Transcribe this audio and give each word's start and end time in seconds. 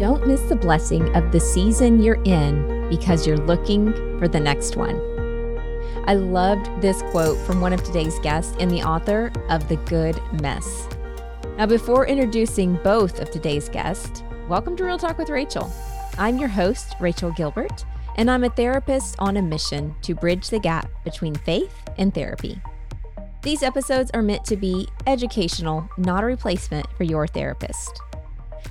Don't 0.00 0.26
miss 0.26 0.40
the 0.40 0.56
blessing 0.56 1.14
of 1.14 1.30
the 1.30 1.38
season 1.38 2.02
you're 2.02 2.22
in 2.24 2.88
because 2.88 3.26
you're 3.26 3.36
looking 3.36 3.92
for 4.18 4.28
the 4.28 4.40
next 4.40 4.74
one. 4.74 4.96
I 6.06 6.14
loved 6.14 6.80
this 6.80 7.02
quote 7.10 7.36
from 7.46 7.60
one 7.60 7.74
of 7.74 7.84
today's 7.84 8.18
guests 8.20 8.56
and 8.58 8.70
the 8.70 8.82
author 8.82 9.30
of 9.50 9.68
The 9.68 9.76
Good 9.76 10.18
Mess. 10.40 10.88
Now, 11.58 11.66
before 11.66 12.06
introducing 12.06 12.76
both 12.76 13.20
of 13.20 13.30
today's 13.30 13.68
guests, 13.68 14.22
welcome 14.48 14.74
to 14.78 14.84
Real 14.84 14.96
Talk 14.96 15.18
with 15.18 15.28
Rachael. 15.28 15.70
I'm 16.16 16.38
your 16.38 16.48
host, 16.48 16.94
Rachael 16.98 17.32
Gilbert, 17.32 17.84
and 18.16 18.30
I'm 18.30 18.44
a 18.44 18.48
therapist 18.48 19.16
on 19.18 19.36
a 19.36 19.42
mission 19.42 19.94
to 20.00 20.14
bridge 20.14 20.48
the 20.48 20.60
gap 20.60 20.88
between 21.04 21.34
faith 21.34 21.74
and 21.98 22.14
therapy. 22.14 22.58
These 23.42 23.62
episodes 23.62 24.10
are 24.14 24.22
meant 24.22 24.46
to 24.46 24.56
be 24.56 24.88
educational, 25.06 25.90
not 25.98 26.22
a 26.22 26.26
replacement 26.26 26.86
for 26.96 27.04
your 27.04 27.26
therapist. 27.26 28.00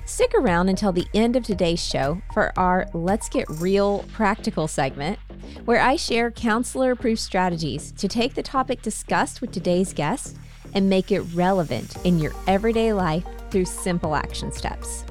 Stick 0.04 0.34
around 0.34 0.68
until 0.68 0.92
the 0.92 1.06
end 1.14 1.36
of 1.36 1.44
today's 1.44 1.84
show 1.84 2.20
for 2.32 2.52
our 2.58 2.86
Let's 2.94 3.28
Get 3.28 3.48
Real 3.48 4.04
practical 4.12 4.66
segment, 4.66 5.18
where 5.64 5.80
I 5.80 5.96
share 5.96 6.30
counselor 6.30 6.92
approved 6.92 7.20
strategies 7.20 7.92
to 7.92 8.08
take 8.08 8.34
the 8.34 8.42
topic 8.42 8.82
discussed 8.82 9.40
with 9.40 9.52
today's 9.52 9.92
guest 9.92 10.36
and 10.74 10.88
make 10.88 11.12
it 11.12 11.20
relevant 11.34 11.96
in 12.04 12.18
your 12.18 12.32
everyday 12.46 12.92
life 12.92 13.24
through 13.50 13.64
simple 13.64 14.14
action 14.14 14.52
steps. 14.52 15.04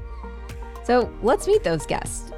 So 0.83 1.11
let's 1.21 1.47
meet 1.47 1.63
those 1.63 1.85
guests. 1.85 2.31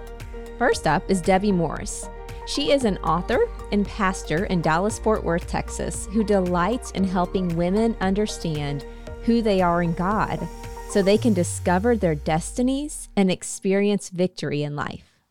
First 0.57 0.87
up 0.87 1.09
is 1.09 1.21
Debbie 1.21 1.51
Morris. 1.51 2.07
She 2.47 2.71
is 2.71 2.85
an 2.85 2.97
author 2.97 3.47
and 3.71 3.87
pastor 3.87 4.45
in 4.45 4.61
Dallas 4.61 4.99
Fort 4.99 5.23
Worth, 5.23 5.47
Texas, 5.47 6.07
who 6.11 6.23
delights 6.23 6.91
in 6.91 7.03
helping 7.03 7.55
women 7.55 7.95
understand 8.01 8.85
who 9.23 9.41
they 9.41 9.61
are 9.61 9.83
in 9.83 9.93
God 9.93 10.47
so 10.91 11.01
they 11.01 11.17
can 11.17 11.33
discover 11.33 11.95
their 11.95 12.15
destinies 12.15 13.07
and 13.15 13.31
experience 13.31 14.09
victory 14.09 14.61
in 14.61 14.75
life. 14.75 15.21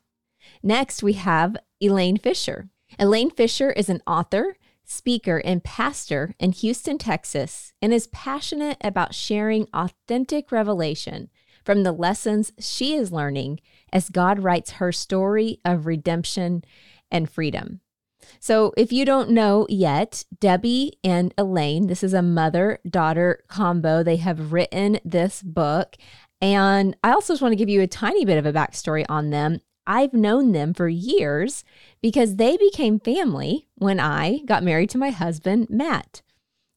Next, 0.63 1.02
we 1.02 1.13
have 1.13 1.55
Elaine 1.83 2.17
Fisher. 2.17 2.71
Elaine 2.99 3.30
Fisher 3.30 3.71
is 3.73 3.91
an 3.91 4.01
author, 4.07 4.57
speaker, 4.85 5.43
and 5.45 5.63
pastor 5.63 6.35
in 6.39 6.52
Houston, 6.52 6.97
Texas, 6.97 7.75
and 7.83 7.93
is 7.93 8.07
passionate 8.07 8.79
about 8.83 9.15
sharing 9.15 9.67
authentic 9.75 10.51
revelation 10.51 11.29
from 11.63 11.83
the 11.83 11.93
lessons 11.93 12.55
she 12.59 12.95
is 12.95 13.13
learning 13.13 13.61
as 13.93 14.09
God 14.09 14.43
writes 14.43 14.73
her 14.73 14.93
story 14.93 15.61
of 15.63 15.85
redemption 15.85 16.65
and 17.11 17.29
freedom. 17.29 17.80
So, 18.43 18.73
if 18.74 18.91
you 18.91 19.05
don't 19.05 19.30
know 19.30 19.66
yet, 19.69 20.24
Debbie 20.41 20.95
and 21.05 21.35
Elaine, 21.37 21.88
this 21.88 22.02
is 22.02 22.15
a 22.15 22.23
mother 22.23 22.79
daughter 22.88 23.45
combo. 23.49 24.02
They 24.02 24.16
have 24.16 24.52
written 24.52 24.99
this 25.05 25.43
book. 25.43 25.96
And 26.41 26.96
I 27.05 27.13
also 27.13 27.35
just 27.35 27.43
want 27.43 27.52
to 27.52 27.57
give 27.57 27.68
you 27.68 27.83
a 27.83 27.87
tiny 27.87 28.24
bit 28.24 28.38
of 28.38 28.46
a 28.46 28.52
backstory 28.52 29.05
on 29.11 29.29
them. 29.29 29.61
I've 29.87 30.15
known 30.15 30.52
them 30.52 30.73
for 30.73 30.88
years 30.88 31.65
because 32.01 32.37
they 32.37 32.57
became 32.57 32.99
family 32.99 33.68
when 33.74 34.01
I 34.01 34.41
got 34.46 34.63
married 34.63 34.88
to 34.91 34.99
my 34.99 35.11
husband, 35.11 35.68
Matt. 35.68 36.23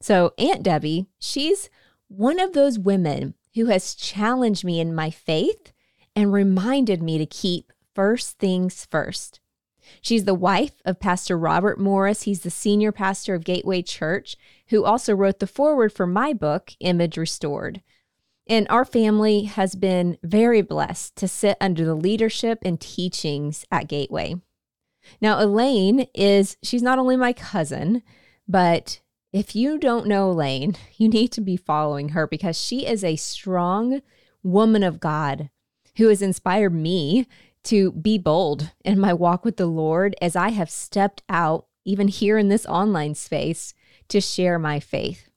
So, 0.02 0.34
Aunt 0.36 0.62
Debbie, 0.62 1.06
she's 1.18 1.70
one 2.08 2.38
of 2.38 2.52
those 2.52 2.78
women 2.78 3.34
who 3.54 3.66
has 3.66 3.94
challenged 3.94 4.66
me 4.66 4.80
in 4.80 4.94
my 4.94 5.08
faith 5.08 5.72
and 6.14 6.30
reminded 6.30 7.02
me 7.02 7.16
to 7.16 7.24
keep 7.24 7.72
first 7.94 8.38
things 8.38 8.86
first. 8.90 9.40
She's 10.00 10.24
the 10.24 10.34
wife 10.34 10.82
of 10.84 11.00
Pastor 11.00 11.36
Robert 11.36 11.78
Morris. 11.78 12.22
He's 12.22 12.40
the 12.40 12.50
senior 12.50 12.92
pastor 12.92 13.34
of 13.34 13.44
Gateway 13.44 13.82
Church, 13.82 14.36
who 14.68 14.84
also 14.84 15.14
wrote 15.14 15.38
the 15.38 15.46
foreword 15.46 15.92
for 15.92 16.06
my 16.06 16.32
book, 16.32 16.72
Image 16.80 17.16
Restored. 17.16 17.82
And 18.46 18.66
our 18.68 18.84
family 18.84 19.44
has 19.44 19.74
been 19.74 20.18
very 20.22 20.60
blessed 20.60 21.16
to 21.16 21.28
sit 21.28 21.56
under 21.60 21.84
the 21.84 21.94
leadership 21.94 22.58
and 22.62 22.80
teachings 22.80 23.64
at 23.70 23.88
Gateway. 23.88 24.36
Now, 25.20 25.42
Elaine 25.42 26.06
is, 26.14 26.56
she's 26.62 26.82
not 26.82 26.98
only 26.98 27.16
my 27.16 27.32
cousin, 27.32 28.02
but 28.46 29.00
if 29.32 29.56
you 29.56 29.78
don't 29.78 30.06
know 30.06 30.30
Elaine, 30.30 30.76
you 30.96 31.08
need 31.08 31.28
to 31.32 31.40
be 31.40 31.56
following 31.56 32.10
her 32.10 32.26
because 32.26 32.60
she 32.60 32.86
is 32.86 33.02
a 33.02 33.16
strong 33.16 34.00
woman 34.42 34.82
of 34.82 35.00
God 35.00 35.50
who 35.96 36.08
has 36.08 36.22
inspired 36.22 36.74
me 36.74 37.26
to 37.64 37.92
be 37.92 38.18
bold 38.18 38.72
in 38.84 38.98
my 38.98 39.12
walk 39.12 39.44
with 39.44 39.56
the 39.56 39.66
Lord 39.66 40.14
as 40.20 40.36
I 40.36 40.50
have 40.50 40.70
stepped 40.70 41.22
out, 41.28 41.66
even 41.84 42.08
here 42.08 42.38
in 42.38 42.48
this 42.48 42.66
online 42.66 43.14
space, 43.14 43.74
to 44.08 44.20
share 44.20 44.58
my 44.58 44.80
faith. 44.80 45.28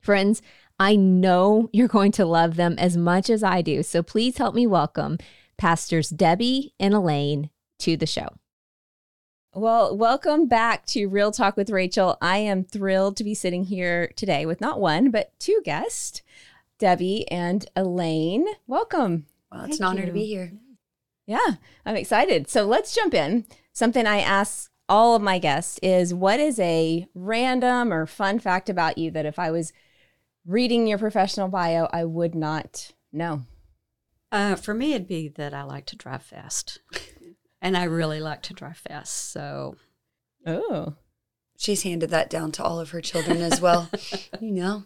Friends, 0.00 0.42
I 0.78 0.94
know 0.94 1.70
you're 1.72 1.88
going 1.88 2.12
to 2.12 2.26
love 2.26 2.56
them 2.56 2.76
as 2.78 2.96
much 2.96 3.30
as 3.30 3.42
I 3.42 3.62
do. 3.62 3.82
So 3.82 4.02
please 4.02 4.38
help 4.38 4.54
me 4.54 4.66
welcome 4.66 5.18
Pastors 5.56 6.10
Debbie 6.10 6.74
and 6.78 6.94
Elaine 6.94 7.50
to 7.80 7.96
the 7.96 8.06
show. 8.06 8.28
Well, 9.54 9.96
welcome 9.96 10.48
back 10.48 10.84
to 10.86 11.06
Real 11.06 11.32
Talk 11.32 11.56
with 11.56 11.70
Rachael. 11.70 12.18
I 12.20 12.38
am 12.38 12.62
thrilled 12.62 13.16
to 13.16 13.24
be 13.24 13.34
sitting 13.34 13.64
here 13.64 14.12
today 14.14 14.44
with 14.44 14.60
not 14.60 14.78
one, 14.78 15.10
but 15.10 15.32
two 15.38 15.62
guests, 15.64 16.20
Debbie 16.78 17.26
and 17.30 17.64
Elaine. 17.74 18.46
Welcome. 18.66 19.24
Well, 19.50 19.62
it's 19.62 19.78
Thank 19.78 19.80
an 19.80 19.86
honor 19.86 20.00
you. 20.00 20.06
to 20.06 20.12
be 20.12 20.26
here. 20.26 20.52
Yeah, 21.26 21.56
I'm 21.84 21.96
excited. 21.96 22.48
So 22.48 22.64
let's 22.64 22.94
jump 22.94 23.12
in. 23.12 23.46
Something 23.72 24.06
I 24.06 24.20
ask 24.20 24.70
all 24.88 25.16
of 25.16 25.22
my 25.22 25.38
guests 25.38 25.78
is 25.82 26.14
what 26.14 26.38
is 26.38 26.60
a 26.60 27.06
random 27.14 27.92
or 27.92 28.06
fun 28.06 28.38
fact 28.38 28.70
about 28.70 28.96
you 28.96 29.10
that 29.10 29.26
if 29.26 29.38
I 29.38 29.50
was 29.50 29.72
reading 30.46 30.86
your 30.86 30.98
professional 30.98 31.48
bio, 31.48 31.88
I 31.92 32.04
would 32.04 32.34
not 32.34 32.92
know? 33.12 33.42
Uh, 34.30 34.54
for 34.54 34.72
me, 34.72 34.94
it'd 34.94 35.08
be 35.08 35.28
that 35.28 35.52
I 35.52 35.64
like 35.64 35.86
to 35.86 35.96
drive 35.96 36.22
fast. 36.22 36.78
and 37.60 37.76
I 37.76 37.84
really 37.84 38.20
like 38.20 38.42
to 38.42 38.54
drive 38.54 38.78
fast. 38.78 39.32
So, 39.32 39.76
oh. 40.46 40.94
She's 41.58 41.82
handed 41.82 42.10
that 42.10 42.30
down 42.30 42.52
to 42.52 42.62
all 42.62 42.78
of 42.78 42.90
her 42.90 43.00
children 43.00 43.40
as 43.40 43.60
well. 43.60 43.90
you 44.40 44.52
know. 44.52 44.84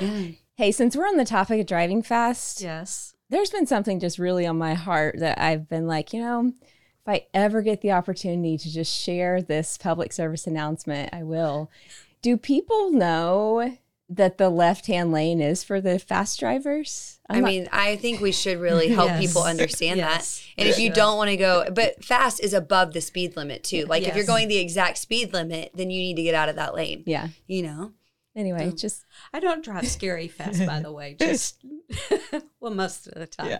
Yeah. 0.00 0.28
Hey, 0.56 0.72
since 0.72 0.96
we're 0.96 1.06
on 1.06 1.18
the 1.18 1.24
topic 1.24 1.60
of 1.60 1.66
driving 1.66 2.02
fast, 2.02 2.60
yes 2.60 3.14
there's 3.30 3.50
been 3.50 3.66
something 3.66 4.00
just 4.00 4.18
really 4.18 4.46
on 4.46 4.58
my 4.58 4.74
heart 4.74 5.16
that 5.18 5.40
I've 5.40 5.68
been 5.68 5.86
like, 5.86 6.12
you 6.12 6.20
know, 6.20 6.52
if 6.58 7.08
I 7.08 7.26
ever 7.34 7.62
get 7.62 7.80
the 7.80 7.92
opportunity 7.92 8.58
to 8.58 8.72
just 8.72 8.94
share 8.94 9.42
this 9.42 9.78
public 9.78 10.12
service 10.12 10.46
announcement, 10.46 11.10
I 11.12 11.22
will. 11.22 11.70
Do 12.22 12.36
people 12.36 12.90
know 12.90 13.76
that 14.10 14.38
the 14.38 14.48
left 14.48 14.86
hand 14.86 15.12
lane 15.12 15.40
is 15.40 15.62
for 15.62 15.80
the 15.80 15.98
fast 15.98 16.40
drivers? 16.40 17.20
I'm 17.28 17.44
i 17.44 17.48
mean, 17.48 17.64
not... 17.64 17.74
I 17.74 17.96
think 17.96 18.20
we 18.20 18.32
should 18.32 18.58
really 18.58 18.88
help 18.94 19.10
yes. 19.10 19.20
people 19.20 19.42
understand 19.42 19.98
yes. 19.98 20.38
that. 20.56 20.62
And 20.62 20.68
if 20.68 20.78
you 20.78 20.90
don't 20.90 21.18
want 21.18 21.30
to 21.30 21.36
go, 21.36 21.66
but 21.72 22.02
fast 22.02 22.40
is 22.40 22.54
above 22.54 22.94
the 22.94 23.02
speed 23.02 23.36
limit 23.36 23.62
too. 23.62 23.84
Like 23.84 24.02
yes. 24.02 24.10
if 24.10 24.16
you're 24.16 24.24
going 24.24 24.48
the 24.48 24.56
exact 24.56 24.98
speed 24.98 25.32
limit, 25.34 25.72
then 25.74 25.90
you 25.90 26.00
need 26.00 26.16
to 26.16 26.22
get 26.22 26.34
out 26.34 26.48
of 26.48 26.56
that 26.56 26.74
lane. 26.74 27.02
Yeah. 27.06 27.28
You 27.46 27.62
know? 27.62 27.92
Anyway, 28.38 28.70
just 28.70 29.04
I 29.34 29.40
don't 29.40 29.64
drive 29.64 29.88
scary 29.88 30.28
fast, 30.28 30.64
by 30.64 30.78
the 30.78 30.92
way. 30.92 31.16
Just 31.18 31.58
well, 32.60 32.72
most 32.72 33.08
of 33.08 33.14
the 33.14 33.26
time. 33.26 33.58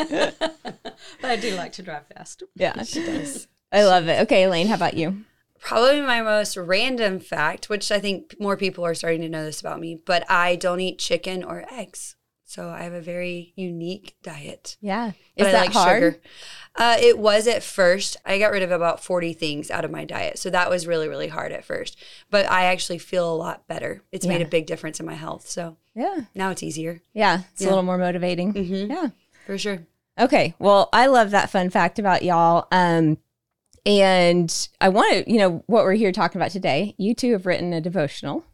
Yeah. 0.00 0.30
but 0.40 1.30
I 1.30 1.36
do 1.36 1.54
like 1.54 1.70
to 1.74 1.82
drive 1.82 2.08
fast. 2.08 2.42
Yeah, 2.56 2.82
she 2.82 3.06
does. 3.06 3.46
I 3.70 3.84
love 3.84 4.08
it. 4.08 4.20
Okay, 4.22 4.42
Elaine, 4.42 4.66
how 4.66 4.74
about 4.74 4.94
you? 4.94 5.22
Probably 5.60 6.00
my 6.00 6.22
most 6.22 6.56
random 6.56 7.20
fact, 7.20 7.68
which 7.68 7.92
I 7.92 8.00
think 8.00 8.34
more 8.40 8.56
people 8.56 8.84
are 8.84 8.96
starting 8.96 9.20
to 9.20 9.28
know 9.28 9.44
this 9.44 9.60
about 9.60 9.78
me, 9.78 10.00
but 10.04 10.28
I 10.28 10.56
don't 10.56 10.80
eat 10.80 10.98
chicken 10.98 11.44
or 11.44 11.64
eggs. 11.70 12.16
So 12.50 12.68
I 12.68 12.82
have 12.82 12.94
a 12.94 13.00
very 13.00 13.52
unique 13.54 14.16
diet. 14.24 14.76
Yeah. 14.80 15.12
Is 15.36 15.46
that 15.46 15.66
like 15.66 15.72
hard? 15.72 16.02
Sugar. 16.02 16.20
Uh, 16.74 16.96
it 16.98 17.16
was 17.16 17.46
at 17.46 17.62
first. 17.62 18.16
I 18.26 18.40
got 18.40 18.50
rid 18.50 18.64
of 18.64 18.72
about 18.72 19.04
40 19.04 19.34
things 19.34 19.70
out 19.70 19.84
of 19.84 19.92
my 19.92 20.04
diet. 20.04 20.36
So 20.36 20.50
that 20.50 20.68
was 20.68 20.84
really, 20.84 21.06
really 21.06 21.28
hard 21.28 21.52
at 21.52 21.64
first. 21.64 21.96
But 22.28 22.50
I 22.50 22.64
actually 22.64 22.98
feel 22.98 23.32
a 23.32 23.36
lot 23.36 23.68
better. 23.68 24.02
It's 24.10 24.26
yeah. 24.26 24.32
made 24.32 24.42
a 24.42 24.48
big 24.48 24.66
difference 24.66 24.98
in 24.98 25.06
my 25.06 25.14
health. 25.14 25.48
So 25.48 25.76
yeah, 25.94 26.22
now 26.34 26.50
it's 26.50 26.64
easier. 26.64 27.00
Yeah. 27.14 27.42
It's 27.52 27.62
yeah. 27.62 27.68
a 27.68 27.70
little 27.70 27.84
more 27.84 27.98
motivating. 27.98 28.52
Mm-hmm. 28.52 28.90
Yeah. 28.90 29.08
For 29.46 29.56
sure. 29.56 29.86
Okay. 30.18 30.56
Well, 30.58 30.88
I 30.92 31.06
love 31.06 31.30
that 31.30 31.50
fun 31.50 31.70
fact 31.70 32.00
about 32.00 32.24
y'all. 32.24 32.66
Um, 32.72 33.18
and 33.86 34.68
I 34.80 34.88
want 34.88 35.12
to, 35.12 35.32
you 35.32 35.38
know, 35.38 35.62
what 35.68 35.84
we're 35.84 35.94
here 35.94 36.10
talking 36.10 36.40
about 36.40 36.50
today. 36.50 36.96
You 36.98 37.14
two 37.14 37.30
have 37.30 37.46
written 37.46 37.72
a 37.72 37.80
devotional 37.80 38.44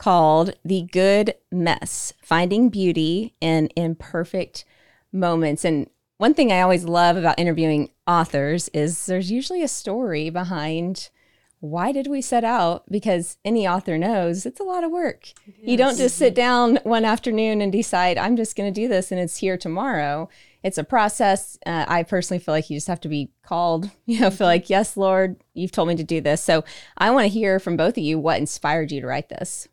called 0.00 0.54
The 0.64 0.88
Good 0.90 1.34
Mess 1.52 2.14
Finding 2.22 2.70
Beauty 2.70 3.34
in 3.40 3.68
Imperfect 3.76 4.64
Moments. 5.12 5.62
And 5.62 5.90
one 6.16 6.32
thing 6.32 6.50
I 6.50 6.62
always 6.62 6.84
love 6.84 7.18
about 7.18 7.38
interviewing 7.38 7.90
authors 8.06 8.68
is 8.68 9.06
there's 9.06 9.30
usually 9.30 9.62
a 9.62 9.68
story 9.68 10.30
behind 10.30 11.10
why 11.62 11.92
did 11.92 12.06
we 12.06 12.22
set 12.22 12.42
out? 12.42 12.90
Because 12.90 13.36
any 13.44 13.68
author 13.68 13.98
knows 13.98 14.46
it's 14.46 14.60
a 14.60 14.64
lot 14.64 14.82
of 14.82 14.90
work. 14.90 15.34
Yes. 15.44 15.56
You 15.60 15.76
don't 15.76 15.98
just 15.98 16.16
sit 16.16 16.34
down 16.34 16.78
one 16.84 17.04
afternoon 17.04 17.60
and 17.60 17.70
decide, 17.70 18.16
I'm 18.16 18.34
just 18.34 18.56
going 18.56 18.72
to 18.72 18.80
do 18.80 18.88
this 18.88 19.12
and 19.12 19.20
it's 19.20 19.36
here 19.36 19.58
tomorrow. 19.58 20.30
It's 20.62 20.78
a 20.78 20.84
process. 20.84 21.58
Uh, 21.66 21.84
I 21.86 22.04
personally 22.04 22.38
feel 22.42 22.54
like 22.54 22.70
you 22.70 22.76
just 22.78 22.88
have 22.88 23.02
to 23.02 23.08
be 23.08 23.30
called, 23.42 23.90
you 24.06 24.20
know, 24.20 24.30
feel 24.30 24.46
like, 24.46 24.70
yes, 24.70 24.96
Lord, 24.96 25.36
you've 25.52 25.72
told 25.72 25.88
me 25.88 25.96
to 25.96 26.04
do 26.04 26.22
this. 26.22 26.42
So 26.42 26.64
I 26.96 27.10
want 27.10 27.24
to 27.24 27.38
hear 27.38 27.60
from 27.60 27.76
both 27.76 27.98
of 27.98 28.02
you 28.02 28.18
what 28.18 28.38
inspired 28.38 28.90
you 28.90 29.02
to 29.02 29.06
write 29.06 29.28
this. 29.28 29.68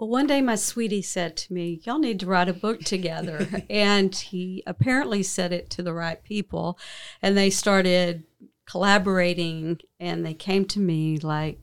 Well, 0.00 0.08
one 0.08 0.26
day 0.26 0.40
my 0.40 0.54
sweetie 0.54 1.02
said 1.02 1.36
to 1.36 1.52
me, 1.52 1.82
Y'all 1.84 1.98
need 1.98 2.20
to 2.20 2.26
write 2.26 2.48
a 2.48 2.54
book 2.54 2.80
together. 2.80 3.46
and 3.68 4.14
he 4.14 4.62
apparently 4.66 5.22
said 5.22 5.52
it 5.52 5.68
to 5.72 5.82
the 5.82 5.92
right 5.92 6.24
people. 6.24 6.78
And 7.20 7.36
they 7.36 7.50
started 7.50 8.24
collaborating 8.64 9.78
and 9.98 10.24
they 10.24 10.32
came 10.32 10.64
to 10.68 10.80
me 10.80 11.18
like, 11.18 11.60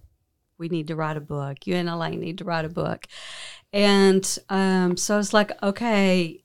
We 0.59 0.69
need 0.69 0.85
to 0.89 0.95
write 0.95 1.17
a 1.17 1.19
book. 1.19 1.65
You 1.65 1.77
and 1.77 1.89
Elaine 1.89 2.19
need 2.19 2.37
to 2.37 2.43
write 2.43 2.65
a 2.65 2.69
book. 2.69 3.07
And 3.73 4.37
um, 4.49 4.97
so 4.97 5.15
I 5.15 5.17
was 5.17 5.33
like, 5.33 5.51
Okay, 5.63 6.43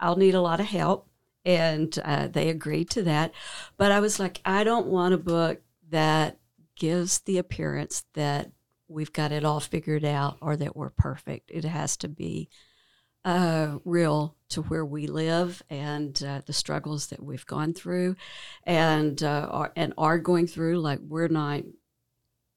I'll 0.00 0.16
need 0.16 0.34
a 0.34 0.40
lot 0.40 0.60
of 0.60 0.66
help. 0.66 1.10
And 1.44 1.94
uh, 2.06 2.28
they 2.28 2.48
agreed 2.48 2.88
to 2.92 3.02
that. 3.02 3.34
But 3.76 3.92
I 3.92 4.00
was 4.00 4.18
like, 4.18 4.40
I 4.46 4.64
don't 4.64 4.86
want 4.86 5.12
a 5.12 5.18
book 5.18 5.60
that 5.90 6.38
gives 6.74 7.18
the 7.18 7.36
appearance 7.36 8.04
that 8.14 8.50
we've 8.94 9.12
got 9.12 9.32
it 9.32 9.44
all 9.44 9.60
figured 9.60 10.04
out 10.04 10.38
or 10.40 10.56
that 10.56 10.76
we're 10.76 10.90
perfect. 10.90 11.50
It 11.50 11.64
has 11.64 11.96
to 11.98 12.08
be 12.08 12.48
uh, 13.24 13.78
real 13.84 14.36
to 14.50 14.62
where 14.62 14.84
we 14.84 15.06
live 15.06 15.62
and 15.68 16.22
uh, 16.22 16.42
the 16.46 16.52
struggles 16.52 17.08
that 17.08 17.22
we've 17.22 17.46
gone 17.46 17.74
through 17.74 18.14
and 18.62 19.22
uh, 19.22 19.48
are, 19.50 19.72
and 19.74 19.92
are 19.98 20.18
going 20.18 20.46
through. 20.46 20.78
Like 20.78 21.00
we're 21.00 21.28
not 21.28 21.62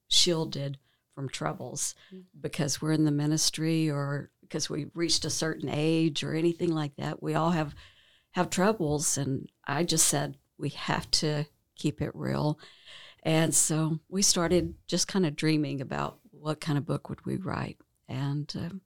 shielded 0.07 0.77
from 1.15 1.27
troubles 1.27 1.95
mm-hmm. 2.13 2.21
because 2.39 2.81
we're 2.81 2.91
in 2.91 3.05
the 3.05 3.11
ministry 3.11 3.89
or 3.89 4.29
because 4.41 4.69
we 4.69 4.87
reached 4.93 5.25
a 5.25 5.29
certain 5.29 5.69
age 5.69 6.23
or 6.23 6.33
anything 6.33 6.73
like 6.73 6.95
that. 6.97 7.23
We 7.23 7.33
all 7.33 7.51
have 7.51 7.73
have 8.31 8.49
troubles, 8.51 9.17
and 9.17 9.49
I 9.65 9.83
just 9.83 10.07
said 10.07 10.37
we 10.59 10.69
have 10.69 11.09
to 11.11 11.45
keep 11.75 12.01
it 12.01 12.11
real 12.13 12.59
and 13.27 13.53
so 13.53 13.99
we 14.07 14.21
started 14.21 14.75
just 14.87 15.09
kind 15.09 15.25
of 15.25 15.35
dreaming 15.35 15.81
about 15.81 16.19
what 16.39 16.61
kind 16.61 16.77
of 16.77 16.85
book 16.85 17.09
would 17.09 17.25
we 17.25 17.35
write. 17.35 17.77
And 18.07 18.51
um, 18.55 18.81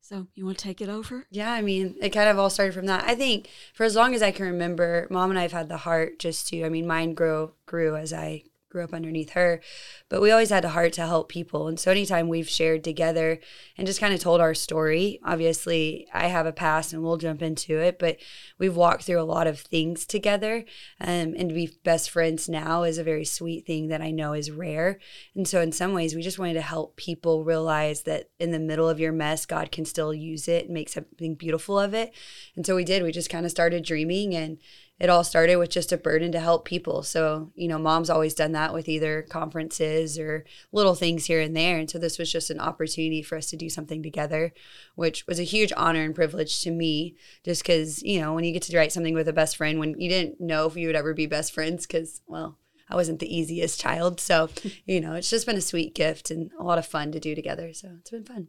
so 0.00 0.26
you 0.34 0.46
want 0.46 0.58
to 0.58 0.64
take 0.64 0.80
it 0.80 0.88
over? 0.88 1.26
Yeah, 1.30 1.52
I 1.52 1.60
mean, 1.60 1.96
it 2.00 2.10
kind 2.10 2.28
of 2.28 2.38
all 2.38 2.50
started 2.50 2.74
from 2.74 2.86
that. 2.86 3.04
I 3.04 3.14
think 3.14 3.48
for 3.74 3.84
as 3.84 3.94
long 3.94 4.14
as 4.14 4.22
I 4.22 4.30
can 4.30 4.46
remember, 4.46 5.06
mom 5.10 5.30
and 5.30 5.38
I 5.38 5.42
have 5.42 5.52
had 5.52 5.68
the 5.68 5.76
heart 5.76 6.18
just 6.18 6.48
to, 6.48 6.64
I 6.64 6.68
mean, 6.68 6.86
mine 6.86 7.14
grew 7.14 7.52
grew 7.66 7.96
as 7.96 8.12
I 8.12 8.44
grew 8.70 8.84
up 8.84 8.92
underneath 8.92 9.30
her. 9.30 9.60
But 10.08 10.20
we 10.20 10.30
always 10.30 10.50
had 10.50 10.64
a 10.64 10.70
heart 10.70 10.92
to 10.94 11.06
help 11.06 11.28
people. 11.28 11.68
And 11.68 11.80
so 11.80 11.90
anytime 11.90 12.28
we've 12.28 12.48
shared 12.48 12.84
together 12.84 13.38
and 13.76 13.86
just 13.86 14.00
kind 14.00 14.12
of 14.12 14.20
told 14.20 14.40
our 14.40 14.54
story, 14.54 15.20
obviously 15.24 16.06
I 16.12 16.26
have 16.28 16.46
a 16.46 16.52
past 16.52 16.92
and 16.92 17.02
we'll 17.02 17.16
jump 17.16 17.42
into 17.42 17.78
it, 17.78 17.98
but 17.98 18.18
we've 18.58 18.76
walked 18.76 19.04
through 19.04 19.20
a 19.20 19.22
lot 19.22 19.46
of 19.46 19.60
things 19.60 20.06
together. 20.06 20.64
Um, 21.00 21.34
and 21.36 21.48
to 21.48 21.54
be 21.54 21.78
best 21.84 22.10
friends 22.10 22.48
now 22.48 22.82
is 22.82 22.98
a 22.98 23.04
very 23.04 23.24
sweet 23.24 23.66
thing 23.66 23.88
that 23.88 24.02
I 24.02 24.10
know 24.10 24.32
is 24.32 24.50
rare. 24.50 24.98
And 25.34 25.48
so 25.48 25.60
in 25.60 25.72
some 25.72 25.94
ways, 25.94 26.14
we 26.14 26.22
just 26.22 26.38
wanted 26.38 26.54
to 26.54 26.62
help 26.62 26.96
people 26.96 27.44
realize 27.44 28.02
that 28.02 28.30
in 28.38 28.50
the 28.50 28.58
middle 28.58 28.88
of 28.88 29.00
your 29.00 29.12
mess, 29.12 29.46
God 29.46 29.72
can 29.72 29.84
still 29.84 30.12
use 30.12 30.48
it 30.48 30.66
and 30.66 30.74
make 30.74 30.88
something 30.88 31.34
beautiful 31.34 31.78
of 31.78 31.94
it. 31.94 32.12
And 32.54 32.66
so 32.66 32.76
we 32.76 32.84
did. 32.84 33.02
We 33.02 33.12
just 33.12 33.30
kind 33.30 33.46
of 33.46 33.50
started 33.50 33.84
dreaming 33.84 34.34
and 34.34 34.58
it 35.00 35.08
all 35.08 35.22
started 35.22 35.56
with 35.56 35.70
just 35.70 35.92
a 35.92 35.96
burden 35.96 36.32
to 36.32 36.40
help 36.40 36.64
people. 36.64 37.02
So, 37.02 37.52
you 37.54 37.68
know, 37.68 37.78
mom's 37.78 38.10
always 38.10 38.34
done 38.34 38.52
that 38.52 38.74
with 38.74 38.88
either 38.88 39.22
conferences 39.22 40.18
or 40.18 40.44
little 40.72 40.96
things 40.96 41.26
here 41.26 41.40
and 41.40 41.56
there. 41.56 41.78
And 41.78 41.88
so 41.88 41.98
this 41.98 42.18
was 42.18 42.32
just 42.32 42.50
an 42.50 42.58
opportunity 42.58 43.22
for 43.22 43.38
us 43.38 43.46
to 43.50 43.56
do 43.56 43.70
something 43.70 44.02
together, 44.02 44.52
which 44.96 45.26
was 45.26 45.38
a 45.38 45.44
huge 45.44 45.72
honor 45.76 46.02
and 46.02 46.14
privilege 46.14 46.60
to 46.62 46.72
me, 46.72 47.14
just 47.44 47.62
because, 47.62 48.02
you 48.02 48.20
know, 48.20 48.34
when 48.34 48.42
you 48.42 48.52
get 48.52 48.62
to 48.62 48.76
write 48.76 48.92
something 48.92 49.14
with 49.14 49.28
a 49.28 49.32
best 49.32 49.56
friend, 49.56 49.78
when 49.78 50.00
you 50.00 50.08
didn't 50.08 50.40
know 50.40 50.66
if 50.66 50.76
you 50.76 50.88
would 50.88 50.96
ever 50.96 51.14
be 51.14 51.26
best 51.26 51.52
friends, 51.52 51.86
because, 51.86 52.20
well, 52.26 52.58
I 52.90 52.96
wasn't 52.96 53.20
the 53.20 53.36
easiest 53.36 53.80
child. 53.80 54.20
So, 54.20 54.50
you 54.84 55.00
know, 55.00 55.14
it's 55.14 55.30
just 55.30 55.46
been 55.46 55.56
a 55.56 55.60
sweet 55.60 55.94
gift 55.94 56.32
and 56.32 56.50
a 56.58 56.64
lot 56.64 56.78
of 56.78 56.86
fun 56.86 57.12
to 57.12 57.20
do 57.20 57.36
together. 57.36 57.72
So 57.72 57.90
it's 58.00 58.10
been 58.10 58.24
fun. 58.24 58.48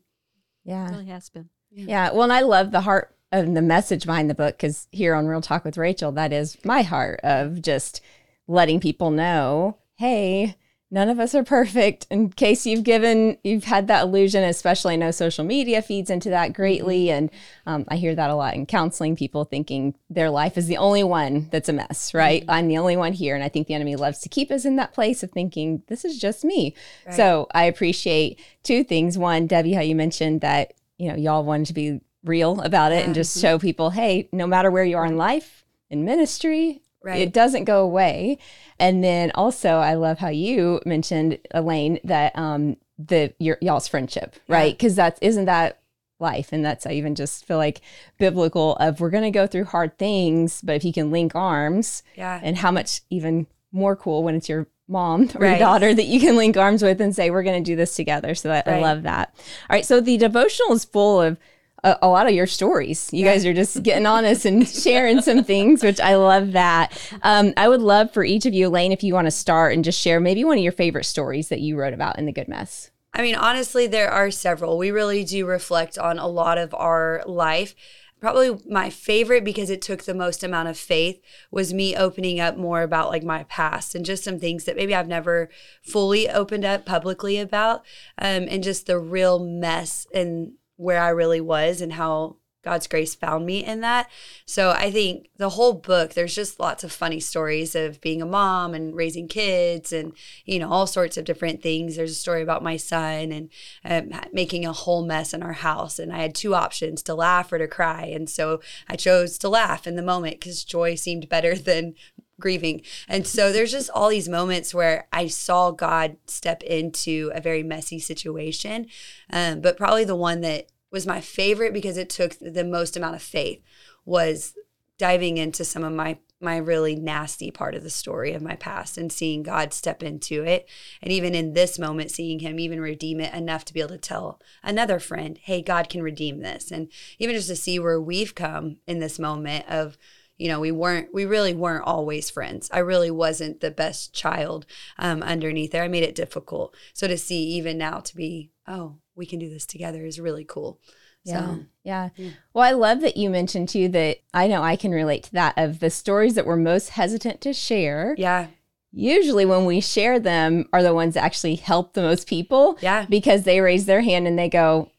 Yeah. 0.64 0.88
It 0.88 0.92
really 0.92 1.06
has 1.08 1.30
been. 1.30 1.50
Yeah. 1.72 1.86
yeah. 1.88 2.12
Well, 2.12 2.24
and 2.24 2.34
I 2.34 2.42
love 2.42 2.72
the 2.72 2.82
heart 2.82 3.16
of 3.32 3.54
the 3.54 3.62
message 3.62 4.06
behind 4.06 4.30
the 4.30 4.36
book 4.36 4.58
because 4.58 4.88
here 4.92 5.14
on 5.14 5.28
Real 5.28 5.42
Talk 5.42 5.64
with 5.64 5.78
Rachael, 5.78 6.12
that 6.14 6.34
is 6.34 6.58
my 6.64 6.82
heart 6.82 7.20
of 7.24 7.62
just 7.62 8.02
letting 8.48 8.80
people 8.80 9.12
know, 9.12 9.78
hey, 9.98 10.56
none 10.92 11.10
of 11.10 11.20
us 11.20 11.36
are 11.36 11.44
perfect. 11.44 12.08
In 12.10 12.32
case 12.32 12.66
you've 12.66 12.84
given, 12.84 13.38
you've 13.44 13.66
had 13.66 13.88
that 13.88 14.04
illusion, 14.04 14.44
especially 14.44 14.94
I 14.94 14.98
know 14.98 15.12
social 15.12 15.46
media 15.46 15.84
feeds 15.84 16.10
into 16.10 16.32
that 16.32 16.54
greatly. 16.54 17.06
Mm-hmm. 17.06 17.18
And 17.18 17.32
um, 17.68 17.86
I 17.90 17.98
hear 17.98 18.16
that 18.16 18.32
a 18.32 18.36
lot 18.36 18.56
in 18.56 18.66
counseling, 18.66 19.16
people 19.16 19.46
thinking 19.46 19.94
their 20.10 20.32
life 20.32 20.58
is 20.58 20.66
the 20.66 20.78
only 20.78 21.04
one 21.04 21.48
that's 21.52 21.70
a 21.70 21.74
mess, 21.74 22.14
right? 22.16 22.42
Mm-hmm. 22.42 22.52
I'm 22.52 22.68
the 22.68 22.80
only 22.80 22.98
one 22.98 23.14
here. 23.14 23.36
And 23.36 23.44
I 23.44 23.50
think 23.50 23.68
the 23.68 23.76
enemy 23.76 23.96
loves 23.96 24.20
to 24.22 24.30
keep 24.30 24.50
us 24.50 24.66
in 24.66 24.78
that 24.78 24.94
place 24.94 25.22
of 25.22 25.32
thinking, 25.32 25.84
this 25.88 26.04
is 26.04 26.18
just 26.18 26.44
me. 26.44 26.74
Right. 27.06 27.16
So 27.16 27.48
I 27.54 27.66
appreciate 27.66 28.40
two 28.64 28.84
things. 28.84 29.18
One, 29.18 29.46
Debbie, 29.46 29.74
how 29.74 29.82
you 29.82 29.96
mentioned 29.96 30.42
that, 30.42 30.74
you 30.98 31.10
know, 31.10 31.16
y'all 31.16 31.44
wanted 31.44 31.68
to 31.68 31.74
be 31.74 32.02
real 32.24 32.62
about 32.62 32.92
it 32.92 33.06
and 33.06 33.16
just 33.16 33.38
mm-hmm. 33.38 33.48
show 33.48 33.60
people, 33.60 33.92
hey, 33.92 34.30
no 34.32 34.48
matter 34.48 34.72
where 34.72 34.84
you 34.84 34.98
are 34.98 35.06
in 35.06 35.18
life, 35.18 35.64
in 35.90 36.06
ministry, 36.06 36.82
right. 37.04 37.22
it 37.22 37.34
doesn't 37.34 37.64
go 37.66 37.84
away. 37.84 38.38
And 38.80 39.04
then 39.04 39.32
also, 39.36 39.78
I 39.78 39.96
love 39.96 40.20
how 40.20 40.30
you 40.30 40.82
mentioned 40.86 41.40
Elaine 41.52 42.00
that 42.04 42.38
um 42.38 42.78
the 42.98 43.34
your 43.40 43.58
y'all's 43.62 43.88
friendship, 43.88 44.36
right? 44.48 44.74
Because 44.74 44.96
that's 44.96 45.20
isn't 45.22 45.46
that 45.46 45.80
life, 46.20 46.52
and 46.52 46.64
that's 46.64 46.86
I 46.86 46.92
even 46.92 47.16
just 47.16 47.46
feel 47.46 47.58
like 47.58 47.82
biblical 48.18 48.76
of 48.76 49.00
we're 49.00 49.10
gonna 49.10 49.32
go 49.32 49.48
through 49.48 49.66
hard 49.66 49.98
things, 49.98 50.62
but 50.62 50.76
if 50.76 50.84
you 50.84 50.94
can 50.94 51.12
link 51.12 51.36
arms, 51.36 52.04
yeah, 52.16 52.40
and 52.44 52.58
how 52.58 52.72
much 52.72 53.02
even 53.10 53.48
more 53.72 53.96
cool 53.96 54.24
when 54.24 54.36
it's 54.36 54.50
your 54.50 54.68
mom 54.88 55.30
or 55.36 55.42
right. 55.42 55.52
your 55.52 55.60
daughter 55.60 55.94
that 55.94 56.08
you 56.08 56.20
can 56.20 56.36
link 56.36 56.58
arms 56.58 56.82
with 56.82 57.00
and 57.00 57.16
say 57.16 57.30
we're 57.30 57.44
going 57.44 57.64
to 57.64 57.72
do 57.72 57.76
this 57.76 57.96
together 57.96 58.34
so 58.34 58.48
that, 58.48 58.66
right. 58.66 58.78
i 58.78 58.82
love 58.82 59.04
that 59.04 59.32
all 59.70 59.76
right 59.76 59.86
so 59.86 60.02
the 60.02 60.18
devotional 60.18 60.74
is 60.74 60.84
full 60.84 61.22
of 61.22 61.38
a, 61.84 61.98
a, 62.02 62.08
lot 62.08 62.28
of 62.28 62.34
your 62.34 62.48
stories. 62.48 63.10
You 63.12 63.26
yeah. 63.26 63.34
guys 63.34 63.46
are 63.46 63.54
just 63.54 63.82
getting 63.84 64.06
honest 64.06 64.46
and 64.46 64.68
sharing 64.84 65.22
some 65.22 65.44
things, 65.44 65.84
which 65.84 66.00
I 66.00 66.16
love 66.16 66.54
that. 66.54 66.98
Um, 67.24 67.54
I 67.58 67.68
would 67.68 67.82
love 67.82 68.12
for 68.14 68.24
each 68.24 68.46
of 68.46 68.54
you, 68.54 68.68
Elaine, 68.68 68.92
if 68.92 69.04
you 69.04 69.14
want 69.14 69.28
to 69.28 69.32
start 69.32 69.74
and 69.74 69.84
just 69.84 70.00
share 70.00 70.20
maybe 70.20 70.44
one 70.44 70.58
of 70.58 70.64
your 70.64 70.72
favorite 70.72 71.06
stories 71.06 71.50
that 71.50 71.62
you 71.62 71.78
wrote 71.78 71.94
about 71.94 72.18
in 72.18 72.26
The 72.26 72.32
Good 72.32 72.48
Mess. 72.48 72.92
I 73.14 73.22
mean, 73.22 73.36
honestly, 73.36 73.88
there 73.88 74.12
are 74.12 74.32
several. 74.32 74.78
We 74.78 74.92
really 74.92 75.24
do 75.24 75.46
reflect 75.46 75.98
on 75.98 76.20
a 76.20 76.28
lot 76.28 76.58
of 76.58 76.74
our 76.74 77.24
life. 77.26 77.76
Probably 78.20 78.60
my 78.68 78.90
favorite 78.90 79.46
because 79.46 79.70
it 79.70 79.82
took 79.82 80.04
the 80.04 80.14
most 80.14 80.44
amount 80.44 80.68
of 80.68 80.78
faith 80.78 81.22
was 81.52 81.74
me 81.74 81.96
opening 81.96 82.40
up 82.40 82.58
more 82.58 82.82
about 82.82 83.10
like 83.10 83.24
my 83.24 83.44
past 83.44 83.96
and 83.96 84.06
just 84.06 84.26
some 84.26 84.40
things 84.40 84.66
that 84.66 84.76
maybe 84.76 84.94
I've 84.94 85.08
never 85.08 85.50
fully 85.82 86.30
opened 86.30 86.66
up 86.66 86.86
publicly 86.86 87.40
about, 87.40 87.86
um, 88.18 88.46
and 88.50 88.62
just 88.62 88.88
the 88.88 89.00
real 89.00 89.40
mess 89.40 90.06
and 90.14 90.54
where 90.80 91.02
I 91.02 91.10
really 91.10 91.42
was 91.42 91.82
and 91.82 91.92
how 91.92 92.38
God's 92.64 92.88
grace 92.88 93.16
found 93.16 93.46
me 93.46 93.66
in 93.66 93.82
that. 93.82 94.10
So 94.46 94.72
I 94.72 94.92
think 94.92 95.30
the 95.38 95.50
whole 95.50 95.74
book, 95.74 96.14
there's 96.14 96.36
just 96.36 96.60
lots 96.60 96.84
of 96.84 96.92
funny 96.92 97.20
stories 97.20 97.76
of 97.76 98.00
being 98.00 98.22
a 98.22 98.26
mom 98.26 98.74
and 98.74 98.96
raising 98.96 99.28
kids 99.28 99.92
and, 99.92 100.14
you 100.46 100.58
know, 100.58 100.70
all 100.70 100.88
sorts 100.88 101.18
of 101.18 101.26
different 101.26 101.62
things. 101.62 101.96
There's 101.96 102.12
a 102.12 102.16
story 102.16 102.42
about 102.42 102.64
my 102.64 102.78
son 102.78 103.32
and 103.32 103.50
um, 103.84 104.22
making 104.32 104.66
a 104.66 104.74
whole 104.74 105.06
mess 105.06 105.34
in 105.34 105.44
our 105.44 105.54
house. 105.54 106.00
And 106.00 106.14
I 106.14 106.18
had 106.18 106.34
two 106.34 106.56
options 106.56 107.04
to 107.04 107.16
laugh 107.16 107.52
or 107.52 107.58
to 107.58 107.68
cry. 107.68 108.06
And 108.06 108.30
so 108.30 108.62
I 108.88 108.96
chose 108.96 109.38
to 109.40 109.50
laugh 109.50 109.86
in 109.86 109.98
the 109.98 110.02
moment 110.02 110.40
because 110.40 110.64
joy 110.64 110.96
seemed 110.96 111.28
better 111.28 111.56
than 111.58 111.96
grieving. 112.40 112.82
And 113.08 113.28
so 113.28 113.52
there's 113.52 113.72
just 113.72 113.90
all 113.90 114.10
these 114.10 114.30
moments 114.30 114.74
where 114.74 115.08
I 115.12 115.28
saw 115.28 115.72
God 115.72 116.18
step 116.26 116.64
into 116.64 117.32
a 117.34 117.42
very 117.42 117.64
messy 117.64 118.00
situation. 118.00 118.88
Um, 119.30 119.62
but 119.62 119.78
probably 119.78 120.06
the 120.06 120.16
one 120.16 120.42
that 120.42 120.68
was 120.92 121.08
my 121.08 121.22
favorite 121.22 121.74
because 121.74 121.98
it 121.98 122.10
took 122.10 122.38
the 122.40 122.64
most 122.64 122.98
amount 122.98 123.16
of 123.16 123.22
faith 123.22 123.62
was 124.06 124.54
diving 124.98 125.38
into 125.38 125.64
some 125.64 125.84
of 125.84 125.94
my 125.94 126.18
my 126.42 126.58
really 126.58 126.96
nasty 126.96 127.52
part 127.52 127.76
of 127.76 127.84
the 127.84 127.90
story 127.90 128.34
of 128.34 128.42
my 128.42 128.56
past 128.56 128.98
and 128.98 129.12
seeing 129.12 129.44
God 129.44 129.74
step 129.74 130.02
into 130.02 130.44
it. 130.44 130.70
And 131.02 131.12
even 131.12 131.36
in 131.36 131.54
this 131.54 131.78
moment, 131.78 132.12
seeing 132.12 132.40
Him 132.40 132.60
even 132.60 132.80
redeem 132.80 133.20
it 133.20 133.34
enough 133.34 133.66
to 133.66 133.74
be 133.74 133.82
able 133.82 133.90
to 133.90 133.98
tell 133.98 134.40
another 134.64 135.00
friend, 135.00 135.38
hey, 135.38 135.62
God 135.62 135.90
can 135.90 136.02
redeem 136.02 136.40
this. 136.40 136.72
And 136.72 136.90
even 137.18 137.36
just 137.36 137.50
to 137.50 137.56
see 137.56 137.78
where 137.78 138.00
we've 138.00 138.36
come 138.36 138.78
in 138.88 139.00
this 139.00 139.20
moment 139.20 139.66
of 139.68 139.98
you 140.38 140.48
know 140.48 140.62
we 140.62 140.72
weren't 140.72 141.14
we 141.14 141.26
really 141.26 141.54
weren't 141.54 141.84
always 141.86 142.30
friends 142.30 142.70
i 142.72 142.80
really 142.80 143.12
wasn't 143.12 143.60
the 143.60 143.70
best 143.70 144.14
child 144.14 144.66
um, 144.98 145.22
underneath 145.22 145.72
there 145.72 145.84
i 145.84 145.88
made 145.90 146.02
it 146.02 146.16
difficult 146.16 146.74
so 146.94 147.10
to 147.10 147.18
see 147.18 147.44
even 147.44 147.78
now 147.78 148.00
to 148.00 148.16
be 148.16 148.50
oh 148.70 148.96
we 149.16 149.26
can 149.26 149.40
do 149.40 149.50
this 149.50 149.66
together 149.66 150.06
is 150.06 150.20
really 150.20 150.46
cool 150.46 150.80
yeah. 151.24 151.40
So, 151.40 151.60
yeah. 151.84 152.10
yeah. 152.16 152.30
Well, 152.54 152.66
I 152.66 152.72
love 152.72 153.02
that 153.02 153.18
you 153.18 153.30
mentioned 153.30 153.70
too 153.70 153.88
that 153.90 154.18
I 154.34 154.48
know 154.48 154.64
I 154.64 154.76
can 154.76 154.92
relate 154.92 155.24
to 155.24 155.32
that 155.34 155.58
of 155.58 155.80
the 155.80 155.90
stories 155.90 156.36
that 156.36 156.46
we're 156.46 156.56
most 156.56 156.90
hesitant 156.90 157.42
to 157.42 157.54
share. 157.54 158.16
Yeah. 158.18 158.48
Usually, 158.92 159.46
when 159.46 159.66
we 159.66 159.82
share 159.82 160.20
them, 160.20 160.68
are 160.74 160.82
the 160.82 160.94
ones 160.94 161.14
that 161.14 161.24
actually 161.24 161.56
help 161.56 161.94
the 161.94 162.02
most 162.02 162.28
people. 162.28 162.78
Yeah. 162.82 163.06
Because 163.08 163.44
they 163.44 163.62
raise 163.62 163.86
their 163.86 164.02
hand 164.02 164.28
and 164.28 164.40
they 164.40 164.50
go, 164.50 164.92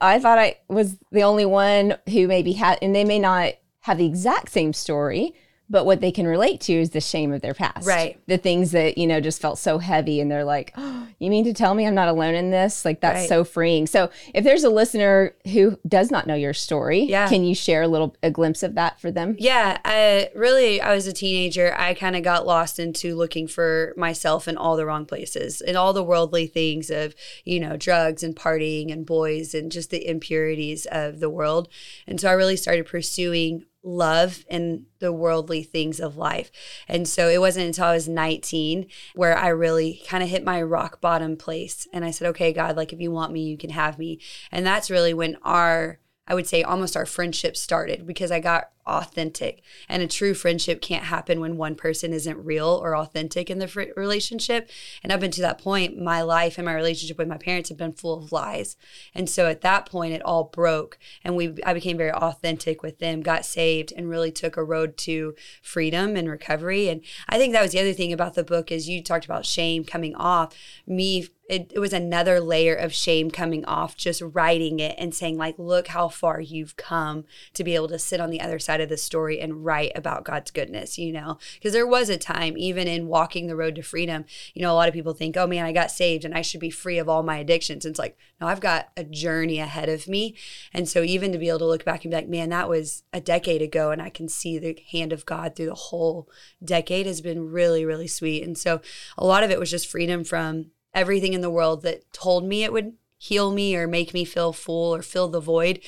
I 0.00 0.18
thought 0.18 0.38
I 0.38 0.58
was 0.68 0.96
the 1.12 1.22
only 1.22 1.44
one 1.44 1.96
who 2.08 2.26
maybe 2.26 2.52
had, 2.52 2.78
and 2.80 2.94
they 2.94 3.04
may 3.04 3.18
not 3.18 3.54
have 3.80 3.98
the 3.98 4.06
exact 4.06 4.50
same 4.50 4.72
story, 4.72 5.34
but 5.70 5.86
what 5.86 6.00
they 6.00 6.12
can 6.12 6.26
relate 6.26 6.60
to 6.62 6.72
is 6.74 6.90
the 6.90 7.00
shame 7.00 7.32
of 7.32 7.40
their 7.40 7.54
past. 7.54 7.86
Right. 7.86 8.20
The 8.26 8.36
things 8.36 8.72
that, 8.72 8.98
you 8.98 9.06
know, 9.06 9.20
just 9.20 9.40
felt 9.40 9.58
so 9.58 9.78
heavy 9.78 10.20
and 10.20 10.30
they're 10.30 10.44
like, 10.44 10.72
oh, 10.76 11.08
you 11.18 11.30
mean 11.30 11.44
to 11.44 11.54
tell 11.54 11.74
me 11.74 11.86
I'm 11.86 11.94
not 11.94 12.08
alone 12.08 12.34
in 12.34 12.50
this? 12.50 12.84
Like 12.84 13.00
that's 13.00 13.20
Right. 13.20 13.28
so 13.28 13.44
freeing. 13.44 13.86
So 13.86 14.10
if 14.34 14.44
there's 14.44 14.64
a 14.64 14.68
listener 14.70 15.34
who 15.52 15.78
does 15.88 16.10
not 16.10 16.26
know 16.26 16.34
your 16.34 16.52
story, 16.52 17.04
Yeah. 17.04 17.28
can 17.28 17.44
you 17.44 17.54
share 17.54 17.82
a 17.82 17.88
little 17.88 18.14
a 18.22 18.30
glimpse 18.30 18.62
of 18.62 18.74
that 18.74 19.00
for 19.00 19.10
them? 19.10 19.36
Yeah, 19.38 19.78
I 19.84 20.30
really 20.34 20.80
I 20.80 20.94
was 20.94 21.06
a 21.06 21.12
teenager. 21.12 21.74
I 21.78 21.94
kind 21.94 22.14
of 22.16 22.22
got 22.22 22.46
lost 22.46 22.78
into 22.78 23.16
looking 23.16 23.48
for 23.48 23.94
myself 23.96 24.46
in 24.46 24.56
all 24.58 24.76
the 24.76 24.84
wrong 24.86 25.06
places 25.06 25.60
and 25.62 25.76
all 25.76 25.92
the 25.92 26.04
worldly 26.04 26.46
things 26.46 26.90
of, 26.90 27.14
you 27.44 27.58
know, 27.58 27.76
drugs 27.76 28.22
and 28.22 28.36
partying 28.36 28.92
and 28.92 29.06
boys 29.06 29.54
and 29.54 29.72
just 29.72 29.90
the 29.90 30.06
impurities 30.06 30.86
of 30.92 31.20
the 31.20 31.30
world. 31.30 31.68
And 32.06 32.20
so 32.20 32.28
I 32.28 32.32
really 32.32 32.56
started 32.56 32.86
pursuing 32.86 33.64
love 33.84 34.44
and 34.48 34.86
the 34.98 35.12
worldly 35.12 35.62
things 35.62 36.00
of 36.00 36.16
life. 36.16 36.50
And 36.88 37.06
so 37.06 37.28
it 37.28 37.40
wasn't 37.40 37.66
until 37.66 37.84
I 37.84 37.94
was 37.94 38.08
19 38.08 38.86
where 39.14 39.36
I 39.36 39.48
really 39.48 40.02
kind 40.08 40.22
of 40.22 40.30
hit 40.30 40.44
my 40.44 40.62
rock 40.62 41.00
bottom 41.00 41.36
place 41.36 41.86
and 41.92 42.04
I 42.04 42.10
said, 42.10 42.28
"Okay, 42.28 42.52
God, 42.52 42.76
like 42.76 42.92
if 42.92 43.00
you 43.00 43.10
want 43.10 43.32
me, 43.32 43.42
you 43.42 43.58
can 43.58 43.70
have 43.70 43.98
me." 43.98 44.18
And 44.50 44.66
that's 44.66 44.90
really 44.90 45.14
when 45.14 45.36
our 45.42 46.00
I 46.26 46.34
would 46.34 46.46
say 46.46 46.62
almost 46.62 46.96
our 46.96 47.06
friendship 47.06 47.56
started 47.56 48.06
because 48.06 48.30
I 48.30 48.40
got 48.40 48.70
authentic. 48.86 49.62
And 49.88 50.02
a 50.02 50.06
true 50.06 50.34
friendship 50.34 50.80
can't 50.80 51.04
happen 51.04 51.40
when 51.40 51.56
one 51.56 51.74
person 51.74 52.12
isn't 52.12 52.44
real 52.44 52.80
or 52.82 52.96
authentic 52.96 53.50
in 53.50 53.58
the 53.58 53.68
fr- 53.68 53.82
relationship. 53.96 54.70
And 55.02 55.12
up 55.12 55.22
until 55.22 55.42
that 55.42 55.58
point, 55.58 55.98
my 55.98 56.22
life 56.22 56.58
and 56.58 56.64
my 56.64 56.74
relationship 56.74 57.18
with 57.18 57.28
my 57.28 57.38
parents 57.38 57.68
have 57.68 57.78
been 57.78 57.92
full 57.92 58.18
of 58.18 58.32
lies. 58.32 58.76
And 59.14 59.28
so 59.28 59.46
at 59.46 59.62
that 59.62 59.86
point, 59.86 60.14
it 60.14 60.22
all 60.22 60.44
broke, 60.44 60.98
and 61.22 61.36
we 61.36 61.54
I 61.64 61.74
became 61.74 61.96
very 61.96 62.12
authentic 62.12 62.82
with 62.82 62.98
them, 62.98 63.22
got 63.22 63.44
saved, 63.44 63.92
and 63.96 64.08
really 64.08 64.32
took 64.32 64.56
a 64.56 64.64
road 64.64 64.96
to 64.98 65.34
freedom 65.62 66.16
and 66.16 66.28
recovery. 66.28 66.88
And 66.88 67.02
I 67.28 67.38
think 67.38 67.52
that 67.52 67.62
was 67.62 67.72
the 67.72 67.80
other 67.80 67.92
thing 67.92 68.12
about 68.12 68.34
the 68.34 68.44
book 68.44 68.70
is 68.70 68.88
you 68.88 69.02
talked 69.02 69.24
about 69.24 69.46
shame 69.46 69.84
coming 69.84 70.14
off. 70.14 70.54
Me 70.86 71.28
it, 71.48 71.72
it 71.74 71.78
was 71.78 71.92
another 71.92 72.40
layer 72.40 72.74
of 72.74 72.94
shame 72.94 73.30
coming 73.30 73.64
off 73.66 73.96
just 73.96 74.22
writing 74.22 74.80
it 74.80 74.94
and 74.98 75.14
saying 75.14 75.36
like 75.36 75.58
look 75.58 75.88
how 75.88 76.08
far 76.08 76.40
you've 76.40 76.76
come 76.76 77.24
to 77.52 77.62
be 77.62 77.74
able 77.74 77.88
to 77.88 77.98
sit 77.98 78.20
on 78.20 78.30
the 78.30 78.40
other 78.40 78.58
side 78.58 78.73
of 78.80 78.88
the 78.88 78.96
story 78.96 79.40
and 79.40 79.64
write 79.64 79.92
about 79.94 80.24
god's 80.24 80.50
goodness 80.50 80.98
you 80.98 81.12
know? 81.12 81.38
Because 81.54 81.72
there 81.72 81.86
was 81.86 82.08
a 82.08 82.16
time 82.16 82.56
even 82.56 82.86
in 82.88 83.06
walking 83.06 83.46
the 83.46 83.56
road 83.56 83.74
to 83.76 83.82
freedom 83.82 84.24
you 84.54 84.62
know 84.62 84.72
a 84.72 84.74
lot 84.74 84.88
of 84.88 84.94
people 84.94 85.14
think 85.14 85.36
oh 85.36 85.46
man 85.46 85.64
i 85.64 85.72
got 85.72 85.90
saved 85.90 86.24
and 86.24 86.34
i 86.34 86.42
should 86.42 86.60
be 86.60 86.70
free 86.70 86.98
of 86.98 87.08
all 87.08 87.22
my 87.22 87.38
addictions. 87.38 87.84
And 87.84 87.92
it's 87.92 87.98
like 87.98 88.16
no 88.40 88.46
i've 88.46 88.60
got 88.60 88.88
a 88.96 89.04
journey 89.04 89.58
ahead 89.58 89.88
of 89.88 90.08
me. 90.08 90.36
And 90.72 90.88
so 90.88 91.02
even 91.02 91.32
to 91.32 91.38
be 91.38 91.48
able 91.48 91.60
to 91.60 91.66
look 91.66 91.84
back 91.84 92.04
and 92.04 92.10
be 92.10 92.16
like 92.16 92.28
man 92.28 92.50
that 92.50 92.68
was 92.68 93.02
a 93.12 93.20
decade 93.20 93.62
ago 93.62 93.90
and 93.90 94.02
i 94.02 94.10
can 94.10 94.28
see 94.28 94.58
the 94.58 94.78
hand 94.90 95.12
of 95.12 95.26
god 95.26 95.54
through 95.54 95.66
the 95.66 95.74
whole 95.74 96.28
decade 96.62 97.06
has 97.06 97.20
been 97.20 97.50
really 97.50 97.84
really 97.84 98.08
sweet. 98.08 98.44
And 98.44 98.56
so 98.56 98.80
a 99.16 99.26
lot 99.26 99.42
of 99.42 99.50
it 99.50 99.58
was 99.58 99.70
just 99.70 99.88
freedom 99.88 100.24
from 100.24 100.66
everything 100.92 101.32
in 101.32 101.40
the 101.40 101.50
world 101.50 101.82
that 101.82 102.10
told 102.12 102.44
me 102.44 102.64
it 102.64 102.72
would 102.72 102.94
heal 103.18 103.52
me 103.52 103.74
or 103.74 103.86
make 103.86 104.12
me 104.12 104.24
feel 104.24 104.52
full 104.52 104.94
or 104.94 105.02
fill 105.02 105.28
the 105.28 105.40
void 105.40 105.80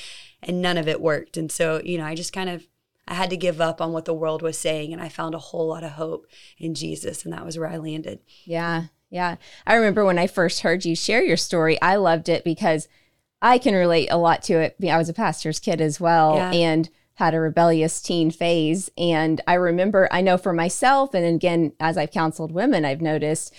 and 0.42 0.62
none 0.62 0.78
of 0.78 0.88
it 0.88 1.00
worked. 1.00 1.36
And 1.36 1.50
so 1.50 1.80
you 1.84 1.98
know 1.98 2.04
i 2.04 2.14
just 2.14 2.32
kind 2.32 2.50
of 2.50 2.66
i 3.08 3.14
had 3.14 3.30
to 3.30 3.36
give 3.36 3.60
up 3.60 3.80
on 3.80 3.92
what 3.92 4.04
the 4.04 4.14
world 4.14 4.42
was 4.42 4.58
saying 4.58 4.92
and 4.92 5.00
i 5.02 5.08
found 5.08 5.34
a 5.34 5.38
whole 5.38 5.68
lot 5.68 5.84
of 5.84 5.92
hope 5.92 6.26
in 6.58 6.74
jesus 6.74 7.24
and 7.24 7.32
that 7.32 7.44
was 7.44 7.58
where 7.58 7.68
i 7.68 7.76
landed 7.76 8.20
Yeah. 8.44 8.84
Yeah. 9.08 9.36
I 9.64 9.76
remember 9.76 10.04
when 10.04 10.18
I 10.18 10.26
first 10.26 10.62
heard 10.62 10.84
you 10.84 10.96
share 10.96 11.22
your 11.22 11.36
story, 11.36 11.80
I 11.80 11.94
loved 11.94 12.28
it 12.28 12.42
because 12.42 12.88
I 13.40 13.56
can 13.58 13.72
relate 13.72 14.08
a 14.10 14.16
lot 14.18 14.42
to 14.44 14.54
it. 14.54 14.76
I 14.82 14.98
was 14.98 15.08
a 15.08 15.14
pastor's 15.14 15.60
kid 15.60 15.80
as 15.80 16.00
well 16.00 16.34
Yeah. 16.34 16.50
and 16.50 16.90
had 17.14 17.32
a 17.32 17.38
rebellious 17.40 18.02
teen 18.02 18.32
phase. 18.32 18.90
And 18.98 19.40
I 19.46 19.54
remember, 19.54 20.08
I 20.10 20.22
know 20.22 20.36
for 20.36 20.52
myself, 20.52 21.14
and 21.14 21.24
again, 21.24 21.72
as 21.78 21.96
I've 21.96 22.10
counseled 22.10 22.50
women, 22.50 22.84
I've 22.84 23.00
noticed 23.00 23.54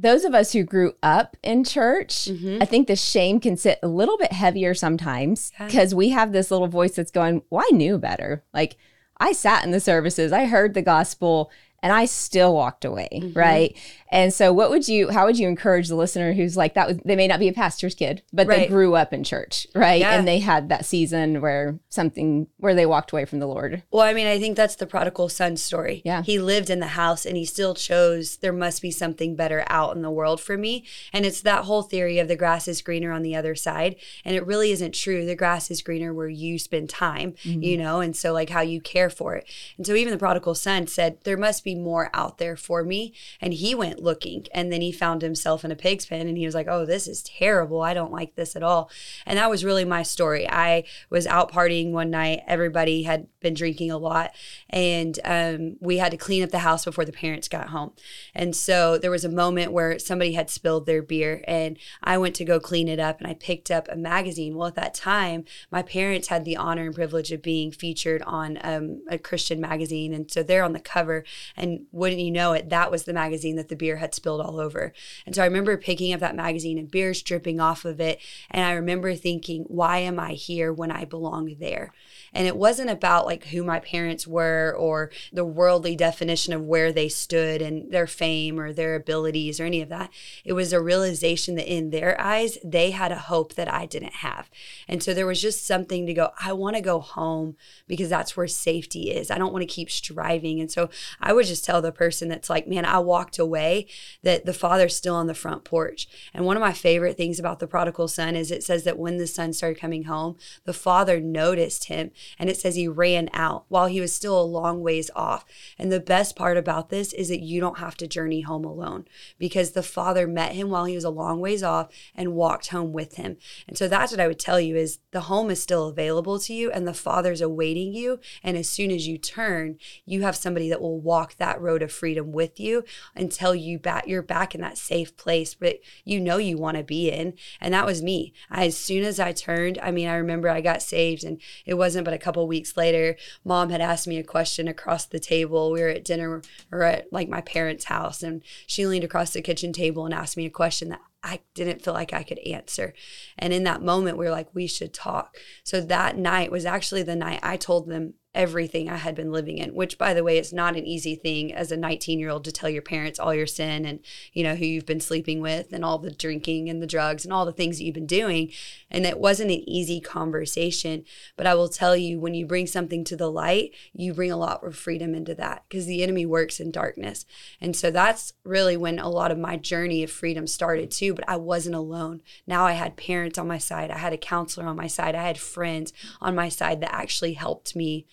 those 0.00 0.24
of 0.24 0.34
us 0.34 0.52
who 0.52 0.62
grew 0.64 0.94
up 1.02 1.36
in 1.42 1.62
church, 1.64 2.24
Mhm. 2.26 2.62
I 2.62 2.64
think 2.64 2.86
the 2.88 2.96
shame 2.96 3.38
can 3.40 3.56
sit 3.56 3.78
a 3.82 3.88
little 3.88 4.16
bit 4.16 4.32
heavier 4.32 4.72
sometimes 4.74 5.52
Yeah. 5.60 5.66
because 5.66 5.94
we 5.94 6.08
have 6.10 6.32
this 6.32 6.50
little 6.50 6.68
voice 6.68 6.94
that's 6.96 7.10
going, 7.10 7.42
Well, 7.50 7.64
I 7.70 7.74
knew 7.76 7.98
better. 7.98 8.42
Like, 8.54 8.76
I 9.18 9.32
sat 9.32 9.64
in 9.64 9.70
the 9.70 9.80
services, 9.80 10.32
I 10.32 10.46
heard 10.46 10.72
the 10.72 10.80
gospel, 10.82 11.50
and 11.82 11.92
I 11.92 12.04
still 12.04 12.54
walked 12.54 12.84
away, 12.84 13.08
Mm-hmm. 13.12 13.38
right? 13.38 13.76
And 14.12 14.32
so, 14.34 14.52
what 14.52 14.70
would 14.70 14.88
you, 14.88 15.10
how 15.10 15.26
would 15.26 15.38
you 15.38 15.46
encourage 15.46 15.86
the 15.88 15.94
listener 15.94 16.32
who's 16.32 16.56
like 16.56 16.74
that? 16.74 16.88
Was, 16.88 16.96
they 17.04 17.14
may 17.14 17.28
not 17.28 17.38
be 17.38 17.46
a 17.48 17.52
pastor's 17.52 17.94
kid, 17.94 18.22
but 18.32 18.48
they 18.48 18.66
grew 18.66 18.96
up 18.96 19.12
in 19.12 19.22
church, 19.22 19.68
right? 19.74 20.00
Yeah. 20.00 20.12
And 20.18 20.26
they 20.26 20.40
had 20.40 20.68
that 20.68 20.84
season 20.84 21.40
where 21.40 21.78
something, 21.90 22.48
where 22.56 22.74
they 22.74 22.86
walked 22.86 23.12
away 23.12 23.24
from 23.24 23.38
the 23.38 23.46
Lord. 23.46 23.84
Well, 23.92 24.02
I 24.02 24.12
mean, 24.12 24.26
I 24.26 24.38
think 24.40 24.56
that's 24.56 24.74
the 24.74 24.86
prodigal 24.86 25.28
son 25.28 25.56
story. 25.56 26.02
Yeah. 26.04 26.22
He 26.22 26.40
lived 26.40 26.70
in 26.70 26.80
the 26.80 26.88
house 26.88 27.24
and 27.24 27.36
he 27.36 27.44
still 27.44 27.72
chose 27.74 28.38
there 28.38 28.52
must 28.52 28.82
be 28.82 28.90
something 28.90 29.36
better 29.36 29.64
out 29.68 29.94
in 29.94 30.02
the 30.02 30.10
world 30.10 30.40
for 30.40 30.58
me. 30.58 30.84
And 31.12 31.24
it's 31.24 31.40
that 31.42 31.64
whole 31.66 31.82
theory 31.82 32.18
of 32.18 32.26
the 32.26 32.36
grass 32.36 32.66
is 32.66 32.82
greener 32.82 33.12
on 33.12 33.22
the 33.22 33.36
other 33.36 33.54
side. 33.54 33.94
And 34.24 34.34
it 34.34 34.44
really 34.44 34.72
isn't 34.72 34.94
true. 34.94 35.24
The 35.24 35.36
grass 35.36 35.70
is 35.70 35.82
greener 35.82 36.12
where 36.12 36.28
you 36.28 36.58
spend 36.58 36.90
time, 36.90 37.34
you 37.44 37.76
know, 37.78 38.00
and 38.00 38.16
so 38.16 38.32
like 38.32 38.50
how 38.50 38.60
you 38.62 38.80
care 38.80 39.08
for 39.10 39.36
it. 39.36 39.46
And 39.76 39.86
so 39.86 39.94
even 39.94 40.10
the 40.12 40.18
prodigal 40.18 40.56
son 40.56 40.88
said, 40.88 41.18
there 41.22 41.36
must 41.36 41.62
be 41.62 41.69
more 41.74 42.10
out 42.14 42.38
there 42.38 42.56
for 42.56 42.84
me. 42.84 43.12
And 43.40 43.54
he 43.54 43.74
went 43.74 44.02
looking 44.02 44.46
and 44.52 44.72
then 44.72 44.80
he 44.80 44.92
found 44.92 45.22
himself 45.22 45.64
in 45.64 45.70
a 45.70 45.76
pig's 45.76 46.06
pen 46.06 46.28
and 46.28 46.38
he 46.38 46.46
was 46.46 46.54
like, 46.54 46.68
oh, 46.68 46.84
this 46.84 47.06
is 47.06 47.22
terrible. 47.22 47.82
I 47.82 47.94
don't 47.94 48.12
like 48.12 48.34
this 48.34 48.56
at 48.56 48.62
all. 48.62 48.90
And 49.26 49.38
that 49.38 49.50
was 49.50 49.64
really 49.64 49.84
my 49.84 50.02
story. 50.02 50.48
I 50.48 50.84
was 51.08 51.26
out 51.26 51.52
partying 51.52 51.92
one 51.92 52.10
night. 52.10 52.42
Everybody 52.46 53.02
had 53.02 53.26
been 53.40 53.54
drinking 53.54 53.90
a 53.90 53.98
lot 53.98 54.32
and 54.68 55.18
um, 55.24 55.76
we 55.80 55.98
had 55.98 56.10
to 56.12 56.16
clean 56.16 56.42
up 56.42 56.50
the 56.50 56.60
house 56.60 56.84
before 56.84 57.04
the 57.04 57.12
parents 57.12 57.48
got 57.48 57.68
home. 57.68 57.92
And 58.34 58.54
so 58.54 58.98
there 58.98 59.10
was 59.10 59.24
a 59.24 59.28
moment 59.28 59.72
where 59.72 59.98
somebody 59.98 60.34
had 60.34 60.50
spilled 60.50 60.86
their 60.86 61.02
beer 61.02 61.42
and 61.46 61.78
I 62.02 62.18
went 62.18 62.34
to 62.36 62.44
go 62.44 62.60
clean 62.60 62.88
it 62.88 62.98
up 62.98 63.18
and 63.18 63.26
I 63.26 63.34
picked 63.34 63.70
up 63.70 63.88
a 63.88 63.96
magazine. 63.96 64.56
Well, 64.56 64.68
at 64.68 64.74
that 64.76 64.94
time, 64.94 65.44
my 65.70 65.82
parents 65.82 66.28
had 66.28 66.44
the 66.44 66.56
honor 66.56 66.86
and 66.86 66.94
privilege 66.94 67.32
of 67.32 67.42
being 67.42 67.72
featured 67.72 68.22
on 68.22 68.58
um, 68.62 69.02
a 69.08 69.18
Christian 69.18 69.60
magazine. 69.60 70.12
And 70.14 70.30
so 70.30 70.42
they're 70.42 70.64
on 70.64 70.72
the 70.72 70.80
cover. 70.80 71.24
And 71.56 71.86
wouldn't 71.92 72.20
you 72.20 72.30
know 72.30 72.52
it, 72.52 72.70
that 72.70 72.90
was 72.90 73.04
the 73.04 73.12
magazine 73.12 73.56
that 73.56 73.68
the 73.68 73.76
beer 73.76 73.96
had 73.96 74.14
spilled 74.14 74.40
all 74.40 74.60
over. 74.60 74.92
And 75.26 75.34
so 75.34 75.42
I 75.42 75.46
remember 75.46 75.76
picking 75.76 76.12
up 76.12 76.20
that 76.20 76.36
magazine 76.36 76.78
and 76.78 76.90
beers 76.90 77.22
dripping 77.22 77.60
off 77.60 77.84
of 77.84 78.00
it. 78.00 78.20
And 78.50 78.64
I 78.64 78.72
remember 78.72 79.14
thinking, 79.14 79.64
why 79.64 79.98
am 79.98 80.20
I 80.20 80.32
here 80.32 80.72
when 80.72 80.90
I 80.90 81.04
belong 81.04 81.56
there? 81.58 81.92
And 82.32 82.46
it 82.46 82.56
wasn't 82.56 82.90
about 82.90 83.26
like 83.26 83.46
who 83.46 83.64
my 83.64 83.80
parents 83.80 84.26
were 84.26 84.74
or 84.78 85.10
the 85.32 85.44
worldly 85.44 85.96
definition 85.96 86.52
of 86.52 86.62
where 86.62 86.92
they 86.92 87.08
stood 87.08 87.62
and 87.62 87.90
their 87.90 88.06
fame 88.06 88.58
or 88.58 88.72
their 88.72 88.94
abilities 88.94 89.60
or 89.60 89.64
any 89.64 89.80
of 89.80 89.88
that. 89.88 90.10
It 90.44 90.52
was 90.52 90.72
a 90.72 90.80
realization 90.80 91.56
that 91.56 91.72
in 91.72 91.90
their 91.90 92.20
eyes, 92.20 92.58
they 92.64 92.90
had 92.90 93.12
a 93.12 93.18
hope 93.18 93.54
that 93.54 93.72
I 93.72 93.86
didn't 93.86 94.14
have. 94.14 94.50
And 94.88 95.02
so 95.02 95.14
there 95.14 95.26
was 95.26 95.40
just 95.40 95.66
something 95.66 96.06
to 96.06 96.14
go, 96.14 96.30
I 96.42 96.52
want 96.52 96.76
to 96.76 96.82
go 96.82 97.00
home 97.00 97.56
because 97.86 98.08
that's 98.08 98.36
where 98.36 98.46
safety 98.46 99.10
is. 99.10 99.30
I 99.30 99.38
don't 99.38 99.52
want 99.52 99.62
to 99.62 99.74
keep 99.74 99.90
striving. 99.90 100.60
And 100.60 100.70
so 100.70 100.90
I 101.20 101.32
would 101.32 101.46
just 101.46 101.64
tell 101.64 101.82
the 101.82 101.92
person 101.92 102.28
that's 102.28 102.50
like, 102.50 102.68
man, 102.68 102.84
I 102.84 102.98
walked 102.98 103.38
away 103.38 103.86
that 104.22 104.46
the 104.46 104.52
father's 104.52 104.96
still 104.96 105.14
on 105.14 105.26
the 105.26 105.34
front 105.34 105.64
porch. 105.64 106.08
And 106.32 106.44
one 106.44 106.56
of 106.56 106.60
my 106.60 106.72
favorite 106.72 107.16
things 107.16 107.38
about 107.38 107.58
the 107.58 107.66
prodigal 107.66 108.08
son 108.08 108.36
is 108.36 108.50
it 108.50 108.62
says 108.62 108.84
that 108.84 108.98
when 108.98 109.16
the 109.16 109.26
son 109.26 109.52
started 109.52 109.80
coming 109.80 110.04
home, 110.04 110.36
the 110.64 110.72
father 110.72 111.20
noticed 111.20 111.84
him 111.84 112.10
and 112.38 112.48
it 112.48 112.56
says 112.56 112.74
he 112.74 112.88
ran 112.88 113.28
out 113.32 113.64
while 113.68 113.86
he 113.86 114.00
was 114.00 114.12
still 114.12 114.40
a 114.40 114.42
long 114.42 114.80
ways 114.80 115.10
off. 115.14 115.44
And 115.78 115.90
the 115.90 116.00
best 116.00 116.36
part 116.36 116.56
about 116.56 116.90
this 116.90 117.12
is 117.12 117.28
that 117.28 117.40
you 117.40 117.60
don't 117.60 117.78
have 117.78 117.96
to 117.98 118.06
journey 118.06 118.42
home 118.42 118.64
alone 118.64 119.06
because 119.38 119.72
the 119.72 119.82
father 119.82 120.26
met 120.26 120.52
him 120.52 120.70
while 120.70 120.84
he 120.84 120.94
was 120.94 121.04
a 121.04 121.10
long 121.10 121.40
ways 121.40 121.62
off 121.62 121.88
and 122.14 122.34
walked 122.34 122.68
home 122.68 122.92
with 122.92 123.16
him. 123.16 123.36
And 123.66 123.76
so 123.76 123.88
that's 123.88 124.12
what 124.12 124.20
I 124.20 124.28
would 124.28 124.38
tell 124.38 124.60
you 124.60 124.76
is 124.76 124.98
the 125.10 125.22
home 125.22 125.50
is 125.50 125.62
still 125.62 125.88
available 125.88 126.38
to 126.40 126.54
you 126.54 126.70
and 126.70 126.86
the 126.86 126.94
father's 126.94 127.40
awaiting 127.40 127.94
you 127.94 128.20
and 128.42 128.56
as 128.56 128.68
soon 128.68 128.90
as 128.90 129.06
you 129.06 129.18
turn, 129.18 129.78
you 130.04 130.22
have 130.22 130.36
somebody 130.36 130.68
that 130.68 130.80
will 130.80 131.00
walk 131.00 131.36
that 131.36 131.60
road 131.60 131.82
of 131.82 131.92
freedom 131.92 132.32
with 132.32 132.58
you 132.60 132.84
until 133.14 133.54
you 133.54 133.78
back 133.78 134.06
you're 134.06 134.22
back 134.22 134.54
in 134.54 134.60
that 134.60 134.78
safe 134.78 135.16
place 135.16 135.54
but 135.54 135.78
you 136.04 136.20
know 136.20 136.38
you 136.38 136.56
want 136.56 136.76
to 136.76 136.82
be 136.82 137.10
in. 137.10 137.34
And 137.60 137.74
that 137.74 137.86
was 137.86 138.02
me. 138.02 138.32
As 138.50 138.76
soon 138.76 139.04
as 139.04 139.20
I 139.20 139.32
turned, 139.32 139.78
I 139.82 139.90
mean, 139.90 140.08
I 140.08 140.14
remember 140.14 140.48
I 140.48 140.60
got 140.60 140.82
saved 140.82 141.24
and 141.24 141.40
it 141.64 141.74
wasn't 141.74 142.04
but 142.10 142.16
a 142.16 142.18
couple 142.18 142.44
weeks 142.48 142.76
later, 142.76 143.16
mom 143.44 143.70
had 143.70 143.80
asked 143.80 144.08
me 144.08 144.18
a 144.18 144.24
question 144.24 144.66
across 144.66 145.06
the 145.06 145.20
table. 145.20 145.70
We 145.70 145.80
were 145.80 145.90
at 145.90 146.04
dinner 146.04 146.42
or 146.72 146.82
at 146.82 147.12
like 147.12 147.28
my 147.28 147.40
parents' 147.40 147.84
house 147.84 148.20
and 148.24 148.42
she 148.66 148.84
leaned 148.84 149.04
across 149.04 149.32
the 149.32 149.40
kitchen 149.40 149.72
table 149.72 150.04
and 150.04 150.12
asked 150.12 150.36
me 150.36 150.44
a 150.44 150.50
question 150.50 150.88
that 150.88 151.02
I 151.22 151.38
didn't 151.54 151.82
feel 151.82 151.94
like 151.94 152.12
I 152.12 152.24
could 152.24 152.40
answer. 152.40 152.94
And 153.38 153.52
in 153.52 153.62
that 153.62 153.82
moment, 153.82 154.18
we 154.18 154.24
were 154.24 154.32
like, 154.32 154.52
we 154.52 154.66
should 154.66 154.92
talk. 154.92 155.36
So 155.62 155.80
that 155.82 156.16
night 156.18 156.50
was 156.50 156.66
actually 156.66 157.04
the 157.04 157.14
night 157.14 157.38
I 157.44 157.56
told 157.56 157.88
them 157.88 158.14
everything 158.32 158.88
I 158.88 158.96
had 158.96 159.16
been 159.16 159.32
living 159.32 159.58
in, 159.58 159.74
which 159.74 159.98
by 159.98 160.14
the 160.14 160.22
way 160.22 160.38
is 160.38 160.52
not 160.52 160.76
an 160.76 160.86
easy 160.86 161.16
thing 161.16 161.52
as 161.52 161.72
a 161.72 161.76
19 161.76 162.20
year 162.20 162.30
old 162.30 162.44
to 162.44 162.52
tell 162.52 162.70
your 162.70 162.82
parents 162.82 163.18
all 163.18 163.34
your 163.34 163.46
sin 163.46 163.84
and, 163.84 163.98
you 164.32 164.44
know, 164.44 164.54
who 164.54 164.64
you've 164.64 164.86
been 164.86 165.00
sleeping 165.00 165.40
with 165.40 165.72
and 165.72 165.84
all 165.84 165.98
the 165.98 166.12
drinking 166.12 166.68
and 166.68 166.80
the 166.80 166.86
drugs 166.86 167.24
and 167.24 167.32
all 167.32 167.44
the 167.44 167.52
things 167.52 167.78
that 167.78 167.84
you've 167.84 167.94
been 167.94 168.06
doing. 168.06 168.52
And 168.88 169.04
it 169.04 169.18
wasn't 169.18 169.50
an 169.50 169.68
easy 169.68 170.00
conversation. 170.00 171.04
But 171.36 171.48
I 171.48 171.54
will 171.54 171.68
tell 171.68 171.96
you, 171.96 172.20
when 172.20 172.34
you 172.34 172.46
bring 172.46 172.68
something 172.68 173.02
to 173.04 173.16
the 173.16 173.30
light, 173.30 173.72
you 173.92 174.14
bring 174.14 174.30
a 174.30 174.36
lot 174.36 174.62
of 174.64 174.76
freedom 174.76 175.12
into 175.14 175.34
that 175.34 175.64
because 175.68 175.86
the 175.86 176.02
enemy 176.02 176.24
works 176.24 176.60
in 176.60 176.70
darkness. 176.70 177.26
And 177.60 177.74
so 177.74 177.90
that's 177.90 178.34
really 178.44 178.76
when 178.76 179.00
a 179.00 179.08
lot 179.08 179.32
of 179.32 179.38
my 179.38 179.56
journey 179.56 180.04
of 180.04 180.10
freedom 180.10 180.46
started 180.46 180.92
too. 180.92 181.14
But 181.14 181.28
I 181.28 181.36
wasn't 181.36 181.74
alone. 181.74 182.22
Now 182.46 182.64
I 182.64 182.72
had 182.72 182.96
parents 182.96 183.38
on 183.38 183.48
my 183.48 183.58
side, 183.58 183.90
I 183.90 183.98
had 183.98 184.12
a 184.12 184.18
counselor 184.18 184.68
on 184.68 184.76
my 184.76 184.86
side, 184.86 185.16
I 185.16 185.26
had 185.26 185.38
friends 185.38 185.92
on 186.20 186.36
my 186.36 186.48
side 186.48 186.80
that 186.80 186.94
actually 186.94 187.32
helped 187.32 187.74
me 187.74 188.06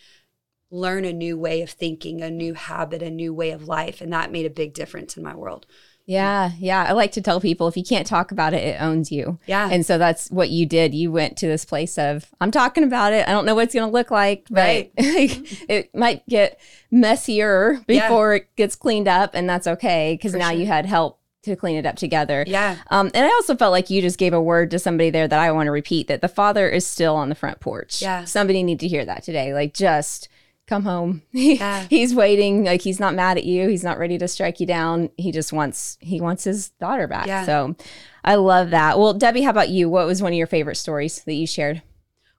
learn 0.70 1.06
a 1.06 1.14
new 1.14 1.38
way 1.38 1.62
of 1.62 1.70
thinking, 1.70 2.22
a 2.22 2.30
new 2.30 2.54
habit, 2.54 3.02
a 3.02 3.10
new 3.10 3.34
way 3.34 3.52
of 3.52 3.68
life. 3.68 4.02
And 4.02 4.12
that 4.14 4.32
made 4.32 4.46
a 4.46 4.50
big 4.50 4.74
difference 4.74 5.16
in 5.18 5.24
my 5.24 5.36
world. 5.36 5.66
Yeah, 6.06 6.52
yeah. 6.58 6.86
I 6.88 6.94
like 6.94 7.12
to 7.14 7.22
tell 7.22 7.42
people 7.42 7.68
if 7.68 7.76
you 7.76 7.84
can't 7.84 8.08
talk 8.08 8.32
about 8.32 8.54
it, 8.54 8.64
it 8.64 8.82
owns 8.82 9.12
you. 9.12 9.40
Yeah. 9.46 9.70
And 9.70 9.86
so 9.86 9.98
that's 9.98 10.32
what 10.32 10.50
you 10.50 10.66
did. 10.66 10.96
You 10.96 11.12
went 11.12 11.36
to 11.38 11.48
this 11.48 11.66
place 11.66 11.98
of, 11.98 12.34
I'm 12.40 12.50
talking 12.50 12.86
about 12.86 13.12
it. 13.12 13.28
I 13.28 13.32
don't 13.32 13.46
know 13.46 13.56
what 13.56 13.66
it's 13.66 13.74
going 13.74 13.88
to 13.88 13.92
look 13.92 14.10
like, 14.10 14.46
but 14.50 14.58
Right. 14.58 14.92
it 14.98 15.94
might 15.94 16.26
get 16.28 16.62
messier 16.92 17.82
before 17.88 18.36
it 18.36 18.56
gets 18.56 18.78
cleaned 18.78 19.10
up. 19.10 19.32
And 19.34 19.50
that's 19.50 19.68
okay 19.68 20.14
because 20.14 20.34
now 20.34 20.52
sure. 20.52 20.60
you 20.60 20.66
had 20.66 20.86
help 20.86 21.20
to 21.44 21.58
clean 21.58 21.76
it 21.76 21.86
up 21.86 21.98
together. 21.98 22.46
Yeah. 22.48 22.78
Um, 22.90 23.12
and 23.14 23.26
I 23.26 23.30
also 23.30 23.58
felt 23.58 23.74
like 23.74 23.90
you 23.90 24.02
just 24.02 24.18
gave 24.18 24.34
a 24.34 24.42
word 24.42 24.72
to 24.72 24.80
somebody 24.80 25.10
there 25.10 25.28
that 25.28 25.40
I 25.40 25.52
want 25.52 25.68
to 25.68 25.72
repeat 25.72 26.08
that 26.08 26.22
the 26.22 26.28
father 26.30 26.70
is 26.70 26.88
still 26.88 27.16
on 27.16 27.28
the 27.28 27.36
front 27.36 27.60
porch. 27.60 28.02
Yeah. 28.02 28.24
Somebody 28.24 28.64
need 28.64 28.80
to 28.80 28.88
hear 28.88 29.04
that 29.04 29.24
today. 29.24 29.54
Like 29.54 29.74
just 29.74 30.30
come 30.68 30.84
home. 30.84 31.22
Yeah. 31.32 31.86
he's 31.90 32.14
waiting. 32.14 32.66
Like 32.66 32.82
he's 32.82 33.00
not 33.00 33.16
mad 33.16 33.38
at 33.38 33.46
you. 33.46 33.68
He's 33.68 33.84
not 33.84 33.98
ready 33.98 34.18
to 34.18 34.28
strike 34.28 34.60
you 34.60 34.68
down. 34.68 35.10
He 35.18 35.32
just 35.32 35.52
wants 35.54 35.98
he 36.02 36.22
wants 36.22 36.44
his 36.44 36.70
daughter 36.72 37.08
back. 37.08 37.28
Yeah. 37.28 37.46
So 37.46 37.76
I 38.24 38.36
love 38.36 38.72
that. 38.72 39.00
Well, 39.00 39.14
Debbie, 39.14 39.42
how 39.44 39.52
about 39.52 39.70
you? 39.70 39.90
What 39.90 40.06
was 40.06 40.22
one 40.22 40.34
of 40.34 40.38
your 40.38 40.48
favorite 40.48 40.76
stories 40.76 41.24
that 41.24 41.34
you 41.34 41.48
shared? 41.48 41.82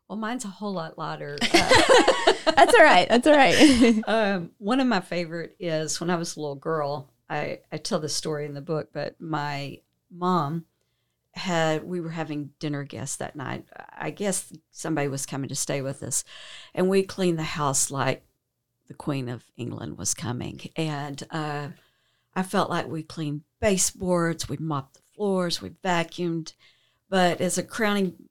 Well, 0.08 0.18
mine's 0.18 0.44
a 0.44 0.48
whole 0.48 0.72
lot 0.72 0.98
louder. 0.98 1.38
Uh, 2.48 2.52
That's 2.52 2.74
all 2.74 2.82
right. 2.84 3.06
That's 3.10 3.26
all 3.26 3.36
right. 3.36 4.02
um, 4.08 4.50
one 4.56 4.80
of 4.80 4.86
my 4.86 5.00
favorite 5.00 5.54
is 5.60 6.00
when 6.00 6.08
I 6.08 6.16
was 6.16 6.34
a 6.34 6.40
little 6.40 6.54
girl. 6.56 7.10
I, 7.28 7.58
I 7.70 7.76
tell 7.76 8.00
this 8.00 8.14
story 8.14 8.46
in 8.46 8.54
the 8.54 8.62
book, 8.62 8.88
but 8.92 9.20
my 9.20 9.80
mom 10.10 10.64
had 11.38 11.84
we 11.84 12.00
were 12.00 12.10
having 12.10 12.50
dinner 12.58 12.84
guests 12.84 13.16
that 13.16 13.36
night. 13.36 13.64
I 13.96 14.10
guess 14.10 14.52
somebody 14.70 15.08
was 15.08 15.26
coming 15.26 15.48
to 15.48 15.54
stay 15.54 15.80
with 15.80 16.02
us, 16.02 16.24
and 16.74 16.88
we 16.88 17.02
cleaned 17.02 17.38
the 17.38 17.44
house 17.44 17.90
like 17.90 18.24
the 18.88 18.94
Queen 18.94 19.28
of 19.28 19.44
England 19.56 19.98
was 19.98 20.14
coming. 20.14 20.60
And 20.76 21.22
uh, 21.30 21.68
I 22.34 22.42
felt 22.42 22.70
like 22.70 22.88
we 22.88 23.02
cleaned 23.02 23.42
baseboards, 23.60 24.48
we 24.48 24.56
mopped 24.58 24.94
the 24.94 25.02
floors, 25.14 25.62
we 25.62 25.70
vacuumed. 25.70 26.54
But 27.08 27.40
as 27.40 27.58
a 27.58 27.62
crowning 27.62 28.28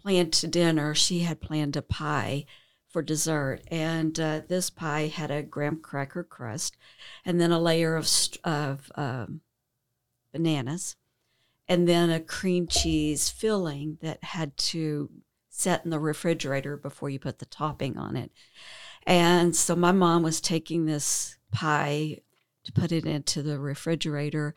plan 0.00 0.30
to 0.32 0.48
dinner, 0.48 0.94
she 0.94 1.20
had 1.20 1.40
planned 1.40 1.76
a 1.76 1.82
pie 1.82 2.46
for 2.88 3.02
dessert. 3.02 3.60
And 3.68 4.18
uh, 4.18 4.42
this 4.48 4.68
pie 4.70 5.06
had 5.06 5.30
a 5.30 5.42
graham 5.42 5.76
cracker 5.76 6.24
crust 6.24 6.76
and 7.24 7.40
then 7.40 7.52
a 7.52 7.60
layer 7.60 7.96
of, 7.96 8.10
of 8.44 8.90
um, 8.96 9.40
bananas 10.32 10.96
and 11.70 11.86
then 11.86 12.10
a 12.10 12.18
cream 12.18 12.66
cheese 12.66 13.28
filling 13.28 13.96
that 14.02 14.24
had 14.24 14.56
to 14.56 15.08
set 15.48 15.84
in 15.84 15.90
the 15.90 16.00
refrigerator 16.00 16.76
before 16.76 17.08
you 17.08 17.20
put 17.20 17.38
the 17.38 17.46
topping 17.46 17.96
on 17.96 18.16
it. 18.16 18.32
And 19.06 19.54
so 19.54 19.76
my 19.76 19.92
mom 19.92 20.24
was 20.24 20.40
taking 20.40 20.84
this 20.84 21.38
pie 21.52 22.18
to 22.64 22.72
put 22.72 22.90
it 22.90 23.06
into 23.06 23.40
the 23.40 23.60
refrigerator 23.60 24.52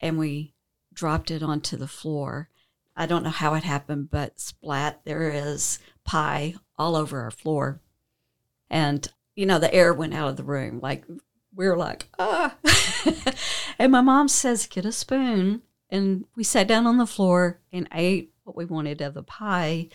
and 0.00 0.16
we 0.16 0.54
dropped 0.92 1.32
it 1.32 1.42
onto 1.42 1.76
the 1.76 1.88
floor. 1.88 2.50
I 2.94 3.06
don't 3.06 3.24
know 3.24 3.30
how 3.30 3.54
it 3.54 3.64
happened, 3.64 4.12
but 4.12 4.38
splat, 4.38 5.00
there 5.04 5.30
is 5.30 5.80
pie 6.04 6.54
all 6.78 6.94
over 6.94 7.20
our 7.20 7.32
floor. 7.32 7.80
And, 8.70 9.08
you 9.34 9.44
know, 9.44 9.58
the 9.58 9.74
air 9.74 9.92
went 9.92 10.14
out 10.14 10.28
of 10.28 10.36
the 10.36 10.44
room. 10.44 10.78
Like, 10.80 11.04
we 11.52 11.66
are 11.66 11.76
like, 11.76 12.08
ah. 12.16 12.54
and 13.78 13.90
my 13.90 14.02
mom 14.02 14.28
says, 14.28 14.68
get 14.68 14.84
a 14.84 14.92
spoon. 14.92 15.62
And 15.90 16.24
we 16.34 16.44
sat 16.44 16.66
down 16.66 16.86
on 16.86 16.98
the 16.98 17.06
floor 17.06 17.60
and 17.72 17.88
ate 17.92 18.32
what 18.44 18.56
we 18.56 18.64
wanted 18.64 19.00
of 19.00 19.14
the 19.14 19.22
pie 19.22 19.88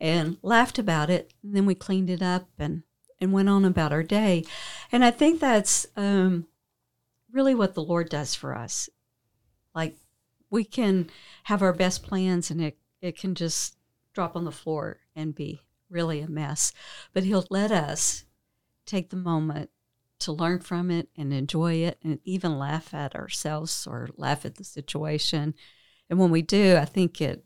and 0.00 0.36
laughed 0.42 0.78
about 0.78 1.10
it. 1.10 1.32
And 1.42 1.54
then 1.54 1.66
we 1.66 1.74
cleaned 1.74 2.10
it 2.10 2.22
up 2.22 2.48
and, 2.58 2.82
and 3.20 3.32
went 3.32 3.48
on 3.48 3.64
about 3.64 3.92
our 3.92 4.02
day. 4.02 4.44
And 4.90 5.04
I 5.04 5.10
think 5.10 5.40
that's 5.40 5.86
um, 5.96 6.46
really 7.30 7.54
what 7.54 7.74
the 7.74 7.82
Lord 7.82 8.08
does 8.08 8.34
for 8.34 8.56
us. 8.56 8.88
Like, 9.74 9.96
we 10.50 10.64
can 10.64 11.08
have 11.44 11.62
our 11.62 11.72
best 11.72 12.02
plans 12.02 12.50
and 12.50 12.60
it, 12.60 12.76
it 13.00 13.18
can 13.18 13.34
just 13.34 13.76
drop 14.12 14.36
on 14.36 14.44
the 14.44 14.52
floor 14.52 14.98
and 15.16 15.34
be 15.34 15.62
really 15.88 16.20
a 16.20 16.28
mess. 16.28 16.72
But 17.12 17.24
He'll 17.24 17.46
let 17.50 17.70
us 17.70 18.24
take 18.84 19.10
the 19.10 19.16
moment 19.16 19.70
to 20.22 20.32
learn 20.32 20.60
from 20.60 20.90
it 20.90 21.08
and 21.16 21.32
enjoy 21.32 21.74
it 21.74 21.98
and 22.02 22.18
even 22.24 22.58
laugh 22.58 22.92
at 22.94 23.14
ourselves 23.14 23.86
or 23.86 24.08
laugh 24.16 24.44
at 24.44 24.56
the 24.56 24.64
situation. 24.64 25.54
And 26.10 26.18
when 26.18 26.30
we 26.30 26.42
do, 26.42 26.76
I 26.76 26.84
think 26.84 27.20
it 27.20 27.44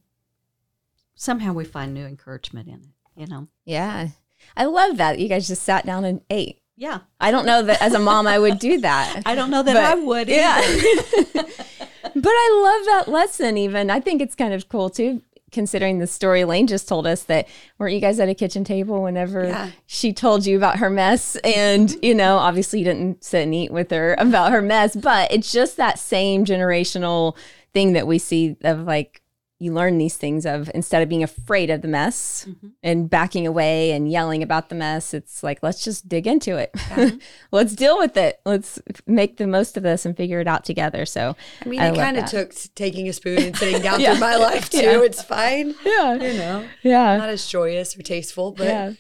somehow 1.15 1.53
we 1.53 1.65
find 1.65 1.93
new 1.95 2.05
encouragement 2.05 2.69
in 2.69 2.75
it, 2.75 3.21
you 3.21 3.27
know? 3.27 3.49
yeah. 3.65 4.09
I 4.57 4.67
love 4.67 4.99
that. 4.99 5.19
You 5.19 5.29
guys 5.29 5.49
just 5.49 5.63
sat 5.63 5.87
down 5.87 6.05
and 6.05 6.21
ate. 6.29 6.61
Yeah. 6.77 7.01
I 7.19 7.31
don't 7.31 7.47
know 7.47 7.63
that 7.63 7.81
as 7.81 7.95
a 7.95 7.99
mom 7.99 8.27
I 8.27 8.39
would 8.39 8.59
do 8.59 8.79
that. 8.83 9.23
I 9.27 9.35
don't 9.35 9.51
know 9.51 9.63
that 9.63 9.73
But- 9.75 9.85
I 9.85 9.95
would 9.95 10.29
yeah. 10.29 10.61
but 11.35 12.27
I 12.27 12.61
love 12.63 12.87
that 13.07 13.13
lesson 13.13 13.57
even. 13.57 13.91
I 13.91 13.99
think 14.01 14.21
it's 14.21 14.35
kind 14.35 14.53
of 14.53 14.69
cool 14.69 14.91
too, 14.91 15.23
considering 15.57 15.99
the 15.99 16.07
story 16.07 16.45
Lane 16.45 16.69
just 16.69 16.87
told 16.87 17.05
us 17.07 17.25
that 17.25 17.49
weren't 17.79 17.95
you 17.95 18.01
guys 18.01 18.21
at 18.21 18.29
a 18.29 18.35
kitchen 18.35 18.63
table 18.63 19.03
whenever 19.03 19.47
Yeah. 19.47 19.71
she 19.87 20.13
told 20.13 20.47
you 20.47 20.57
about 20.57 20.77
her 20.79 20.89
mess? 20.91 21.35
And, 21.43 21.93
you 22.05 22.15
know, 22.15 22.37
obviously 22.37 22.79
you 22.79 22.85
didn't 22.85 23.25
sit 23.25 23.43
and 23.43 23.55
eat 23.55 23.73
with 23.73 23.91
her 23.91 24.15
about 24.19 24.53
her 24.53 24.63
mess, 24.63 24.95
but 24.95 25.33
it's 25.33 25.51
just 25.51 25.77
that 25.79 25.99
same 25.99 26.45
generational 26.45 27.35
thing 27.75 27.95
that 27.95 28.07
we 28.07 28.19
see 28.19 28.57
of 28.63 28.83
like 28.83 29.21
you 29.59 29.73
learn 29.73 29.97
these 29.97 30.19
things 30.19 30.45
of 30.45 30.71
instead 30.75 31.03
of 31.03 31.09
being 31.09 31.23
afraid 31.23 31.71
of 31.71 31.81
the 31.81 31.89
mess 31.89 32.45
Mhm. 32.47 32.73
and 32.83 33.09
backing 33.09 33.47
away 33.47 33.91
and 33.93 34.11
yelling 34.11 34.43
about 34.43 34.69
the 34.69 34.75
mess, 34.75 35.15
it's 35.15 35.43
like, 35.43 35.63
let's 35.63 35.83
just 35.83 36.09
dig 36.09 36.27
into 36.27 36.57
it. 36.59 36.71
Yeah. 36.91 37.13
let's 37.53 37.75
deal 37.75 37.97
with 37.97 38.19
it. 38.19 38.39
Let's 38.45 38.79
make 39.07 39.39
the 39.39 39.47
most 39.47 39.79
of 39.79 39.83
this 39.83 40.05
and 40.05 40.15
figure 40.15 40.41
it 40.41 40.47
out 40.47 40.65
together. 40.67 41.07
So, 41.07 41.37
I 41.65 41.69
mean, 41.71 41.81
I 41.81 41.89
it 41.89 41.97
kind 41.97 42.19
of 42.19 42.27
took 42.27 42.53
taking 42.75 43.09
a 43.09 43.15
spoon 43.15 43.39
and 43.43 43.57
sitting 43.57 43.81
down 43.81 43.99
Yeah. 44.01 44.11
through 44.13 44.21
my 44.21 44.37
life 44.37 44.69
too. 44.69 44.79
Yeah. 44.83 45.01
It's 45.03 45.23
fine. 45.23 45.75
yeah. 45.87 46.13
You 46.15 46.35
know, 46.39 46.65
Yeah. 46.83 47.17
not 47.17 47.31
as 47.31 47.47
joyous 47.47 47.97
or 47.99 48.03
tasteful, 48.03 48.53
but 48.53 48.67
yeah. 48.67 48.93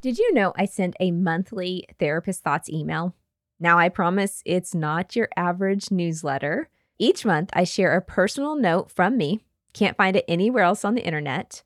Did 0.00 0.18
you 0.18 0.32
know 0.34 0.52
I 0.56 0.64
send 0.64 0.96
a 0.98 1.10
monthly 1.10 1.86
therapist 1.98 2.42
thoughts 2.42 2.68
email? 2.70 3.14
Now, 3.58 3.78
I 3.78 3.88
promise 3.90 4.42
it's 4.46 4.74
not 4.74 5.14
your 5.14 5.28
average 5.36 5.90
newsletter. 5.90 6.68
Each 7.00 7.24
month, 7.24 7.48
I 7.54 7.64
share 7.64 7.96
a 7.96 8.02
personal 8.02 8.54
note 8.56 8.90
from 8.90 9.16
me. 9.16 9.40
Can't 9.72 9.96
find 9.96 10.16
it 10.16 10.24
anywhere 10.28 10.64
else 10.64 10.84
on 10.84 10.94
the 10.94 11.02
internet. 11.02 11.62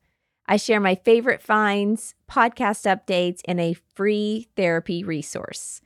I 0.47 0.55
share 0.55 0.79
my 0.79 0.95
favorite 0.95 1.41
finds, 1.41 2.15
podcast 2.31 2.85
updates, 2.85 3.41
and 3.43 3.59
a 3.59 3.75
free 3.95 4.47
therapy 4.55 5.03
resource. 5.03 5.81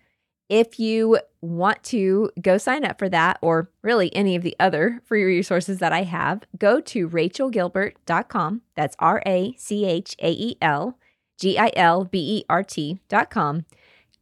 If 0.50 0.80
you 0.80 1.18
want 1.42 1.82
to 1.86 2.30
go 2.40 2.60
sign 2.60 2.86
up 2.86 3.00
for 3.00 3.10
that, 3.10 3.40
or 3.42 3.72
really 3.82 4.16
any 4.16 4.36
of 4.36 4.44
the 4.44 4.56
other 4.60 5.02
free 5.04 5.24
resources 5.24 5.80
that 5.80 5.94
I 5.94 6.04
have, 6.04 6.44
go 6.60 6.80
to 6.82 7.10
rachaelgilbert.com. 7.10 8.62
That's 8.76 8.96
R 9.00 9.24
A 9.26 9.56
C 9.58 9.86
H 9.86 10.16
A 10.22 10.32
E 10.32 10.58
L 10.62 11.00
G 11.40 11.58
I 11.58 11.72
L 11.76 12.06
B 12.06 12.38
E 12.38 12.46
R 12.50 12.62
T.com. 12.62 13.66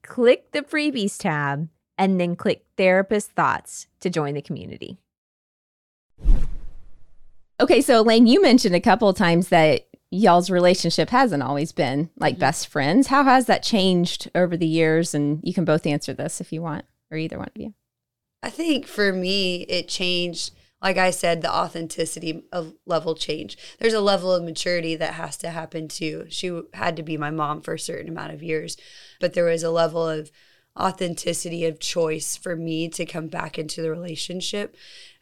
Click 0.03 0.53
the 0.53 0.61
freebies 0.61 1.17
tab 1.17 1.67
and 1.97 2.17
then 2.17 2.37
click 2.37 2.63
therapist 2.77 3.31
thoughts 3.31 3.87
to 3.99 4.09
join 4.09 4.33
the 4.33 4.41
community. 4.41 4.99
Okay, 7.59 7.81
so 7.81 8.01
Elaine, 8.01 8.27
you 8.27 8.41
mentioned 8.41 8.75
a 8.75 8.79
couple 8.79 9.09
of 9.09 9.17
times 9.17 9.49
that 9.49 9.87
y'all's 10.11 10.49
relationship 10.49 11.09
hasn't 11.09 11.43
always 11.43 11.71
been 11.71 12.09
like 12.17 12.35
Mhm. 12.35 12.39
best 12.39 12.67
friends. 12.67 13.07
How 13.07 13.23
has 13.23 13.47
that 13.47 13.63
changed 13.63 14.29
over 14.35 14.55
the 14.55 14.67
years? 14.67 15.13
And 15.13 15.39
you 15.43 15.53
can 15.53 15.65
both 15.65 15.85
answer 15.85 16.13
this 16.13 16.39
if 16.39 16.53
you 16.53 16.61
want, 16.61 16.85
or 17.11 17.17
either 17.17 17.37
one 17.37 17.49
of 17.53 17.61
you. 17.61 17.73
I 18.43 18.49
think 18.49 18.85
for 18.85 19.11
me, 19.11 19.63
it 19.63 19.87
changed. 19.87 20.51
Like 20.81 20.97
I 20.97 21.09
said, 21.09 21.41
the 21.41 21.53
authenticity 21.53 22.43
of 22.51 22.75
level 22.85 23.15
change. 23.15 23.57
There's 23.79 23.95
a 23.95 23.99
level 23.99 24.31
of 24.31 24.43
maturity 24.43 24.95
that 24.95 25.15
has 25.15 25.35
to 25.37 25.49
happen 25.49 25.87
too. 25.87 26.27
She 26.29 26.61
had 26.73 26.95
to 26.97 27.03
be 27.03 27.17
my 27.17 27.31
mom 27.31 27.61
for 27.61 27.73
a 27.73 27.79
certain 27.79 28.09
amount 28.09 28.33
of 28.33 28.43
years, 28.43 28.77
but 29.19 29.33
there 29.33 29.45
was 29.45 29.63
a 29.63 29.71
level 29.71 30.07
of 30.07 30.31
authenticity 30.79 31.65
of 31.65 31.79
choice 31.79 32.37
for 32.37 32.55
me 32.55 32.87
to 32.89 33.05
come 33.05 33.27
back 33.27 33.57
into 33.57 33.81
the 33.81 33.89
relationship. 33.89 34.75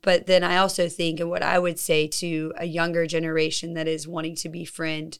But 0.05 0.27
then 0.27 0.43
I 0.43 0.57
also 0.57 0.87
think, 0.87 1.19
and 1.19 1.31
what 1.31 1.41
I 1.41 1.57
would 1.57 1.79
say 1.79 2.05
to 2.07 2.53
a 2.57 2.65
younger 2.65 3.07
generation 3.07 3.73
that 3.73 3.87
is 3.87 4.07
wanting 4.07 4.35
to 4.35 4.49
befriend 4.49 5.17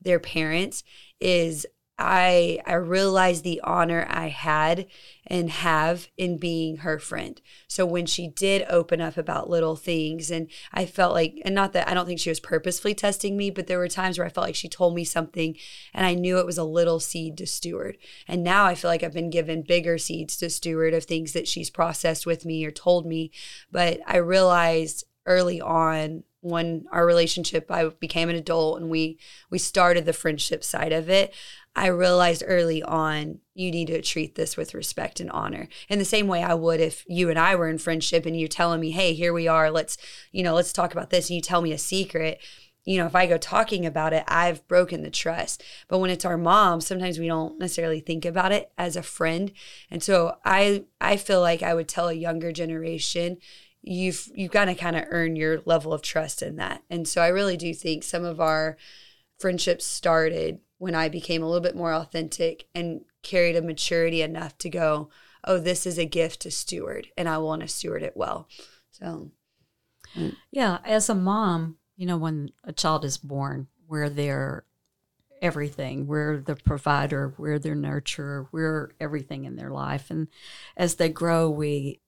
their 0.00 0.20
parents 0.20 0.84
is 1.18 1.66
I 1.98 2.60
I 2.64 2.74
realized 2.74 3.42
the 3.42 3.60
honor 3.64 4.06
I 4.08 4.28
had 4.28 4.86
and 5.26 5.50
have 5.50 6.08
in 6.16 6.38
being 6.38 6.78
her 6.78 6.98
friend. 6.98 7.40
So 7.66 7.84
when 7.84 8.06
she 8.06 8.28
did 8.28 8.64
open 8.70 9.00
up 9.00 9.16
about 9.16 9.50
little 9.50 9.74
things 9.74 10.30
and 10.30 10.48
I 10.72 10.86
felt 10.86 11.12
like 11.12 11.40
and 11.44 11.54
not 11.54 11.72
that 11.72 11.88
I 11.88 11.94
don't 11.94 12.06
think 12.06 12.20
she 12.20 12.30
was 12.30 12.40
purposefully 12.40 12.94
testing 12.94 13.36
me, 13.36 13.50
but 13.50 13.66
there 13.66 13.78
were 13.78 13.88
times 13.88 14.16
where 14.18 14.26
I 14.26 14.30
felt 14.30 14.46
like 14.46 14.54
she 14.54 14.68
told 14.68 14.94
me 14.94 15.04
something 15.04 15.56
and 15.92 16.06
I 16.06 16.14
knew 16.14 16.38
it 16.38 16.46
was 16.46 16.58
a 16.58 16.64
little 16.64 17.00
seed 17.00 17.36
to 17.38 17.46
steward. 17.46 17.98
And 18.28 18.44
now 18.44 18.64
I 18.64 18.76
feel 18.76 18.90
like 18.90 19.02
I've 19.02 19.12
been 19.12 19.30
given 19.30 19.62
bigger 19.62 19.98
seeds 19.98 20.36
to 20.38 20.50
steward 20.50 20.94
of 20.94 21.04
things 21.04 21.32
that 21.32 21.48
she's 21.48 21.70
processed 21.70 22.26
with 22.26 22.44
me 22.44 22.64
or 22.64 22.70
told 22.70 23.06
me, 23.06 23.32
but 23.72 24.00
I 24.06 24.18
realized 24.18 25.04
early 25.26 25.60
on 25.60 26.22
when 26.40 26.86
our 26.92 27.04
relationship 27.04 27.70
I 27.70 27.88
became 27.88 28.28
an 28.28 28.36
adult 28.36 28.80
and 28.80 28.90
we 28.90 29.18
we 29.50 29.58
started 29.58 30.04
the 30.04 30.12
friendship 30.12 30.62
side 30.62 30.92
of 30.92 31.10
it 31.10 31.34
I 31.74 31.86
realized 31.86 32.42
early 32.46 32.82
on 32.82 33.40
you 33.54 33.70
need 33.70 33.88
to 33.88 34.02
treat 34.02 34.34
this 34.34 34.56
with 34.56 34.74
respect 34.74 35.20
and 35.20 35.30
honor 35.30 35.68
in 35.88 35.98
the 35.98 36.04
same 36.04 36.26
way 36.26 36.42
I 36.42 36.54
would 36.54 36.80
if 36.80 37.04
you 37.08 37.30
and 37.30 37.38
I 37.38 37.54
were 37.56 37.68
in 37.68 37.78
friendship 37.78 38.26
and 38.26 38.38
you're 38.38 38.48
telling 38.48 38.80
me, 38.80 38.90
hey, 38.90 39.14
here 39.14 39.32
we 39.32 39.48
are, 39.48 39.70
let's, 39.70 39.96
you 40.32 40.42
know, 40.42 40.54
let's 40.54 40.72
talk 40.72 40.92
about 40.92 41.10
this. 41.10 41.28
And 41.28 41.36
you 41.36 41.40
tell 41.40 41.62
me 41.62 41.72
a 41.72 41.78
secret. 41.78 42.40
You 42.84 42.96
know, 42.98 43.06
if 43.06 43.14
I 43.14 43.26
go 43.26 43.36
talking 43.36 43.84
about 43.84 44.12
it, 44.12 44.24
I've 44.26 44.66
broken 44.66 45.02
the 45.02 45.10
trust. 45.10 45.62
But 45.88 45.98
when 45.98 46.10
it's 46.10 46.24
our 46.24 46.38
mom, 46.38 46.80
sometimes 46.80 47.18
we 47.18 47.26
don't 47.26 47.58
necessarily 47.58 48.00
think 48.00 48.24
about 48.24 48.50
it 48.50 48.72
as 48.78 48.96
a 48.96 49.02
friend. 49.02 49.52
And 49.90 50.02
so 50.02 50.36
I 50.44 50.84
I 51.00 51.16
feel 51.16 51.40
like 51.40 51.62
I 51.62 51.74
would 51.74 51.88
tell 51.88 52.08
a 52.08 52.14
younger 52.14 52.50
generation, 52.50 53.38
you've 53.82 54.28
you've 54.34 54.52
got 54.52 54.66
to 54.66 54.74
kind 54.74 54.96
of 54.96 55.04
earn 55.10 55.36
your 55.36 55.60
level 55.64 55.92
of 55.92 56.02
trust 56.02 56.42
in 56.42 56.56
that. 56.56 56.82
And 56.88 57.06
so 57.06 57.20
I 57.20 57.28
really 57.28 57.56
do 57.56 57.74
think 57.74 58.04
some 58.04 58.24
of 58.24 58.40
our 58.40 58.76
friendships 59.38 59.84
started 59.84 60.60
when 60.78 60.94
I 60.94 61.08
became 61.08 61.42
a 61.42 61.46
little 61.46 61.60
bit 61.60 61.76
more 61.76 61.92
authentic 61.92 62.68
and 62.74 63.02
carried 63.22 63.56
a 63.56 63.62
maturity 63.62 64.22
enough 64.22 64.56
to 64.58 64.70
go, 64.70 65.10
oh, 65.44 65.58
this 65.58 65.86
is 65.86 65.98
a 65.98 66.04
gift 66.04 66.40
to 66.42 66.50
steward 66.50 67.08
and 67.16 67.28
I 67.28 67.38
want 67.38 67.62
to 67.62 67.68
steward 67.68 68.02
it 68.02 68.16
well. 68.16 68.48
So, 68.90 69.30
mm. 70.16 70.36
yeah, 70.50 70.78
as 70.84 71.08
a 71.08 71.14
mom, 71.14 71.76
you 71.96 72.06
know, 72.06 72.16
when 72.16 72.50
a 72.64 72.72
child 72.72 73.04
is 73.04 73.18
born, 73.18 73.66
we're 73.86 74.08
their 74.08 74.64
everything. 75.42 76.06
We're 76.06 76.38
the 76.38 76.56
provider, 76.56 77.34
we're 77.38 77.58
their 77.58 77.76
nurturer, 77.76 78.46
we're 78.52 78.92
everything 79.00 79.44
in 79.44 79.56
their 79.56 79.70
life. 79.70 80.10
And 80.10 80.28
as 80.76 80.96
they 80.96 81.08
grow, 81.08 81.50
we 81.50 82.00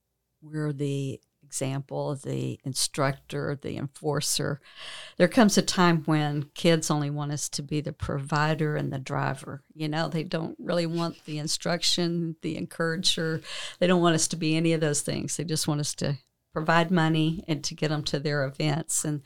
we're 0.43 0.73
the 0.73 1.21
example, 1.51 2.15
the 2.15 2.61
instructor, 2.63 3.59
the 3.61 3.77
enforcer. 3.77 4.61
There 5.17 5.27
comes 5.27 5.59
a 5.59 5.63
time 5.63 6.05
when 6.05 6.45
kids 6.55 6.93
only 6.93 7.11
want 7.11 7.33
us 7.33 7.49
to 7.49 7.63
be 7.63 7.81
the 7.81 7.93
provider 7.93 8.77
and 8.77 8.93
the 8.93 9.01
driver. 9.01 9.65
You 9.75 9.89
know, 9.89 10.09
they 10.09 10.23
don't 10.23 10.57
really 10.61 10.87
want 10.87 11.25
the 11.25 11.39
instruction, 11.39 12.37
the 12.43 12.57
encourager. 12.57 13.41
They 13.81 13.89
don't 13.89 14.01
want 14.01 14.15
us 14.15 14.29
to 14.29 14.37
be 14.37 14.57
any 14.57 14.73
of 14.75 14.81
those 14.81 15.01
things. 15.01 15.37
They 15.37 15.43
just 15.43 15.67
want 15.67 15.81
us 15.81 15.93
to 15.97 16.19
provide 16.53 16.93
money 16.93 17.43
and 17.49 17.65
to 17.65 17.75
get 17.75 17.89
them 17.89 18.05
to 18.05 18.21
their 18.21 18.45
events. 18.45 19.05
And 19.05 19.23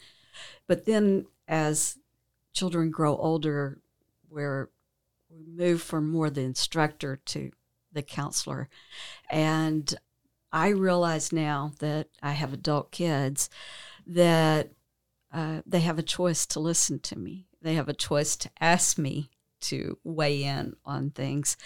but 0.66 0.86
then 0.86 1.26
as 1.46 1.98
children 2.54 2.90
grow 2.90 3.18
older, 3.18 3.82
where 4.30 4.70
we 5.28 5.44
move 5.46 5.82
from 5.82 6.10
more 6.10 6.30
the 6.30 6.40
instructor 6.40 7.20
to 7.26 7.50
the 7.92 8.02
counselor. 8.02 8.70
And 9.28 9.94
I 10.54 10.68
realize 10.68 11.32
now 11.32 11.72
that 11.80 12.06
I 12.22 12.30
have 12.30 12.52
adult 12.52 12.92
kids 12.92 13.50
that 14.06 14.70
uh, 15.32 15.62
they 15.66 15.80
have 15.80 15.98
a 15.98 16.02
choice 16.02 16.46
to 16.46 16.60
listen 16.60 17.00
to 17.00 17.18
me. 17.18 17.48
They 17.60 17.74
have 17.74 17.88
a 17.88 17.92
choice 17.92 18.36
to 18.36 18.50
ask 18.60 18.96
me 18.96 19.30
to 19.62 19.98
weigh 20.04 20.44
in 20.44 20.76
on 20.84 21.10
things. 21.10 21.56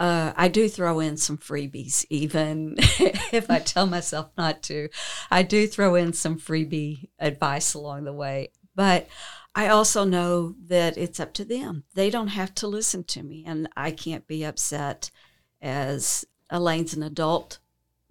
Uh, 0.00 0.32
I 0.36 0.48
do 0.48 0.68
throw 0.68 0.98
in 0.98 1.16
some 1.16 1.38
freebies, 1.38 2.04
even 2.10 2.74
if 2.78 3.48
I 3.48 3.60
tell 3.60 3.86
myself 3.86 4.30
not 4.36 4.60
to. 4.64 4.88
I 5.30 5.44
do 5.44 5.68
throw 5.68 5.94
in 5.94 6.12
some 6.12 6.36
freebie 6.36 7.08
advice 7.20 7.74
along 7.74 8.04
the 8.04 8.12
way. 8.12 8.48
But 8.74 9.06
I 9.54 9.68
also 9.68 10.02
know 10.02 10.56
that 10.66 10.98
it's 10.98 11.20
up 11.20 11.32
to 11.34 11.44
them. 11.44 11.84
They 11.94 12.10
don't 12.10 12.28
have 12.28 12.54
to 12.56 12.66
listen 12.66 13.04
to 13.04 13.22
me, 13.22 13.44
and 13.46 13.68
I 13.76 13.92
can't 13.92 14.26
be 14.26 14.44
upset 14.44 15.12
as 15.62 16.24
Elaine's 16.50 16.92
an 16.92 17.04
adult 17.04 17.60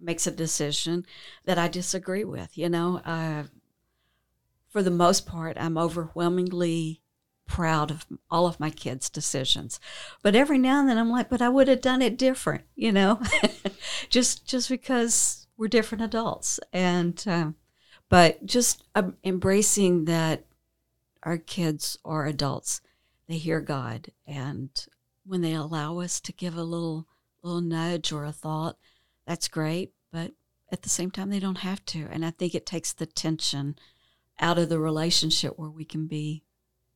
makes 0.00 0.26
a 0.26 0.30
decision 0.30 1.06
that 1.44 1.58
I 1.58 1.68
disagree 1.68 2.24
with. 2.24 2.56
You 2.56 2.68
know, 2.68 2.98
uh, 3.04 3.44
for 4.68 4.82
the 4.82 4.90
most 4.90 5.26
part, 5.26 5.56
I'm 5.58 5.78
overwhelmingly 5.78 7.00
proud 7.46 7.90
of 7.90 8.06
all 8.30 8.46
of 8.46 8.60
my 8.60 8.70
kids' 8.70 9.08
decisions. 9.08 9.78
But 10.22 10.34
every 10.34 10.58
now 10.58 10.80
and 10.80 10.88
then, 10.88 10.98
I'm 10.98 11.10
like, 11.10 11.28
but 11.28 11.40
I 11.42 11.48
would 11.48 11.68
have 11.68 11.80
done 11.80 12.02
it 12.02 12.18
different. 12.18 12.64
You 12.74 12.92
know, 12.92 13.20
just 14.08 14.46
just 14.46 14.68
because 14.68 15.46
we're 15.56 15.68
different 15.68 16.04
adults, 16.04 16.60
and 16.72 17.22
um, 17.26 17.54
but 18.08 18.44
just 18.44 18.84
um, 18.94 19.16
embracing 19.24 20.04
that 20.06 20.44
our 21.22 21.38
kids 21.38 21.98
are 22.04 22.26
adults. 22.26 22.80
They 23.28 23.38
hear 23.38 23.60
God, 23.60 24.12
and 24.26 24.70
when 25.24 25.40
they 25.40 25.54
allow 25.54 25.98
us 25.98 26.20
to 26.20 26.32
give 26.32 26.56
a 26.56 26.62
little 26.62 27.06
little 27.42 27.60
nudge 27.60 28.12
or 28.12 28.24
a 28.24 28.32
thought 28.32 28.76
that's 29.26 29.48
great, 29.48 29.92
but 30.12 30.32
at 30.70 30.82
the 30.82 30.88
same 30.88 31.10
time, 31.10 31.30
they 31.30 31.40
don't 31.40 31.58
have 31.58 31.84
to. 31.86 32.06
And 32.10 32.24
I 32.24 32.30
think 32.30 32.54
it 32.54 32.66
takes 32.66 32.92
the 32.92 33.06
tension 33.06 33.76
out 34.38 34.58
of 34.58 34.68
the 34.68 34.78
relationship 34.78 35.54
where 35.56 35.70
we 35.70 35.84
can 35.84 36.06
be 36.06 36.44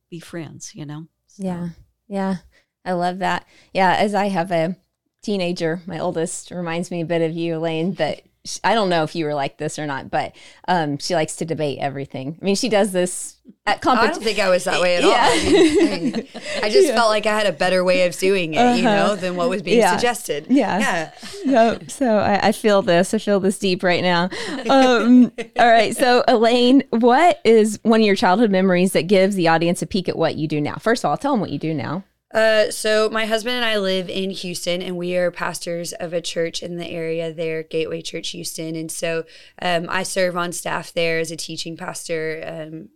be 0.09 0.19
friends, 0.19 0.75
you 0.75 0.85
know? 0.85 1.07
So. 1.27 1.43
Yeah. 1.43 1.69
Yeah. 2.07 2.35
I 2.83 2.91
love 2.93 3.19
that. 3.19 3.45
Yeah. 3.73 3.95
As 3.95 4.13
I 4.13 4.27
have 4.27 4.51
a 4.51 4.75
teenager, 5.21 5.81
my 5.85 5.99
oldest 5.99 6.51
reminds 6.51 6.91
me 6.91 7.01
a 7.01 7.05
bit 7.05 7.21
of 7.21 7.31
you, 7.31 7.57
Elaine, 7.57 7.93
that 7.93 8.23
I 8.63 8.73
don't 8.73 8.89
know 8.89 9.03
if 9.03 9.15
you 9.15 9.25
were 9.25 9.35
like 9.35 9.57
this 9.57 9.77
or 9.77 9.85
not, 9.85 10.09
but 10.09 10.35
um, 10.67 10.97
she 10.97 11.13
likes 11.13 11.35
to 11.37 11.45
debate 11.45 11.77
everything. 11.79 12.39
I 12.41 12.45
mean, 12.45 12.55
she 12.55 12.69
does 12.69 12.91
this 12.91 13.37
at 13.67 13.81
competition. 13.81 14.09
I 14.09 14.13
don't 14.13 14.23
think 14.23 14.39
I 14.39 14.49
was 14.49 14.63
that 14.63 14.81
way 14.81 14.95
at 14.95 15.03
yeah. 15.03 15.09
all. 15.09 16.41
I, 16.63 16.65
I 16.65 16.69
just 16.71 16.87
yeah. 16.87 16.95
felt 16.95 17.09
like 17.09 17.27
I 17.27 17.37
had 17.37 17.45
a 17.45 17.51
better 17.51 17.83
way 17.83 18.07
of 18.07 18.17
doing 18.17 18.55
it, 18.55 18.57
uh-huh. 18.57 18.75
you 18.75 18.81
know, 18.81 19.15
than 19.15 19.35
what 19.35 19.47
was 19.47 19.61
being 19.61 19.77
yeah. 19.77 19.95
suggested. 19.95 20.47
Yeah. 20.49 20.79
Yeah. 20.79 21.11
so, 21.45 21.79
so 21.87 22.17
I, 22.17 22.47
I, 22.47 22.51
feel 22.51 22.81
this. 22.81 23.13
I 23.13 23.19
feel 23.19 23.39
this 23.39 23.59
deep 23.59 23.83
right 23.83 24.01
now. 24.01 24.29
Um, 24.67 25.31
all 25.59 25.67
right. 25.67 25.95
So, 25.95 26.23
Elaine, 26.27 26.83
what 26.89 27.41
is 27.45 27.79
one 27.83 27.99
of 27.99 28.05
your 28.07 28.15
childhood 28.15 28.49
memories 28.49 28.93
that 28.93 29.03
gives 29.03 29.35
the 29.35 29.49
audience 29.49 29.83
a 29.83 29.85
peek 29.85 30.09
at 30.09 30.17
what 30.17 30.35
you 30.35 30.47
do 30.47 30.59
now? 30.59 30.77
First 30.77 31.05
of 31.05 31.11
all, 31.11 31.17
tell 31.17 31.33
them 31.33 31.41
what 31.41 31.51
you 31.51 31.59
do 31.59 31.75
now. 31.75 32.03
Uh, 32.33 32.71
so 32.71 33.09
my 33.09 33.25
husband 33.25 33.55
and 33.55 33.65
I 33.65 33.77
live 33.77 34.09
in 34.09 34.29
Houston, 34.29 34.81
and 34.81 34.97
we 34.97 35.15
are 35.17 35.31
pastors 35.31 35.93
of 35.93 36.13
a 36.13 36.21
church 36.21 36.63
in 36.63 36.77
the 36.77 36.87
area 36.87 37.33
there, 37.33 37.63
Gateway 37.63 38.01
Church 38.01 38.29
Houston. 38.29 38.75
And 38.75 38.91
so 38.91 39.25
um, 39.61 39.87
I 39.89 40.03
serve 40.03 40.37
on 40.37 40.51
staff 40.51 40.93
there 40.93 41.19
as 41.19 41.31
a 41.31 41.35
teaching 41.35 41.75
pastor. 41.75 42.43
Um, 42.45 42.89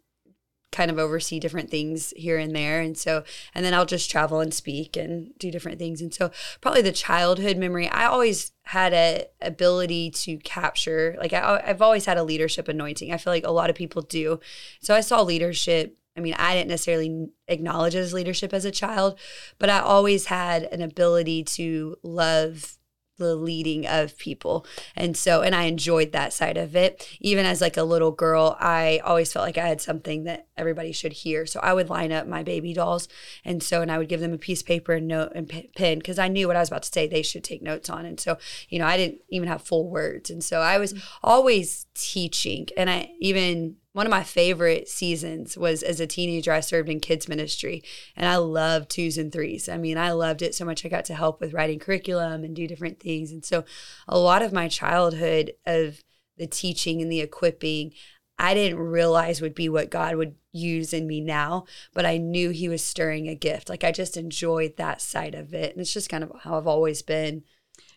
kind 0.71 0.91
of 0.91 0.99
oversee 0.99 1.39
different 1.39 1.71
things 1.71 2.13
here 2.17 2.37
and 2.37 2.53
there 2.53 2.81
and 2.81 2.97
so 2.97 3.23
and 3.53 3.63
then 3.63 3.73
I'll 3.73 3.85
just 3.85 4.11
travel 4.11 4.41
and 4.41 4.53
speak 4.53 4.97
and 4.97 5.31
do 5.39 5.49
different 5.49 5.79
things 5.79 6.01
and 6.01 6.13
so 6.13 6.31
probably 6.59 6.81
the 6.81 6.91
childhood 6.91 7.55
memory 7.55 7.87
I 7.87 8.07
always 8.07 8.51
had 8.63 8.91
a 8.91 9.27
ability 9.41 10.11
to 10.11 10.35
capture 10.39 11.15
like 11.17 11.31
I, 11.31 11.63
I've 11.65 11.81
always 11.81 12.05
had 12.05 12.17
a 12.17 12.25
leadership 12.25 12.67
anointing 12.67 13.13
I 13.13 13.17
feel 13.17 13.31
like 13.31 13.45
a 13.45 13.51
lot 13.51 13.69
of 13.69 13.75
people 13.77 14.01
do 14.01 14.41
so 14.81 14.93
I 14.93 14.99
saw 14.99 15.21
leadership 15.21 15.97
I 16.17 16.21
mean, 16.21 16.35
I 16.37 16.55
didn't 16.55 16.69
necessarily 16.69 17.29
acknowledge 17.47 17.95
as 17.95 18.13
leadership 18.13 18.53
as 18.53 18.65
a 18.65 18.71
child, 18.71 19.19
but 19.59 19.69
I 19.69 19.79
always 19.79 20.25
had 20.25 20.63
an 20.63 20.81
ability 20.81 21.43
to 21.43 21.97
love 22.03 22.77
the 23.17 23.35
leading 23.35 23.87
of 23.87 24.17
people. 24.17 24.65
And 24.95 25.15
so, 25.15 25.41
and 25.41 25.55
I 25.55 25.63
enjoyed 25.63 26.11
that 26.11 26.33
side 26.33 26.57
of 26.57 26.75
it. 26.75 27.07
Even 27.21 27.45
as 27.45 27.61
like 27.61 27.77
a 27.77 27.83
little 27.83 28.11
girl, 28.11 28.57
I 28.59 28.99
always 29.03 29.31
felt 29.31 29.45
like 29.45 29.57
I 29.57 29.67
had 29.67 29.81
something 29.81 30.25
that 30.25 30.47
everybody 30.57 30.91
should 30.91 31.13
hear. 31.13 31.45
So 31.45 31.59
I 31.61 31.73
would 31.73 31.89
line 31.89 32.11
up 32.11 32.27
my 32.27 32.43
baby 32.43 32.73
dolls. 32.73 33.07
And 33.43 33.63
so, 33.63 33.81
and 33.81 33.91
I 33.91 33.97
would 33.97 34.09
give 34.09 34.19
them 34.19 34.33
a 34.33 34.37
piece 34.37 34.61
of 34.61 34.67
paper 34.67 34.93
and 34.93 35.07
note 35.07 35.31
and 35.33 35.47
pen 35.47 35.99
because 35.99 36.19
I 36.19 36.27
knew 36.27 36.47
what 36.47 36.57
I 36.57 36.59
was 36.59 36.69
about 36.69 36.83
to 36.83 36.91
say 36.91 37.07
they 37.07 37.21
should 37.21 37.43
take 37.43 37.61
notes 37.61 37.89
on. 37.89 38.05
And 38.05 38.19
so, 38.19 38.37
you 38.69 38.79
know, 38.79 38.85
I 38.85 38.97
didn't 38.97 39.21
even 39.29 39.47
have 39.47 39.61
full 39.61 39.89
words. 39.89 40.29
And 40.29 40.43
so 40.43 40.59
I 40.59 40.77
was 40.77 40.93
mm-hmm. 40.93 41.07
always 41.23 41.85
teaching. 41.93 42.67
And 42.75 42.89
I 42.89 43.11
even, 43.19 43.77
one 43.95 44.05
of 44.05 44.11
my 44.11 44.23
favorite 44.23 44.89
seasons 44.89 45.57
was 45.57 45.81
as 45.81 46.01
a 46.01 46.05
teenager 46.05 46.51
i 46.51 46.59
served 46.59 46.89
in 46.89 46.99
kids 46.99 47.29
ministry 47.29 47.81
and 48.17 48.27
i 48.27 48.35
loved 48.35 48.89
twos 48.89 49.17
and 49.17 49.31
threes. 49.31 49.69
I 49.69 49.77
mean 49.77 49.97
i 49.97 50.11
loved 50.11 50.41
it 50.41 50.53
so 50.53 50.65
much 50.65 50.85
i 50.85 50.89
got 50.89 51.05
to 51.05 51.15
help 51.15 51.39
with 51.39 51.53
writing 51.53 51.79
curriculum 51.79 52.43
and 52.43 52.53
do 52.53 52.67
different 52.67 52.99
things 52.99 53.31
and 53.31 53.45
so 53.45 53.63
a 54.05 54.19
lot 54.19 54.41
of 54.41 54.51
my 54.51 54.67
childhood 54.67 55.53
of 55.65 56.01
the 56.37 56.45
teaching 56.45 57.01
and 57.01 57.09
the 57.09 57.21
equipping 57.21 57.93
i 58.37 58.53
didn't 58.53 58.79
realize 58.79 59.39
would 59.39 59.55
be 59.55 59.69
what 59.69 59.89
god 59.89 60.17
would 60.17 60.35
use 60.51 60.91
in 60.91 61.07
me 61.07 61.21
now 61.21 61.63
but 61.93 62.05
i 62.05 62.17
knew 62.17 62.49
he 62.49 62.67
was 62.67 62.83
stirring 62.83 63.29
a 63.29 63.35
gift. 63.35 63.69
Like 63.69 63.85
i 63.85 63.93
just 63.93 64.17
enjoyed 64.17 64.75
that 64.75 64.99
side 64.99 65.35
of 65.35 65.53
it 65.53 65.71
and 65.71 65.79
it's 65.79 65.93
just 65.93 66.09
kind 66.09 66.23
of 66.23 66.33
how 66.41 66.57
i've 66.57 66.67
always 66.67 67.01
been 67.01 67.43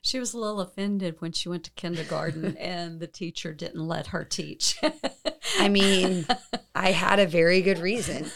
She 0.03 0.19
was 0.19 0.35
a 0.35 0.39
little 0.39 0.61
offended 0.61 1.17
when 1.21 1.33
she 1.33 1.49
went 1.49 1.65
to 1.65 1.71
kindergarten 1.73 2.57
and 2.59 3.01
the 3.01 3.07
teacher 3.07 3.53
didn't 3.53 3.87
let 3.87 4.09
her 4.09 4.25
teach. 4.25 4.79
I 5.59 5.69
mean, 5.69 6.27
I 6.75 6.93
had 6.93 7.19
a 7.19 7.27
very 7.27 7.63
good 7.63 7.79
reason. 7.79 8.31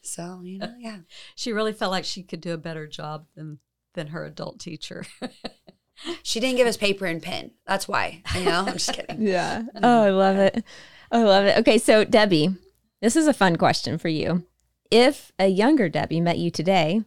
So, 0.00 0.40
you 0.42 0.58
know, 0.58 0.74
yeah. 0.78 0.98
She 1.36 1.52
really 1.52 1.72
felt 1.72 1.92
like 1.92 2.04
she 2.04 2.22
could 2.22 2.40
do 2.40 2.52
a 2.52 2.58
better 2.58 2.86
job 2.86 3.26
than 3.34 3.58
than 3.94 4.08
her 4.08 4.24
adult 4.24 4.58
teacher. 4.58 5.04
she 6.22 6.40
didn't 6.40 6.56
give 6.56 6.66
us 6.66 6.76
paper 6.76 7.06
and 7.06 7.22
pen. 7.22 7.50
That's 7.66 7.86
why. 7.86 8.22
I 8.26 8.42
know. 8.42 8.64
I'm 8.66 8.72
just 8.74 8.92
kidding. 8.92 9.20
Yeah. 9.20 9.62
Oh, 9.82 10.02
I 10.02 10.10
love 10.10 10.36
it. 10.36 10.64
I 11.10 11.22
love 11.22 11.44
it. 11.44 11.58
Okay, 11.58 11.76
so 11.76 12.04
Debbie, 12.04 12.56
this 13.02 13.16
is 13.16 13.26
a 13.26 13.34
fun 13.34 13.56
question 13.56 13.98
for 13.98 14.08
you. 14.08 14.46
If 14.90 15.32
a 15.38 15.46
younger 15.48 15.88
Debbie 15.88 16.20
met 16.20 16.38
you 16.38 16.50
today, 16.50 17.02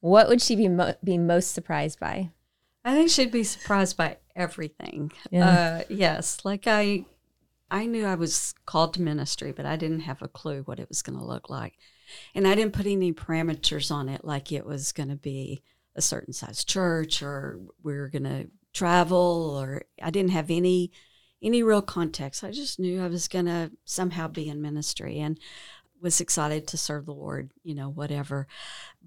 what 0.00 0.28
would 0.28 0.42
she 0.42 0.56
be 0.56 0.68
mo- 0.68 0.94
be 1.02 1.18
most 1.18 1.52
surprised 1.52 2.00
by? 2.00 2.30
I 2.84 2.94
think 2.94 3.10
she'd 3.10 3.30
be 3.30 3.44
surprised 3.44 3.96
by 3.96 4.18
everything. 4.36 5.12
Yeah. 5.30 5.48
Uh, 5.48 5.82
yes, 5.88 6.44
like 6.44 6.66
I, 6.66 7.06
I 7.70 7.86
knew 7.86 8.04
I 8.04 8.14
was 8.14 8.54
called 8.66 8.94
to 8.94 9.02
ministry, 9.02 9.52
but 9.52 9.66
I 9.66 9.76
didn't 9.76 10.00
have 10.00 10.20
a 10.20 10.28
clue 10.28 10.62
what 10.62 10.78
it 10.78 10.88
was 10.88 11.02
going 11.02 11.18
to 11.18 11.24
look 11.24 11.48
like, 11.48 11.78
and 12.34 12.46
I 12.46 12.54
didn't 12.54 12.74
put 12.74 12.86
any 12.86 13.12
parameters 13.12 13.90
on 13.90 14.08
it, 14.08 14.24
like 14.24 14.52
it 14.52 14.66
was 14.66 14.92
going 14.92 15.08
to 15.08 15.16
be 15.16 15.62
a 15.96 16.02
certain 16.02 16.32
size 16.32 16.64
church 16.64 17.22
or 17.22 17.60
we 17.82 17.94
are 17.94 18.08
going 18.08 18.24
to 18.24 18.48
travel, 18.72 19.56
or 19.58 19.84
I 20.02 20.10
didn't 20.10 20.32
have 20.32 20.50
any 20.50 20.92
any 21.42 21.62
real 21.62 21.82
context. 21.82 22.42
I 22.42 22.50
just 22.50 22.78
knew 22.78 23.02
I 23.02 23.08
was 23.08 23.28
going 23.28 23.46
to 23.46 23.70
somehow 23.84 24.28
be 24.28 24.48
in 24.48 24.62
ministry, 24.62 25.18
and 25.18 25.38
was 26.04 26.20
excited 26.20 26.68
to 26.68 26.76
serve 26.76 27.06
the 27.06 27.14
Lord, 27.14 27.50
you 27.64 27.74
know, 27.74 27.88
whatever. 27.88 28.46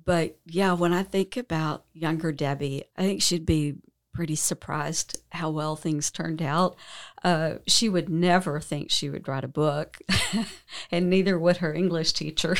But 0.03 0.37
yeah, 0.45 0.73
when 0.73 0.91
I 0.91 1.03
think 1.03 1.37
about 1.37 1.85
younger 1.93 2.31
Debbie, 2.33 2.83
I 2.97 3.03
think 3.03 3.21
she'd 3.21 3.45
be 3.45 3.75
pretty 4.13 4.35
surprised 4.35 5.21
how 5.31 5.51
well 5.51 5.75
things 5.75 6.09
turned 6.09 6.41
out. 6.41 6.75
Uh, 7.23 7.55
she 7.67 7.87
would 7.87 8.09
never 8.09 8.59
think 8.59 8.89
she 8.89 9.11
would 9.11 9.27
write 9.27 9.43
a 9.43 9.47
book, 9.47 9.99
and 10.91 11.07
neither 11.07 11.37
would 11.37 11.57
her 11.57 11.71
English 11.71 12.13
teacher. 12.13 12.57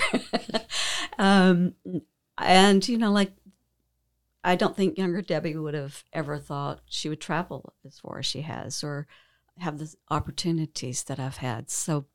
um, 1.17 1.73
and, 2.37 2.87
you 2.87 2.97
know, 2.97 3.11
like, 3.11 3.31
I 4.43 4.55
don't 4.55 4.75
think 4.75 4.99
younger 4.99 5.23
Debbie 5.23 5.57
would 5.57 5.73
have 5.73 6.03
ever 6.13 6.37
thought 6.37 6.81
she 6.85 7.09
would 7.09 7.19
travel 7.19 7.73
as 7.83 7.97
far 7.99 8.19
as 8.19 8.27
she 8.27 8.41
has 8.41 8.83
or 8.83 9.07
have 9.57 9.79
the 9.79 9.91
opportunities 10.11 11.03
that 11.05 11.19
I've 11.19 11.37
had. 11.37 11.71
So 11.71 12.05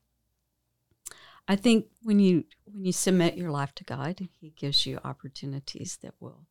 I 1.47 1.55
think 1.55 1.87
when 2.01 2.19
you 2.19 2.45
when 2.65 2.85
you 2.85 2.91
submit 2.91 3.37
your 3.37 3.51
life 3.51 3.75
to 3.75 3.83
God, 3.83 4.27
He 4.39 4.51
gives 4.51 4.85
you 4.85 4.99
opportunities 5.03 5.97
that 6.01 6.13
will 6.19 6.45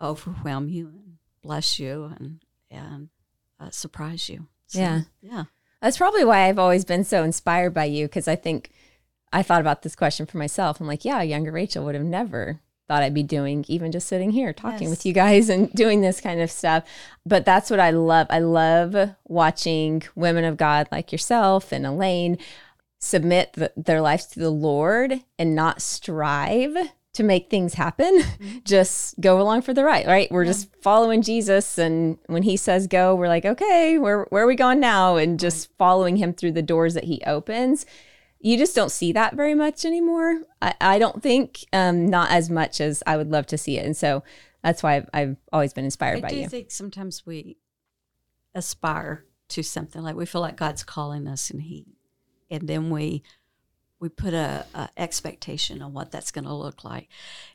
overwhelm 0.00 0.68
you 0.68 0.88
and 0.88 1.16
bless 1.42 1.78
you 1.78 2.12
and 2.16 2.40
and 2.70 3.08
uh, 3.60 3.70
surprise 3.70 4.28
you. 4.28 4.48
So, 4.66 4.78
yeah, 4.78 5.00
yeah. 5.20 5.44
That's 5.80 5.98
probably 5.98 6.24
why 6.24 6.48
I've 6.48 6.58
always 6.58 6.84
been 6.84 7.04
so 7.04 7.22
inspired 7.24 7.74
by 7.74 7.84
you 7.84 8.06
because 8.06 8.26
I 8.26 8.36
think 8.36 8.70
I 9.32 9.42
thought 9.42 9.60
about 9.60 9.82
this 9.82 9.96
question 9.96 10.26
for 10.26 10.38
myself. 10.38 10.80
I'm 10.80 10.86
like, 10.86 11.04
yeah, 11.04 11.20
younger 11.22 11.52
Rachael 11.52 11.84
would 11.84 11.94
have 11.94 12.04
never 12.04 12.60
thought 12.86 13.02
I'd 13.02 13.14
be 13.14 13.22
doing, 13.22 13.64
even 13.68 13.92
just 13.92 14.08
sitting 14.08 14.30
here 14.30 14.52
talking 14.52 14.88
yes. 14.88 14.90
with 14.90 15.06
you 15.06 15.12
guys 15.12 15.48
and 15.48 15.72
doing 15.72 16.00
this 16.00 16.20
kind 16.20 16.40
of 16.40 16.50
stuff. 16.50 16.84
But 17.24 17.44
that's 17.44 17.70
what 17.70 17.80
I 17.80 17.90
love. 17.90 18.26
I 18.30 18.40
love 18.40 19.10
watching 19.24 20.02
women 20.14 20.44
of 20.44 20.56
God 20.56 20.88
like 20.92 21.12
yourself 21.12 21.72
and 21.72 21.86
Elaine 21.86 22.38
submit 23.04 23.52
the, 23.52 23.70
their 23.76 24.00
lives 24.00 24.26
to 24.26 24.40
the 24.40 24.50
Lord 24.50 25.22
and 25.38 25.54
not 25.54 25.82
strive 25.82 26.74
to 27.12 27.22
make 27.22 27.50
things 27.50 27.74
happen. 27.74 28.20
Mm-hmm. 28.20 28.58
Just 28.64 29.20
go 29.20 29.40
along 29.40 29.62
for 29.62 29.74
the 29.74 29.84
ride, 29.84 30.06
right? 30.06 30.30
We're 30.32 30.44
yeah. 30.44 30.52
just 30.52 30.74
following 30.82 31.22
Jesus. 31.22 31.78
And 31.78 32.18
when 32.26 32.42
he 32.42 32.56
says 32.56 32.86
go, 32.86 33.14
we're 33.14 33.28
like, 33.28 33.44
okay, 33.44 33.98
where, 33.98 34.24
where 34.30 34.44
are 34.44 34.46
we 34.46 34.56
going 34.56 34.80
now? 34.80 35.16
And 35.16 35.38
just 35.38 35.68
right. 35.68 35.76
following 35.78 36.16
him 36.16 36.32
through 36.32 36.52
the 36.52 36.62
doors 36.62 36.94
that 36.94 37.04
he 37.04 37.22
opens. 37.26 37.86
You 38.40 38.56
just 38.56 38.74
don't 38.74 38.90
see 38.90 39.12
that 39.12 39.34
very 39.34 39.54
much 39.54 39.84
anymore. 39.84 40.40
I, 40.60 40.74
I 40.80 40.98
don't 40.98 41.22
think, 41.22 41.64
um, 41.72 42.06
not 42.06 42.30
as 42.30 42.50
much 42.50 42.80
as 42.80 43.02
I 43.06 43.16
would 43.16 43.30
love 43.30 43.46
to 43.48 43.58
see 43.58 43.78
it. 43.78 43.86
And 43.86 43.96
so 43.96 44.24
that's 44.62 44.82
why 44.82 44.96
I've, 44.96 45.10
I've 45.12 45.36
always 45.52 45.72
been 45.72 45.84
inspired 45.84 46.18
I 46.18 46.20
by 46.22 46.28
do 46.30 46.36
you. 46.36 46.44
I 46.44 46.48
think 46.48 46.70
sometimes 46.70 47.24
we 47.24 47.58
aspire 48.54 49.24
to 49.50 49.62
something 49.62 50.02
like 50.02 50.16
we 50.16 50.26
feel 50.26 50.40
like 50.40 50.56
God's 50.56 50.82
calling 50.82 51.28
us 51.28 51.50
and 51.50 51.62
he 51.62 51.84
and 52.54 52.68
then 52.68 52.90
we 52.90 53.22
we 54.00 54.08
put 54.08 54.34
a, 54.34 54.66
a 54.74 54.88
expectation 54.96 55.80
on 55.80 55.92
what 55.92 56.10
that's 56.10 56.30
going 56.30 56.44
to 56.44 56.54
look 56.54 56.84
like. 56.84 57.08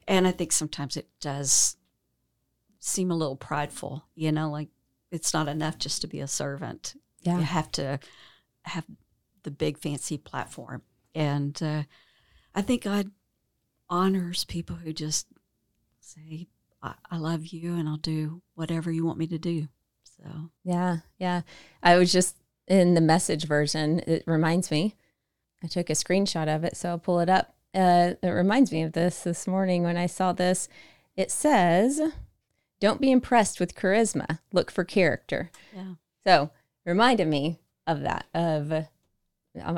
And 0.08 0.28
i 0.28 0.32
think 0.32 0.52
sometimes 0.52 0.98
it 0.98 1.08
does 1.20 1.78
seem 2.80 3.12
a 3.12 3.16
little 3.16 3.36
prideful 3.36 4.06
you 4.16 4.32
know 4.32 4.50
like 4.50 4.70
it's 5.12 5.34
not 5.34 5.48
enough 5.48 5.78
just 5.78 6.02
to 6.02 6.08
be 6.08 6.20
a 6.20 6.28
servant. 6.28 6.96
Yeah. 7.22 7.38
you 7.38 7.44
have 7.44 7.72
to 7.74 8.00
have 8.64 8.86
the 9.44 9.52
big 9.52 9.78
fancy 9.78 10.18
platform. 10.18 10.84
And 11.16 11.62
uh, 11.62 11.84
i 12.56 12.62
think 12.62 12.84
god 12.84 13.12
honors 13.90 14.44
people 14.44 14.76
who 14.78 14.94
just 14.94 15.28
say 16.00 16.48
I, 16.82 16.94
I 17.12 17.18
love 17.18 17.48
you 17.48 17.76
and 17.76 17.90
i'll 17.90 17.98
do 17.98 18.42
whatever 18.56 18.92
you 18.92 19.06
want 19.06 19.18
me 19.18 19.28
to 19.28 19.38
do. 19.38 19.68
So. 20.04 20.50
Yeah 20.64 20.98
yeah. 21.18 21.42
I 21.84 21.98
was 21.98 22.12
just 22.12 22.36
in 22.70 22.94
the 22.94 23.02
message 23.02 23.46
version, 23.46 24.00
it 24.08 24.24
reminds 24.26 24.72
me. 24.72 24.96
I 25.64 25.68
took 25.68 25.90
a 25.90 25.94
screenshot 25.94 26.54
of 26.54 26.64
it, 26.64 26.78
so 26.78 26.90
I'll 26.90 27.00
pull 27.00 27.20
it 27.20 27.30
up. 27.30 27.54
Uh, 27.76 28.14
it 28.22 28.30
reminds 28.30 28.72
me 28.72 28.84
of 28.84 28.94
this 28.94 29.24
this 29.24 29.46
morning 29.48 29.84
when 29.84 29.98
I 29.98 30.06
saw 30.06 30.32
this. 30.32 30.70
It 31.18 31.32
says, 31.32 32.00
"Don't 32.80 33.02
be 33.02 33.12
impressed 33.12 33.60
with 33.60 33.76
charisma. 33.76 34.40
Look 34.54 34.72
for 34.72 34.84
character." 34.84 35.52
Yeah. 35.76 35.96
So 36.24 36.52
reminded 36.86 37.28
me 37.28 37.60
of 37.86 38.02
that. 38.02 38.26
Of 38.34 38.86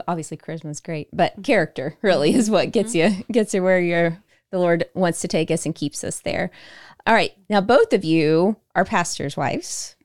obviously 0.08 0.38
charisma 0.38 0.70
is 0.70 0.80
great, 0.82 1.10
but 1.12 1.44
character 1.44 1.98
really 2.02 2.36
is 2.36 2.50
what 2.50 2.72
gets 2.72 2.94
mm-hmm. 2.94 3.20
you 3.20 3.26
gets 3.32 3.54
you 3.54 3.64
where 3.64 3.80
you're. 3.80 4.22
The 4.52 4.60
Lord 4.60 4.84
wants 4.94 5.22
to 5.22 5.30
take 5.30 5.50
us 5.50 5.66
and 5.66 5.74
keeps 5.74 6.04
us 6.04 6.20
there. 6.20 6.52
All 7.08 7.14
right. 7.14 7.32
Now, 7.50 7.62
both 7.62 7.94
of 7.94 8.04
you 8.04 8.58
are 8.76 8.84
pastors' 8.84 9.38
wives. 9.38 9.96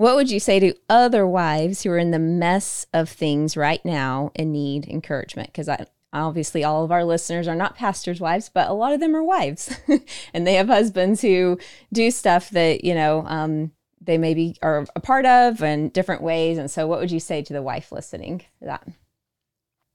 What 0.00 0.16
would 0.16 0.30
you 0.30 0.40
say 0.40 0.58
to 0.60 0.72
other 0.88 1.26
wives 1.26 1.82
who 1.82 1.90
are 1.90 1.98
in 1.98 2.10
the 2.10 2.18
mess 2.18 2.86
of 2.94 3.10
things 3.10 3.54
right 3.54 3.84
now 3.84 4.32
and 4.34 4.50
need 4.50 4.88
encouragement? 4.88 5.48
Because 5.48 5.68
I 5.68 5.84
obviously 6.10 6.64
all 6.64 6.84
of 6.84 6.90
our 6.90 7.04
listeners 7.04 7.46
are 7.46 7.54
not 7.54 7.76
pastors' 7.76 8.18
wives, 8.18 8.48
but 8.48 8.70
a 8.70 8.72
lot 8.72 8.94
of 8.94 9.00
them 9.00 9.14
are 9.14 9.22
wives, 9.22 9.78
and 10.32 10.46
they 10.46 10.54
have 10.54 10.68
husbands 10.68 11.20
who 11.20 11.58
do 11.92 12.10
stuff 12.10 12.48
that 12.48 12.82
you 12.82 12.94
know 12.94 13.26
um, 13.26 13.72
they 14.00 14.16
maybe 14.16 14.56
are 14.62 14.86
a 14.96 15.00
part 15.00 15.26
of 15.26 15.62
in 15.62 15.90
different 15.90 16.22
ways. 16.22 16.56
And 16.56 16.70
so, 16.70 16.86
what 16.86 17.00
would 17.00 17.10
you 17.10 17.20
say 17.20 17.42
to 17.42 17.52
the 17.52 17.60
wife 17.60 17.92
listening 17.92 18.38
to 18.60 18.64
that? 18.64 18.88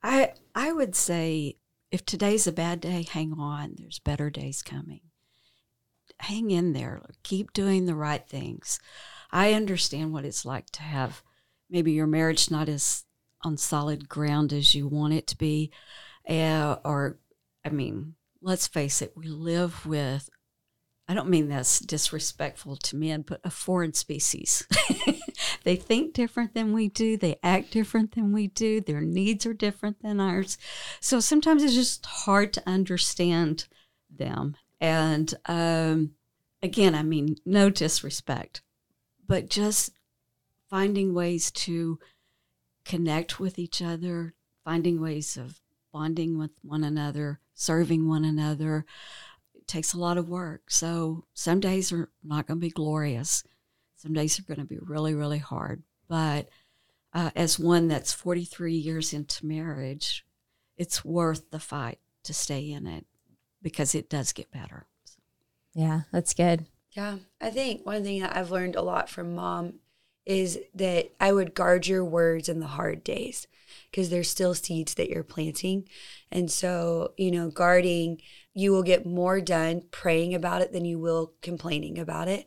I 0.04 0.34
I 0.54 0.72
would 0.72 0.96
say 0.96 1.58
if 1.90 2.06
today's 2.06 2.46
a 2.46 2.52
bad 2.52 2.80
day, 2.80 3.08
hang 3.10 3.34
on. 3.40 3.74
There's 3.80 3.98
better 3.98 4.30
days 4.30 4.62
coming. 4.62 5.02
Hang 6.20 6.52
in 6.52 6.74
there. 6.74 7.02
Keep 7.24 7.54
doing 7.54 7.88
the 7.88 7.96
right 7.96 8.30
things. 8.30 8.80
I 9.32 9.54
understand 9.54 10.14
what 10.14 10.26
it's 10.26 10.46
like 10.46 10.70
to 10.72 10.82
have 10.82 11.24
maybe 11.70 11.92
your 11.92 12.08
marriage 12.08 12.52
not 12.52 12.70
as 12.70 13.06
on 13.44 13.58
solid 13.58 14.10
ground 14.10 14.52
as 14.52 14.74
you 14.74 14.88
want 14.88 15.14
it 15.14 15.28
to 15.28 15.38
be. 15.38 15.72
Uh, 16.28 16.78
or, 16.84 17.20
I 17.64 17.70
mean, 17.70 18.16
let's 18.42 18.68
face 18.68 19.02
it, 19.02 19.14
we 19.16 19.28
live 19.28 19.86
with, 19.86 20.30
I 21.08 21.14
don't 21.14 21.30
mean 21.30 21.48
that's 21.48 21.80
disrespectful 21.80 22.78
to 22.78 22.96
men, 22.96 23.22
but 23.22 23.40
a 23.44 23.52
foreign 23.52 23.94
species. 23.94 24.68
they 25.64 25.76
think 25.76 26.14
different 26.14 26.56
than 26.56 26.74
we 26.74 26.88
do, 26.88 27.16
they 27.18 27.38
act 27.44 27.72
different 27.72 28.16
than 28.16 28.34
we 28.34 28.48
do, 28.48 28.82
their 28.82 29.02
needs 29.02 29.46
are 29.46 29.54
different 29.54 30.02
than 30.02 30.20
ours. 30.20 30.58
So 31.00 31.20
sometimes 31.20 31.64
it's 31.64 31.76
just 31.76 32.06
hard 32.06 32.52
to 32.54 32.64
understand 32.68 33.68
them. 34.10 34.58
And 34.82 35.34
um, 35.46 36.12
again, 36.64 36.96
I 36.96 37.04
mean, 37.04 37.38
no 37.46 37.70
disrespect, 37.70 38.62
but 39.28 39.50
just 39.50 39.92
finding 40.70 41.14
ways 41.14 41.52
to 41.52 42.00
connect 42.84 43.40
with 43.40 43.58
each 43.58 43.82
other, 43.82 44.34
finding 44.64 45.02
ways 45.02 45.38
of 45.38 45.60
bonding 45.92 46.38
with 46.38 46.52
one 46.62 46.84
another, 46.84 47.40
serving 47.54 48.08
one 48.08 48.26
another. 48.26 48.86
It 49.54 49.68
takes 49.68 49.94
a 49.94 50.00
lot 50.00 50.18
of 50.18 50.30
work. 50.30 50.70
So 50.70 51.26
some 51.34 51.60
days 51.60 51.92
are 51.92 52.10
not 52.24 52.48
going 52.48 52.60
to 52.60 52.66
be 52.66 52.72
glorious. 52.72 53.44
Some 53.96 54.14
days 54.14 54.40
are 54.40 54.44
going 54.44 54.60
to 54.60 54.66
be 54.66 54.78
really, 54.80 55.14
really 55.16 55.38
hard. 55.40 55.84
But 56.08 56.50
uh, 57.14 57.32
as 57.36 57.58
one 57.58 57.88
that's 57.88 58.14
43 58.14 58.74
years 58.74 59.14
into 59.14 59.46
marriage, 59.46 60.26
it's 60.78 61.06
worth 61.06 61.50
the 61.50 61.60
fight 61.60 62.00
to 62.24 62.34
stay 62.34 62.72
in 62.72 62.86
it 62.86 63.06
because 63.62 63.96
it 63.96 64.10
does 64.10 64.34
get 64.34 64.52
better. 64.52 64.86
Yeah, 65.74 66.02
that's 66.12 66.34
good. 66.34 66.66
Yeah, 66.96 67.18
I 67.42 67.50
think 67.50 67.86
one 67.86 68.04
thing 68.04 68.22
that 68.22 68.36
I've 68.36 68.52
learned 68.52 68.76
a 68.76 68.82
lot 68.82 69.10
from 69.10 69.36
mom 69.36 69.76
is 70.26 70.60
that 70.74 71.12
I 71.20 71.34
would 71.34 71.54
guard 71.54 71.88
your 71.88 72.06
words 72.06 72.48
in 72.48 72.60
the 72.60 72.68
hard 72.68 73.04
days 73.04 73.48
because 73.92 74.10
there's 74.10 74.30
still 74.30 74.54
seeds 74.54 74.94
that 74.96 75.10
you're 75.10 75.24
planting. 75.24 75.88
And 76.32 76.50
so, 76.50 77.14
you 77.18 77.32
know, 77.32 77.50
guarding, 77.50 78.22
you 78.54 78.72
will 78.72 78.84
get 78.84 79.06
more 79.06 79.42
done 79.42 79.84
praying 79.92 80.34
about 80.34 80.62
it 80.62 80.72
than 80.72 80.86
you 80.86 80.98
will 80.98 81.34
complaining 81.42 82.00
about 82.00 82.28
it. 82.28 82.46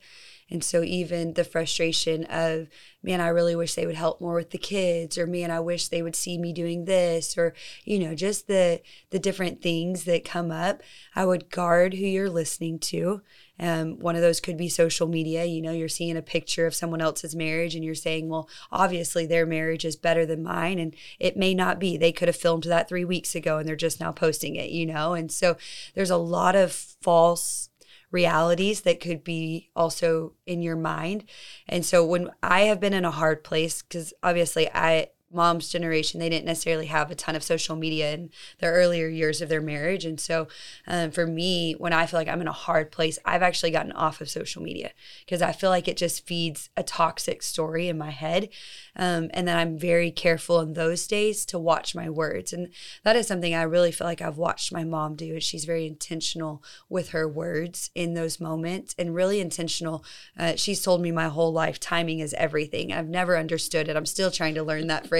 And 0.51 0.65
so 0.65 0.83
even 0.83 1.35
the 1.35 1.45
frustration 1.45 2.25
of, 2.25 2.69
man, 3.03 3.21
I 3.21 3.29
really 3.29 3.55
wish 3.55 3.75
they 3.75 3.85
would 3.87 3.95
help 3.97 4.21
more 4.21 4.35
with 4.35 4.51
the 4.51 4.59
kids, 4.59 5.19
or 5.19 5.27
man, 5.27 5.51
I 5.51 5.61
wish 5.61 5.89
they 5.89 6.01
would 6.01 6.17
see 6.17 6.39
me 6.39 6.55
doing 6.55 6.87
this, 6.87 7.37
or, 7.37 7.53
you 7.85 7.99
know, 7.99 8.15
just 8.15 8.47
the 8.47 8.81
the 9.11 9.19
different 9.19 9.61
things 9.61 10.05
that 10.05 10.25
come 10.25 10.51
up. 10.51 10.83
I 11.15 11.27
would 11.27 11.51
guard 11.51 11.95
who 11.95 12.07
you're 12.07 12.31
listening 12.31 12.79
to. 12.81 13.21
Um, 13.59 13.99
one 13.99 14.17
of 14.17 14.23
those 14.23 14.41
could 14.41 14.57
be 14.57 14.69
social 14.69 15.09
media. 15.09 15.45
You 15.45 15.63
know, 15.63 15.73
you're 15.73 15.89
seeing 15.89 16.17
a 16.17 16.23
picture 16.23 16.67
of 16.67 16.75
someone 16.75 17.01
else's 17.01 17.35
marriage 17.35 17.75
and 17.75 17.85
you're 17.85 17.95
saying, 17.95 18.29
well, 18.29 18.49
obviously 18.71 19.27
their 19.27 19.47
marriage 19.47 19.85
is 19.85 19.97
better 19.97 20.25
than 20.25 20.43
mine. 20.43 20.79
And 20.79 20.95
it 21.19 21.37
may 21.37 21.55
not 21.55 21.79
be. 21.79 21.97
They 21.97 22.13
could 22.13 22.29
have 22.29 22.37
filmed 22.37 22.65
that 22.65 22.89
three 22.89 23.05
weeks 23.05 23.35
ago 23.35 23.59
and 23.59 23.69
they're 23.69 23.77
just 23.77 24.01
now 24.01 24.13
posting 24.13 24.57
it, 24.57 24.71
you 24.71 24.87
know? 24.87 25.15
And 25.15 25.31
so 25.31 25.57
there's 25.95 26.11
a 26.11 26.17
lot 26.17 26.55
of 26.55 26.73
false 26.73 27.69
realities 28.11 28.83
that 28.83 29.01
could 29.01 29.23
be 29.23 29.71
also 29.77 30.33
in 30.47 30.63
your 30.63 30.77
mind. 30.77 31.25
And 31.69 31.85
so 31.85 32.05
when 32.05 32.31
I 32.43 32.63
have 32.63 32.81
been 32.81 32.95
in 32.95 33.05
a 33.05 33.11
hard 33.11 33.45
place, 33.45 33.83
because 33.83 34.15
obviously 34.23 34.69
I, 34.73 35.09
mom's 35.33 35.69
generation, 35.69 36.21
they 36.21 36.29
didn't 36.29 36.47
necessarily 36.47 36.87
have 36.87 37.11
a 37.11 37.15
ton 37.15 37.37
of 37.37 37.43
social 37.43 37.77
media 37.77 38.13
in 38.15 38.31
the 38.61 38.67
earlier 38.67 39.09
years 39.09 39.41
of 39.41 39.49
their 39.49 39.61
marriage. 39.61 40.05
And 40.05 40.19
so 40.19 40.49
um, 40.87 41.11
for 41.11 41.27
me, 41.27 41.75
when 41.75 41.93
I 41.93 42.07
feel 42.07 42.19
like 42.19 42.29
I'm 42.29 42.41
in 42.41 42.49
a 42.49 42.53
hard 42.53 42.91
place, 42.91 43.19
I've 43.25 43.43
actually 43.43 43.71
gotten 43.71 43.93
off 43.93 44.21
of 44.21 44.31
social 44.31 44.63
media 44.63 44.93
because 45.25 45.43
I 45.43 45.53
feel 45.53 45.71
like 45.71 45.89
it 45.89 45.97
just 45.97 46.27
feeds 46.27 46.71
a 46.77 46.83
toxic 46.83 47.43
story 47.43 47.89
in 47.89 47.99
my 47.99 48.11
head. 48.11 48.49
Um, 48.97 49.31
and 49.35 49.47
then 49.47 49.57
I'm 49.57 49.79
very 49.79 50.11
careful 50.11 50.61
in 50.61 50.73
those 50.73 51.07
days 51.07 51.45
to 51.47 51.59
watch 51.59 51.95
my 51.95 52.09
words. 52.09 52.53
And 52.53 52.69
that 53.05 53.17
is 53.17 53.27
something 53.27 53.55
I 53.55 53.63
really 53.63 53.93
feel 53.93 54.07
like 54.07 54.23
I've 54.23 54.39
watched 54.39 54.73
my 54.73 54.85
mom 54.85 55.15
do. 55.15 55.37
Is 55.37 55.45
she's 55.45 55.65
very 55.65 55.87
intentional 55.87 56.63
with 56.89 57.11
her 57.11 57.29
words 57.29 57.91
in 57.95 58.15
those 58.15 58.41
moments 58.41 58.95
and 58.99 59.15
really 59.15 59.41
intentional. 59.41 60.05
Uh, 60.39 60.55
she's 60.57 60.83
told 60.83 61.01
me 61.01 61.13
my 61.13 61.29
whole 61.29 61.53
life 61.53 61.79
timing 61.79 62.21
is 62.21 62.35
everything. 62.35 62.93
I've 62.93 63.09
never 63.09 63.37
understood 63.37 63.89
it. 63.89 63.97
I'm 63.97 64.07
still 64.07 64.31
trying 64.31 64.55
to 64.55 64.63
learn 64.63 64.87
that 64.87 65.07
phrase, 65.07 65.18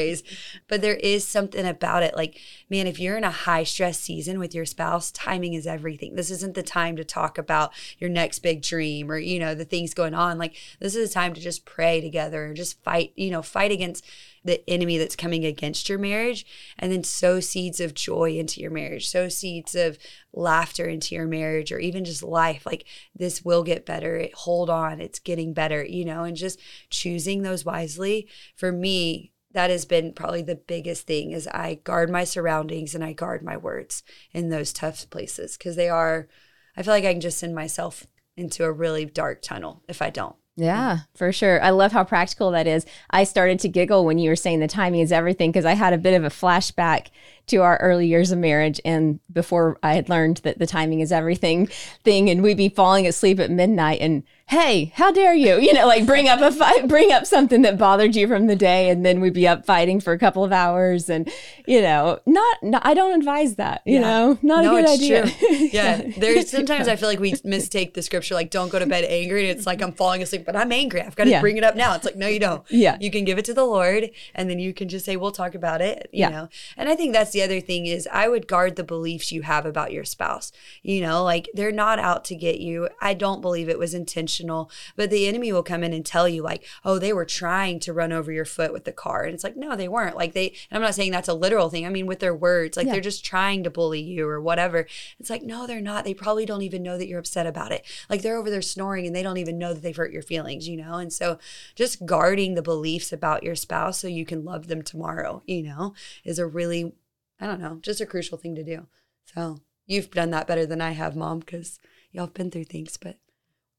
but 0.69 0.81
there 0.81 0.97
is 0.97 1.27
something 1.27 1.67
about 1.67 2.03
it. 2.03 2.17
Like, 2.17 2.41
man, 2.71 2.87
if 2.87 2.99
you're 2.99 3.17
in 3.17 3.25
a 3.25 3.31
high 3.31 3.65
stress 3.65 3.99
season 3.99 4.39
with 4.39 4.55
your 4.55 4.67
spouse, 4.67 5.11
timing 5.11 5.55
is 5.55 5.67
everything. 5.67 6.15
This 6.15 6.31
isn't 6.31 6.55
the 6.55 6.63
time 6.63 6.97
to 6.97 7.05
talk 7.05 7.39
about 7.39 7.73
your 7.99 8.11
next 8.11 8.41
big 8.41 8.63
dream 8.63 9.11
or, 9.11 9.19
you 9.19 9.39
know, 9.39 9.55
the 9.55 9.65
things 9.65 9.95
going 9.95 10.15
on. 10.15 10.39
Like, 10.39 10.57
this 10.81 10.95
is 10.95 11.11
a 11.11 11.13
time 11.13 11.35
to 11.35 11.41
just 11.41 11.65
pray 11.65 12.01
together 12.01 12.45
and 12.45 12.57
just 12.57 12.83
fight, 12.83 13.13
you 13.17 13.31
know, 13.31 13.43
fight 13.43 13.73
against 13.73 14.05
the 14.45 14.69
enemy 14.69 14.99
that's 14.99 15.17
coming 15.17 15.45
against 15.45 15.89
your 15.89 15.99
marriage 15.99 16.47
and 16.79 16.91
then 16.93 17.05
sow 17.05 17.41
seeds 17.41 17.81
of 17.81 17.95
joy 17.95 18.33
into 18.33 18.61
your 18.61 18.71
marriage 18.71 19.09
sow 19.09 19.29
seeds 19.29 19.75
of 19.75 19.99
laughter 20.33 20.87
into 20.87 21.15
your 21.15 21.27
marriage 21.27 21.73
or 21.73 21.79
even 21.79 22.05
just 22.05 22.23
life 22.23 22.65
like 22.65 22.85
this 23.15 23.45
will 23.45 23.63
get 23.63 23.87
better 23.87 24.29
hold 24.35 24.71
on 24.71 25.01
it's 25.01 25.19
getting 25.19 25.53
better 25.53 25.85
you 25.85 26.05
know 26.05 26.25
and 26.25 26.37
just 26.37 26.61
choosing 26.91 27.43
those 27.43 27.65
wisely 27.65 28.27
for 28.55 28.73
me 28.73 29.33
that 29.53 29.71
has 29.71 29.85
been 29.85 30.13
probably 30.13 30.43
the 30.43 30.55
biggest 30.55 31.07
thing 31.07 31.33
is 31.33 31.49
i 31.49 31.75
guard 31.85 32.11
my 32.11 32.25
surroundings 32.25 32.95
and 32.95 33.05
i 33.05 33.13
guard 33.13 33.43
my 33.43 33.57
words 33.57 34.03
in 34.33 34.49
those 34.49 34.73
tough 34.73 35.09
places 35.11 35.57
because 35.57 35.77
they 35.77 35.89
are 35.89 36.29
i 36.77 36.83
feel 36.83 36.93
like 36.93 37.05
i 37.05 37.13
can 37.13 37.21
just 37.21 37.39
send 37.39 37.55
myself 37.55 38.07
into 38.37 38.65
a 38.65 38.73
really 38.73 39.05
dark 39.05 39.43
tunnel 39.43 39.83
if 39.89 40.03
i 40.03 40.11
don't 40.11 40.37
yeah, 40.61 40.99
for 41.15 41.31
sure. 41.31 41.63
I 41.63 41.71
love 41.71 41.93
how 41.93 42.03
practical 42.03 42.51
that 42.51 42.67
is. 42.67 42.85
I 43.11 43.23
started 43.23 43.61
to 43.61 43.69
giggle 43.69 44.05
when 44.05 44.19
you 44.19 44.29
were 44.29 44.35
saying 44.35 44.59
the 44.59 44.67
timing 44.67 44.99
is 44.99 45.13
everything 45.13 45.53
because 45.53 45.65
I 45.65 45.75
had 45.75 45.93
a 45.93 45.99
bit 45.99 46.15
of 46.15 46.25
a 46.25 46.31
flashback 46.31 47.11
to 47.49 47.59
our 47.59 47.77
early 47.79 48.07
years 48.07 48.31
of 48.31 48.39
marriage 48.39 48.81
and 48.85 49.21
before 49.33 49.79
I 49.83 49.95
had 49.95 50.09
learned 50.09 50.39
that 50.39 50.59
the 50.59 50.67
timing 50.67 51.01
is 51.01 51.13
everything 51.13 51.69
thing 52.05 52.31
and 52.31 52.43
we'd 52.43 52.57
be 52.57 52.69
falling 52.69 53.07
asleep 53.07 53.41
at 53.41 53.51
midnight 53.51 54.01
and 54.01 54.23
hey, 54.49 54.91
how 54.95 55.13
dare 55.13 55.35
you? 55.35 55.61
You 55.61 55.75
know, 55.75 55.87
like 55.87 56.07
bring 56.07 56.27
up 56.27 56.41
a 56.41 56.51
fight, 56.51 56.89
bring 56.89 57.13
up 57.13 57.27
something 57.27 57.63
that 57.63 57.77
bothered 57.77 58.17
you 58.17 58.27
from 58.27 58.47
the 58.47 58.57
day, 58.57 58.89
and 58.89 59.05
then 59.05 59.21
we'd 59.21 59.35
be 59.35 59.47
up 59.47 59.67
fighting 59.67 60.01
for 60.01 60.15
a 60.15 60.19
couple 60.19 60.43
of 60.43 60.53
hours, 60.53 61.11
and 61.11 61.31
you 61.67 61.83
know, 61.83 62.19
not, 62.25 62.63
not 62.63 62.85
I 62.85 62.95
don't 62.95 63.19
advise 63.19 63.57
that. 63.57 63.83
You 63.85 63.97
yeah. 63.97 64.01
know, 64.01 64.39
not 64.43 64.65
no, 64.65 64.77
a 64.77 64.81
good 64.81 64.89
idea. 64.89 65.27
yeah, 65.73 66.03
there's 66.17 66.51
sometimes 66.51 66.89
I 66.89 66.97
feel 66.97 67.09
like 67.09 67.21
we 67.21 67.35
mistake 67.45 67.95
the 67.95 68.03
scripture, 68.03 68.35
like 68.35 68.51
don't 68.51 68.71
go 68.71 68.79
to 68.79 68.87
bed 68.87 69.05
angry, 69.05 69.49
and 69.49 69.59
it's 69.59 69.67
like 69.67 69.83
I'm 69.83 69.93
falling 69.93 70.23
asleep, 70.23 70.47
but 70.47 70.57
I'm 70.57 70.73
angry. 70.73 71.03
I've 71.03 71.15
got 71.15 71.25
to 71.25 71.31
yeah. 71.31 71.41
bring 71.41 71.59
it 71.59 71.65
up 71.65 71.77
now. 71.77 71.95
It's 71.95 72.07
like 72.07 72.17
no, 72.17 72.27
you 72.27 72.41
don't. 72.41 72.65
Yeah, 72.71 72.97
you 73.01 73.11
can 73.11 73.25
give 73.25 73.39
it 73.39 73.45
to 73.47 73.55
the 73.55 73.65
Lord, 73.65 74.11
and 74.35 74.49
then 74.49 74.59
you 74.59 74.73
can 74.73 74.89
just 74.89 75.05
say 75.05 75.17
we'll 75.17 75.31
talk 75.31 75.55
about 75.55 75.83
it. 75.83 76.09
You 76.11 76.21
yeah. 76.21 76.31
know, 76.31 76.49
and 76.77 76.89
I 76.89 76.97
think 76.97 77.13
that's 77.13 77.33
the 77.33 77.38
other 77.43 77.61
thing 77.61 77.87
is 77.87 78.09
I 78.13 78.29
would 78.29 78.47
guard 78.47 78.77
the 78.77 78.85
beliefs 78.85 79.33
you 79.33 79.43
have 79.43 79.67
about 79.67 79.93
your 79.93 80.05
spouse. 80.05 80.53
You 80.83 81.01
know, 81.01 81.23
like 81.23 81.49
they're 81.55 81.73
not 81.73 81.99
out 81.99 82.25
to 82.27 82.37
get 82.37 82.61
you. 82.61 82.89
I 83.01 83.15
don't 83.15 83.41
believe 83.41 83.69
it 83.69 83.79
was 83.79 83.95
intentional, 83.95 84.71
but 84.97 85.11
the 85.11 85.27
enemy 85.27 85.53
will 85.53 85.63
come 85.63 85.83
in 85.83 85.93
and 85.93 86.05
tell 86.05 86.29
you 86.29 86.43
like, 86.43 86.65
oh, 86.85 86.99
they 86.99 87.13
were 87.13 87.25
trying 87.25 87.81
to 87.81 87.93
run 87.93 88.13
over 88.13 88.33
your 88.33 88.45
foot 88.45 88.73
with 88.73 88.85
the 88.85 88.93
car. 88.93 89.25
And 89.25 89.35
it's 89.35 89.45
like, 89.45 89.57
no, 89.57 89.77
they 89.77 89.89
weren't. 89.89 90.17
Like 90.17 90.33
they, 90.33 90.49
and 90.49 90.77
I'm 90.77 90.83
not 90.83 90.95
saying 90.95 91.13
that's 91.13 91.29
a 91.29 91.35
literal 91.35 91.71
thing. 91.71 91.87
I 91.87 91.91
mean, 91.91 92.07
with 92.07 92.21
their 92.21 92.35
words, 92.35 92.77
like 92.77 92.87
yeah. 92.87 92.93
they're 92.93 93.01
just 93.01 93.25
trying 93.25 93.65
to 93.65 93.71
bully 93.71 94.01
you 94.01 94.29
or 94.29 94.41
whatever. 94.41 94.87
It's 95.19 95.31
like, 95.31 95.43
no, 95.43 95.67
they're 95.67 95.81
not. 95.81 96.05
They 96.05 96.15
probably 96.15 96.47
don't 96.47 96.63
even 96.63 96.83
know 96.83 96.99
that 96.99 97.09
you're 97.09 97.19
upset 97.19 97.47
about 97.47 97.73
it. 97.73 97.85
Like 98.09 98.23
they're 98.23 98.37
over 98.37 98.51
there 98.51 98.63
snoring 98.63 99.07
and 99.07 99.15
they 99.15 99.23
don't 99.23 99.39
even 99.39 99.59
know 99.59 99.75
that 99.75 99.83
they've 99.83 99.97
hurt 99.97 100.13
your 100.13 100.23
feelings, 100.23 100.69
you 100.69 100.77
know? 100.77 100.95
And 100.95 101.13
so 101.13 101.39
just 101.75 102.07
guarding 102.07 102.55
the 102.55 102.63
beliefs 102.63 103.13
about 103.13 103.43
your 103.43 103.55
spouse 103.55 103.99
so 103.99 104.09
you 104.09 104.25
can 104.25 104.45
love 104.45 104.67
them 104.67 104.83
tomorrow, 104.83 105.43
you 105.47 105.63
know, 105.63 105.95
is 106.25 106.39
a 106.39 106.47
really 106.47 106.93
I 107.41 107.47
don't 107.47 107.61
know, 107.61 107.79
just 107.83 108.01
a 108.01 108.07
crucial 108.07 108.39
thing 108.39 108.55
to 108.57 108.65
do. 108.65 108.87
So 109.35 109.61
you've 109.87 110.11
done 110.11 110.31
that 110.31 110.47
better 110.47 110.67
than 110.67 110.81
I 110.81 110.93
have, 110.93 111.17
mom, 111.17 111.41
because 111.41 111.79
y'all 112.13 112.27
have 112.27 112.35
been 112.35 112.51
through 112.51 112.65
things, 112.65 112.97
but 112.97 113.17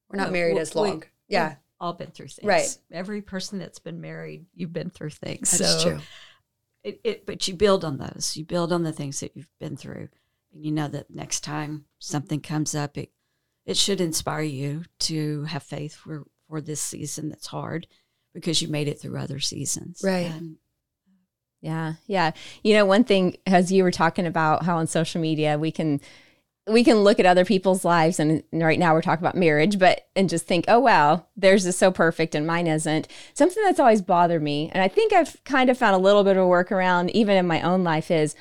we're 0.09 0.17
not 0.17 0.31
married 0.31 0.57
as 0.57 0.75
long. 0.75 0.99
We, 0.99 1.05
yeah. 1.27 1.55
All 1.81 1.93
been 1.93 2.11
through 2.11 2.27
things. 2.27 2.45
Right. 2.45 2.77
Every 2.91 3.21
person 3.21 3.57
that's 3.57 3.79
been 3.79 4.01
married, 4.01 4.45
you've 4.53 4.73
been 4.73 4.89
through 4.89 5.11
things. 5.11 5.51
That's 5.51 5.81
so 5.81 5.89
true. 5.89 5.99
It, 6.83 6.99
it, 7.05 7.25
but 7.25 7.47
you 7.47 7.55
build 7.55 7.85
on 7.85 7.97
those. 7.97 8.35
You 8.35 8.43
build 8.43 8.73
on 8.73 8.83
the 8.83 8.91
things 8.91 9.21
that 9.21 9.31
you've 9.35 9.51
been 9.59 9.77
through. 9.77 10.09
And 10.53 10.65
you 10.65 10.71
know 10.71 10.89
that 10.89 11.09
next 11.09 11.41
time 11.41 11.85
something 11.99 12.41
comes 12.41 12.75
up, 12.75 12.97
it 12.97 13.11
it 13.65 13.77
should 13.77 14.01
inspire 14.01 14.41
you 14.41 14.83
to 14.97 15.43
have 15.43 15.61
faith 15.61 15.93
for, 15.93 16.25
for 16.47 16.59
this 16.59 16.81
season 16.81 17.29
that's 17.29 17.47
hard 17.47 17.85
because 18.33 18.63
you 18.63 18.67
made 18.67 18.87
it 18.87 18.99
through 18.99 19.19
other 19.19 19.39
seasons. 19.39 20.01
Right. 20.03 20.25
And 20.25 20.57
yeah. 21.61 21.93
Yeah. 22.07 22.31
You 22.63 22.73
know, 22.73 22.85
one 22.85 23.03
thing 23.03 23.37
as 23.45 23.71
you 23.71 23.83
were 23.83 23.91
talking 23.91 24.25
about 24.25 24.63
how 24.63 24.77
on 24.77 24.87
social 24.87 25.21
media 25.21 25.57
we 25.57 25.71
can 25.71 25.99
we 26.67 26.83
can 26.83 26.97
look 26.97 27.19
at 27.19 27.25
other 27.25 27.45
people's 27.45 27.83
lives 27.83 28.19
and 28.19 28.43
right 28.53 28.77
now 28.77 28.93
we're 28.93 29.01
talking 29.01 29.23
about 29.23 29.35
marriage, 29.35 29.79
but 29.79 30.07
and 30.15 30.29
just 30.29 30.45
think, 30.45 30.65
oh 30.67 30.79
wow, 30.79 31.25
theirs 31.35 31.65
is 31.65 31.77
so 31.77 31.91
perfect 31.91 32.35
and 32.35 32.45
mine 32.45 32.67
isn't. 32.67 33.07
Something 33.33 33.63
that's 33.63 33.79
always 33.79 34.01
bothered 34.01 34.43
me, 34.43 34.69
and 34.71 34.83
I 34.83 34.87
think 34.87 35.11
I've 35.11 35.43
kind 35.45 35.69
of 35.69 35.77
found 35.77 35.95
a 35.95 35.99
little 35.99 36.23
bit 36.23 36.37
of 36.37 36.43
a 36.43 36.47
workaround 36.47 37.09
even 37.11 37.37
in 37.37 37.47
my 37.47 37.61
own 37.61 37.83
life 37.83 38.11
is 38.11 38.35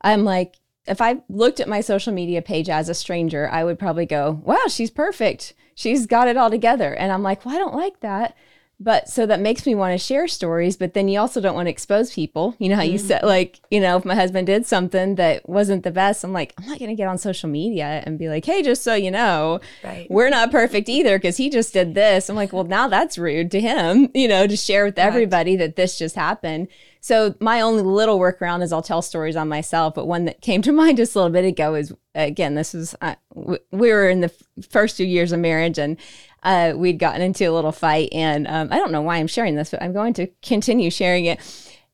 I'm 0.00 0.24
like, 0.24 0.56
if 0.86 1.00
I 1.00 1.22
looked 1.28 1.60
at 1.60 1.68
my 1.68 1.80
social 1.80 2.12
media 2.12 2.42
page 2.42 2.68
as 2.68 2.88
a 2.88 2.94
stranger, 2.94 3.48
I 3.50 3.64
would 3.64 3.78
probably 3.78 4.06
go, 4.06 4.40
wow, 4.44 4.66
she's 4.68 4.90
perfect. 4.90 5.52
She's 5.74 6.06
got 6.06 6.28
it 6.28 6.36
all 6.36 6.50
together. 6.50 6.94
And 6.94 7.12
I'm 7.12 7.22
like, 7.22 7.44
well, 7.44 7.54
I 7.54 7.58
don't 7.58 7.74
like 7.74 8.00
that. 8.00 8.36
But 8.78 9.08
so 9.08 9.24
that 9.24 9.40
makes 9.40 9.64
me 9.64 9.74
want 9.74 9.94
to 9.94 9.98
share 9.98 10.28
stories, 10.28 10.76
but 10.76 10.92
then 10.92 11.08
you 11.08 11.18
also 11.18 11.40
don't 11.40 11.54
want 11.54 11.66
to 11.66 11.70
expose 11.70 12.12
people. 12.12 12.54
You 12.58 12.68
know 12.68 12.76
how 12.76 12.82
you 12.82 12.98
mm-hmm. 12.98 13.06
said, 13.06 13.22
like, 13.22 13.58
you 13.70 13.80
know, 13.80 13.96
if 13.96 14.04
my 14.04 14.14
husband 14.14 14.46
did 14.46 14.66
something 14.66 15.14
that 15.14 15.48
wasn't 15.48 15.82
the 15.82 15.90
best, 15.90 16.22
I'm 16.22 16.34
like, 16.34 16.52
I'm 16.58 16.66
not 16.66 16.78
going 16.78 16.90
to 16.90 16.94
get 16.94 17.08
on 17.08 17.16
social 17.16 17.48
media 17.48 18.02
and 18.04 18.18
be 18.18 18.28
like, 18.28 18.44
hey, 18.44 18.62
just 18.62 18.82
so 18.82 18.94
you 18.94 19.10
know, 19.10 19.60
right. 19.82 20.06
we're 20.10 20.28
not 20.28 20.50
perfect 20.50 20.90
either 20.90 21.16
because 21.16 21.38
he 21.38 21.48
just 21.48 21.72
did 21.72 21.94
this. 21.94 22.28
I'm 22.28 22.36
like, 22.36 22.52
well, 22.52 22.64
now 22.64 22.86
that's 22.86 23.16
rude 23.16 23.50
to 23.52 23.60
him, 23.62 24.10
you 24.14 24.28
know, 24.28 24.46
to 24.46 24.56
share 24.56 24.84
with 24.84 24.98
everybody 24.98 25.56
that 25.56 25.76
this 25.76 25.96
just 25.96 26.14
happened. 26.14 26.68
So 27.00 27.34
my 27.40 27.60
only 27.60 27.82
little 27.82 28.18
workaround 28.18 28.62
is 28.62 28.72
I'll 28.72 28.82
tell 28.82 29.00
stories 29.00 29.36
on 29.36 29.48
myself. 29.48 29.94
But 29.94 30.06
one 30.06 30.26
that 30.26 30.42
came 30.42 30.60
to 30.62 30.72
mind 30.72 30.98
just 30.98 31.14
a 31.14 31.18
little 31.18 31.32
bit 31.32 31.46
ago 31.46 31.76
is 31.76 31.94
again, 32.14 32.56
this 32.56 32.74
was 32.74 32.94
uh, 33.00 33.14
we 33.34 33.92
were 33.92 34.08
in 34.08 34.20
the 34.20 34.32
first 34.68 34.96
two 34.96 35.04
years 35.04 35.32
of 35.32 35.40
marriage, 35.40 35.78
and 35.78 35.98
uh, 36.46 36.72
we'd 36.76 36.98
gotten 36.98 37.20
into 37.20 37.44
a 37.44 37.52
little 37.52 37.72
fight. 37.72 38.08
And 38.12 38.46
um, 38.46 38.68
I 38.70 38.76
don't 38.76 38.92
know 38.92 39.02
why 39.02 39.16
I'm 39.16 39.26
sharing 39.26 39.56
this, 39.56 39.70
but 39.70 39.82
I'm 39.82 39.92
going 39.92 40.14
to 40.14 40.28
continue 40.42 40.90
sharing 40.90 41.26
it. 41.26 41.40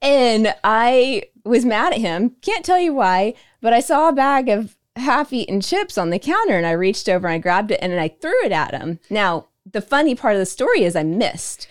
And 0.03 0.55
I 0.62 1.25
was 1.45 1.65
mad 1.65 1.95
at 1.95 2.01
him. 2.01 2.37
Can't 2.43 2.65
tell 2.65 2.79
you 2.79 2.93
why, 2.93 3.35
but 3.61 3.73
I 3.73 3.81
saw 3.81 4.09
a 4.09 4.12
bag 4.12 4.49
of 4.51 4.77
half 4.97 5.33
eaten 5.33 5.62
chips 5.62 5.97
on 5.97 6.11
the 6.11 6.19
counter 6.19 6.57
and 6.57 6.67
I 6.67 6.73
reached 6.73 7.09
over 7.09 7.27
and 7.27 7.35
I 7.35 7.38
grabbed 7.38 7.71
it 7.71 7.81
and 7.81 7.99
I 7.99 8.09
threw 8.09 8.45
it 8.45 8.53
at 8.53 8.75
him. 8.75 9.01
Now, 9.09 9.47
the 9.71 9.81
funny 9.81 10.15
part 10.15 10.35
of 10.35 10.41
the 10.41 10.47
story 10.47 10.85
is 10.85 10.95
I 10.95 11.03
missed. 11.03 11.67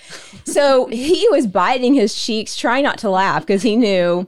So 0.46 0.88
he 0.88 1.28
was 1.30 1.46
biting 1.46 1.94
his 1.94 2.16
cheeks, 2.16 2.58
trying 2.58 2.84
not 2.84 2.98
to 3.00 3.10
laugh 3.10 3.44
because 3.44 3.62
he 3.62 3.76
knew 3.76 4.28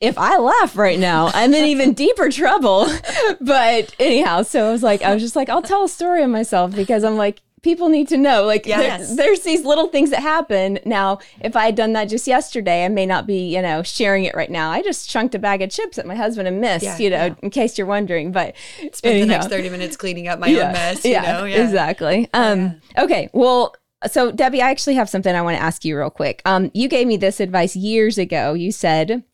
if 0.00 0.18
I 0.18 0.38
laugh 0.38 0.76
right 0.76 0.98
now, 0.98 1.30
I'm 1.32 1.54
in 1.54 1.66
even 1.66 1.92
deeper 1.92 2.30
trouble. 2.30 2.88
but 3.40 3.94
anyhow, 4.00 4.42
so 4.42 4.68
I 4.68 4.72
was 4.72 4.82
like, 4.82 5.02
I 5.02 5.14
was 5.14 5.22
just 5.22 5.36
like, 5.36 5.48
I'll 5.48 5.62
tell 5.62 5.84
a 5.84 5.88
story 5.88 6.22
of 6.22 6.30
myself 6.30 6.74
because 6.74 7.04
I'm 7.04 7.16
like, 7.16 7.40
people 7.66 7.88
need 7.88 8.06
to 8.06 8.16
know. 8.16 8.44
Like 8.44 8.64
yes. 8.64 9.08
there, 9.08 9.16
there's 9.16 9.40
these 9.40 9.64
little 9.64 9.88
things 9.88 10.10
that 10.10 10.22
happen. 10.22 10.78
Now, 10.86 11.18
if 11.40 11.56
I 11.56 11.66
had 11.66 11.74
done 11.74 11.94
that 11.94 12.04
just 12.04 12.28
yesterday, 12.28 12.84
I 12.84 12.88
may 12.88 13.06
not 13.06 13.26
be, 13.26 13.52
you 13.52 13.60
know, 13.60 13.82
sharing 13.82 14.22
it 14.22 14.36
right 14.36 14.50
now. 14.50 14.70
I 14.70 14.82
just 14.82 15.10
chunked 15.10 15.34
a 15.34 15.38
bag 15.40 15.62
of 15.62 15.70
chips 15.70 15.98
at 15.98 16.06
my 16.06 16.14
husband 16.14 16.46
and 16.46 16.60
missed, 16.60 16.84
yeah, 16.84 16.98
you 16.98 17.10
know, 17.10 17.26
yeah. 17.26 17.34
in 17.42 17.50
case 17.50 17.76
you're 17.76 17.88
wondering. 17.88 18.30
But 18.30 18.54
spend 18.92 19.20
the 19.20 19.26
next 19.26 19.48
30 19.48 19.68
minutes 19.68 19.96
cleaning 19.96 20.28
up 20.28 20.38
my 20.38 20.46
yeah, 20.46 20.68
own 20.68 20.72
mess, 20.74 21.04
yeah, 21.04 21.22
know? 21.22 21.44
Yeah. 21.44 21.64
Exactly. 21.64 22.28
Um, 22.32 22.80
okay. 22.96 23.28
Well, 23.32 23.74
So, 24.06 24.30
Debbie, 24.30 24.62
I 24.62 24.70
actually 24.70 24.94
have 24.94 25.08
something 25.08 25.34
I 25.34 25.42
want 25.42 25.56
to 25.56 25.62
ask 25.62 25.84
you 25.84 25.98
real 25.98 26.10
quick. 26.10 26.42
Um, 26.44 26.70
you 26.72 26.88
gave 26.88 27.08
me 27.08 27.16
this 27.16 27.40
advice 27.40 27.74
years 27.74 28.16
ago. 28.16 28.54
You 28.54 28.70
said, 28.70 29.24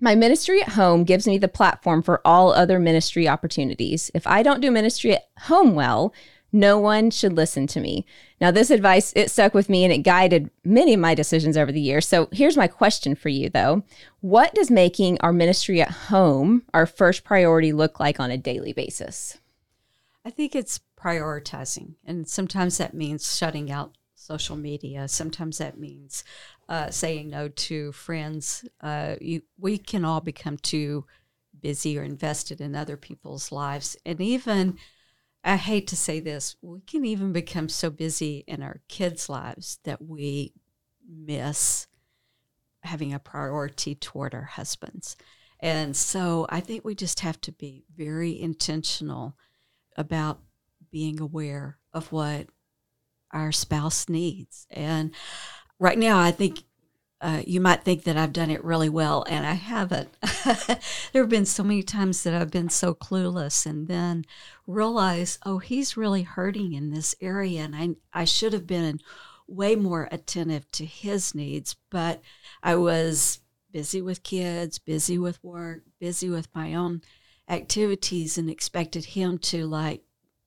My 0.00 0.14
ministry 0.14 0.62
at 0.62 0.70
home 0.70 1.04
gives 1.04 1.26
me 1.26 1.36
the 1.36 1.48
platform 1.48 2.02
for 2.02 2.22
all 2.24 2.50
other 2.50 2.78
ministry 2.78 3.28
opportunities. 3.28 4.10
If 4.14 4.26
I 4.26 4.42
don't 4.42 4.62
do 4.62 4.70
ministry 4.70 5.12
at 5.16 5.24
home 5.40 5.74
well, 5.74 6.14
no 6.54 6.78
one 6.78 7.10
should 7.10 7.32
listen 7.32 7.66
to 7.66 7.80
me. 7.80 8.06
Now, 8.40 8.52
this 8.52 8.70
advice, 8.70 9.12
it 9.16 9.30
stuck 9.30 9.54
with 9.54 9.68
me 9.68 9.82
and 9.82 9.92
it 9.92 9.98
guided 9.98 10.50
many 10.64 10.94
of 10.94 11.00
my 11.00 11.14
decisions 11.14 11.56
over 11.56 11.72
the 11.72 11.80
years. 11.80 12.06
So 12.06 12.28
here's 12.30 12.56
my 12.56 12.68
question 12.68 13.16
for 13.16 13.28
you, 13.28 13.50
though. 13.50 13.82
What 14.20 14.54
does 14.54 14.70
making 14.70 15.20
our 15.20 15.32
ministry 15.32 15.82
at 15.82 15.90
home 15.90 16.62
our 16.72 16.86
first 16.86 17.24
priority 17.24 17.72
look 17.72 17.98
like 17.98 18.20
on 18.20 18.30
a 18.30 18.38
daily 18.38 18.72
basis? 18.72 19.38
I 20.24 20.30
think 20.30 20.54
it's 20.54 20.80
prioritizing. 20.96 21.96
And 22.06 22.28
sometimes 22.28 22.78
that 22.78 22.94
means 22.94 23.36
shutting 23.36 23.70
out 23.70 23.96
social 24.14 24.56
media. 24.56 25.08
Sometimes 25.08 25.58
that 25.58 25.76
means 25.76 26.22
uh, 26.68 26.90
saying 26.90 27.30
no 27.30 27.48
to 27.48 27.90
friends. 27.92 28.64
Uh, 28.80 29.16
you, 29.20 29.42
we 29.58 29.76
can 29.76 30.04
all 30.04 30.20
become 30.20 30.56
too 30.56 31.04
busy 31.60 31.98
or 31.98 32.04
invested 32.04 32.60
in 32.60 32.76
other 32.76 32.96
people's 32.96 33.50
lives. 33.50 33.96
And 34.06 34.20
even 34.20 34.78
I 35.44 35.56
hate 35.56 35.86
to 35.88 35.96
say 35.96 36.20
this, 36.20 36.56
we 36.62 36.80
can 36.80 37.04
even 37.04 37.32
become 37.32 37.68
so 37.68 37.90
busy 37.90 38.44
in 38.46 38.62
our 38.62 38.80
kids' 38.88 39.28
lives 39.28 39.78
that 39.84 40.00
we 40.00 40.54
miss 41.06 41.86
having 42.82 43.12
a 43.12 43.18
priority 43.18 43.94
toward 43.94 44.34
our 44.34 44.42
husbands. 44.44 45.16
And 45.60 45.94
so 45.94 46.46
I 46.48 46.60
think 46.60 46.84
we 46.84 46.94
just 46.94 47.20
have 47.20 47.40
to 47.42 47.52
be 47.52 47.84
very 47.94 48.40
intentional 48.40 49.36
about 49.96 50.40
being 50.90 51.20
aware 51.20 51.78
of 51.92 52.10
what 52.10 52.46
our 53.32 53.52
spouse 53.52 54.08
needs. 54.08 54.66
And 54.70 55.14
right 55.78 55.98
now, 55.98 56.18
I 56.18 56.30
think 56.30 56.64
uh, 57.20 57.42
you 57.46 57.60
might 57.60 57.84
think 57.84 58.04
that 58.04 58.16
I've 58.16 58.32
done 58.32 58.50
it 58.50 58.62
really 58.64 58.88
well, 58.88 59.24
and 59.28 59.46
I 59.46 59.54
haven't. 59.54 60.14
there 60.44 61.22
have 61.22 61.28
been 61.28 61.46
so 61.46 61.62
many 61.62 61.82
times 61.82 62.22
that 62.22 62.34
I've 62.34 62.50
been 62.50 62.68
so 62.68 62.94
clueless, 62.94 63.64
and 63.64 63.88
then 63.88 64.24
realize, 64.66 65.38
oh, 65.46 65.58
he's 65.58 65.96
really 65.96 66.22
hurting 66.22 66.72
in 66.74 66.90
this 66.90 67.14
area, 67.20 67.62
and 67.62 67.74
I 67.74 67.96
I 68.12 68.24
should 68.24 68.52
have 68.52 68.66
been 68.66 69.00
way 69.46 69.76
more 69.76 70.08
attentive 70.10 70.70
to 70.72 70.84
his 70.84 71.34
needs, 71.34 71.76
but 71.90 72.20
I 72.62 72.76
was 72.76 73.40
busy 73.70 74.00
with 74.00 74.22
kids, 74.22 74.78
busy 74.78 75.18
with 75.18 75.42
work, 75.42 75.82
busy 76.00 76.28
with 76.28 76.48
my 76.54 76.74
own 76.74 77.02
activities, 77.48 78.38
and 78.38 78.50
expected 78.50 79.04
him 79.04 79.38
to 79.38 79.66
like 79.66 80.02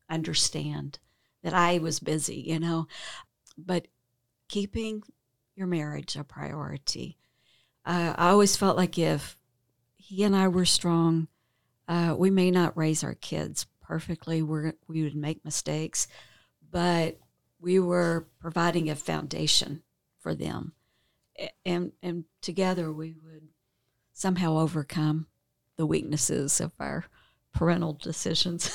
understand 0.10 1.00
that 1.44 1.54
I 1.54 1.78
was 1.78 2.00
busy, 2.00 2.44
you 2.48 2.60
know. 2.60 2.88
But 3.58 3.88
keeping 4.48 5.04
your 5.58 5.68
marriage 5.68 6.16
a 6.16 6.24
priority. 6.24 7.18
Uh, 7.86 8.14
I 8.16 8.30
always 8.30 8.56
felt 8.56 8.78
like 8.78 8.98
if 8.98 9.38
he 9.96 10.24
and 10.24 10.36
I 10.36 10.48
were 10.48 10.66
strong, 10.66 11.28
uh, 11.88 12.16
we 12.18 12.30
may 12.30 12.52
not 12.52 12.78
raise 12.78 13.04
our 13.04 13.16
kids 13.16 13.66
perfectly. 13.82 14.42
we 14.42 14.74
we 14.88 15.04
would 15.04 15.16
make 15.16 15.44
mistakes, 15.44 16.08
but 16.70 17.18
we 17.60 17.80
were 17.80 18.28
providing 18.40 18.90
a 18.90 18.96
foundation 18.96 19.82
for 20.20 20.36
them, 20.36 20.74
and 21.66 21.94
and 22.04 22.26
together 22.42 22.92
we 22.92 23.16
would 23.24 23.48
somehow 24.14 24.58
overcome 24.58 25.28
the 25.78 25.86
weaknesses 25.86 26.60
of 26.60 26.72
our 26.80 27.06
parental 27.54 27.94
decisions. 27.94 28.70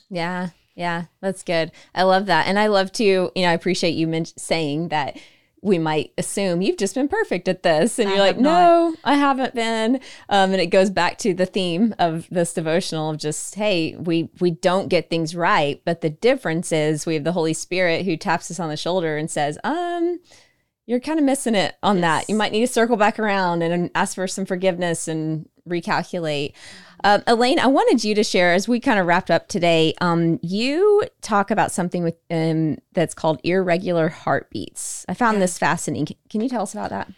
yeah, 0.08 0.50
yeah, 0.74 1.04
that's 1.20 1.42
good. 1.42 1.72
I 1.94 2.04
love 2.04 2.26
that, 2.26 2.46
and 2.46 2.58
I 2.58 2.66
love 2.68 2.90
to 2.92 3.04
you 3.04 3.30
know 3.36 3.50
I 3.50 3.52
appreciate 3.52 3.94
you 3.94 4.06
men- 4.06 4.24
saying 4.24 4.88
that 4.88 5.18
we 5.66 5.78
might 5.78 6.12
assume 6.16 6.62
you've 6.62 6.76
just 6.76 6.94
been 6.94 7.08
perfect 7.08 7.48
at 7.48 7.64
this. 7.64 7.98
And 7.98 8.08
I 8.08 8.12
you're 8.12 8.24
like 8.24 8.38
no 8.38 8.94
i 9.04 9.14
haven't 9.14 9.54
been. 9.54 9.96
Um, 10.28 10.52
and 10.52 10.60
it 10.60 10.66
goes 10.66 10.90
back 10.90 11.18
to 11.18 11.34
the 11.34 11.46
theme 11.46 11.94
of 11.98 12.28
this 12.30 12.54
devotional 12.54 13.10
of 13.10 13.18
just 13.18 13.56
hey 13.56 13.96
we 13.96 14.30
we 14.40 14.52
don't 14.52 14.88
get 14.88 15.10
things 15.10 15.34
right 15.34 15.82
but 15.84 16.00
the 16.00 16.10
difference 16.10 16.70
is 16.72 17.04
we 17.04 17.14
have 17.14 17.24
the 17.24 17.32
holy 17.32 17.52
spirit 17.52 18.04
who 18.04 18.16
taps 18.16 18.50
us 18.50 18.60
on 18.60 18.68
the 18.68 18.76
shoulder 18.76 19.16
and 19.16 19.30
says 19.30 19.58
um 19.64 20.20
you're 20.86 21.00
kind 21.00 21.18
of 21.18 21.24
missing 21.24 21.56
it 21.56 21.74
on 21.82 21.96
yes. 21.96 22.02
that. 22.02 22.32
You 22.32 22.38
might 22.38 22.52
need 22.52 22.60
to 22.60 22.72
circle 22.72 22.96
back 22.96 23.18
around 23.18 23.62
and 23.62 23.90
ask 23.96 24.14
for 24.14 24.28
some 24.28 24.46
forgiveness 24.46 25.08
and 25.08 25.48
recalculate 25.68 26.52
uh, 27.04 27.20
Elaine, 27.26 27.58
I 27.58 27.66
wanted 27.66 28.04
you 28.04 28.14
to 28.14 28.24
share 28.24 28.52
as 28.52 28.68
we 28.68 28.80
kind 28.80 28.98
of 28.98 29.06
wrapped 29.06 29.30
up 29.30 29.48
today. 29.48 29.94
Um, 30.00 30.38
you 30.42 31.04
talk 31.20 31.50
about 31.50 31.72
something 31.72 32.02
with 32.02 32.16
um, 32.30 32.78
that's 32.92 33.14
called 33.14 33.40
irregular 33.44 34.08
heartbeats. 34.08 35.04
I 35.08 35.14
found 35.14 35.36
yeah. 35.36 35.40
this 35.40 35.58
fascinating. 35.58 36.16
Can 36.30 36.40
you 36.40 36.48
tell 36.48 36.62
us 36.62 36.72
about 36.72 36.90
that? 36.90 37.10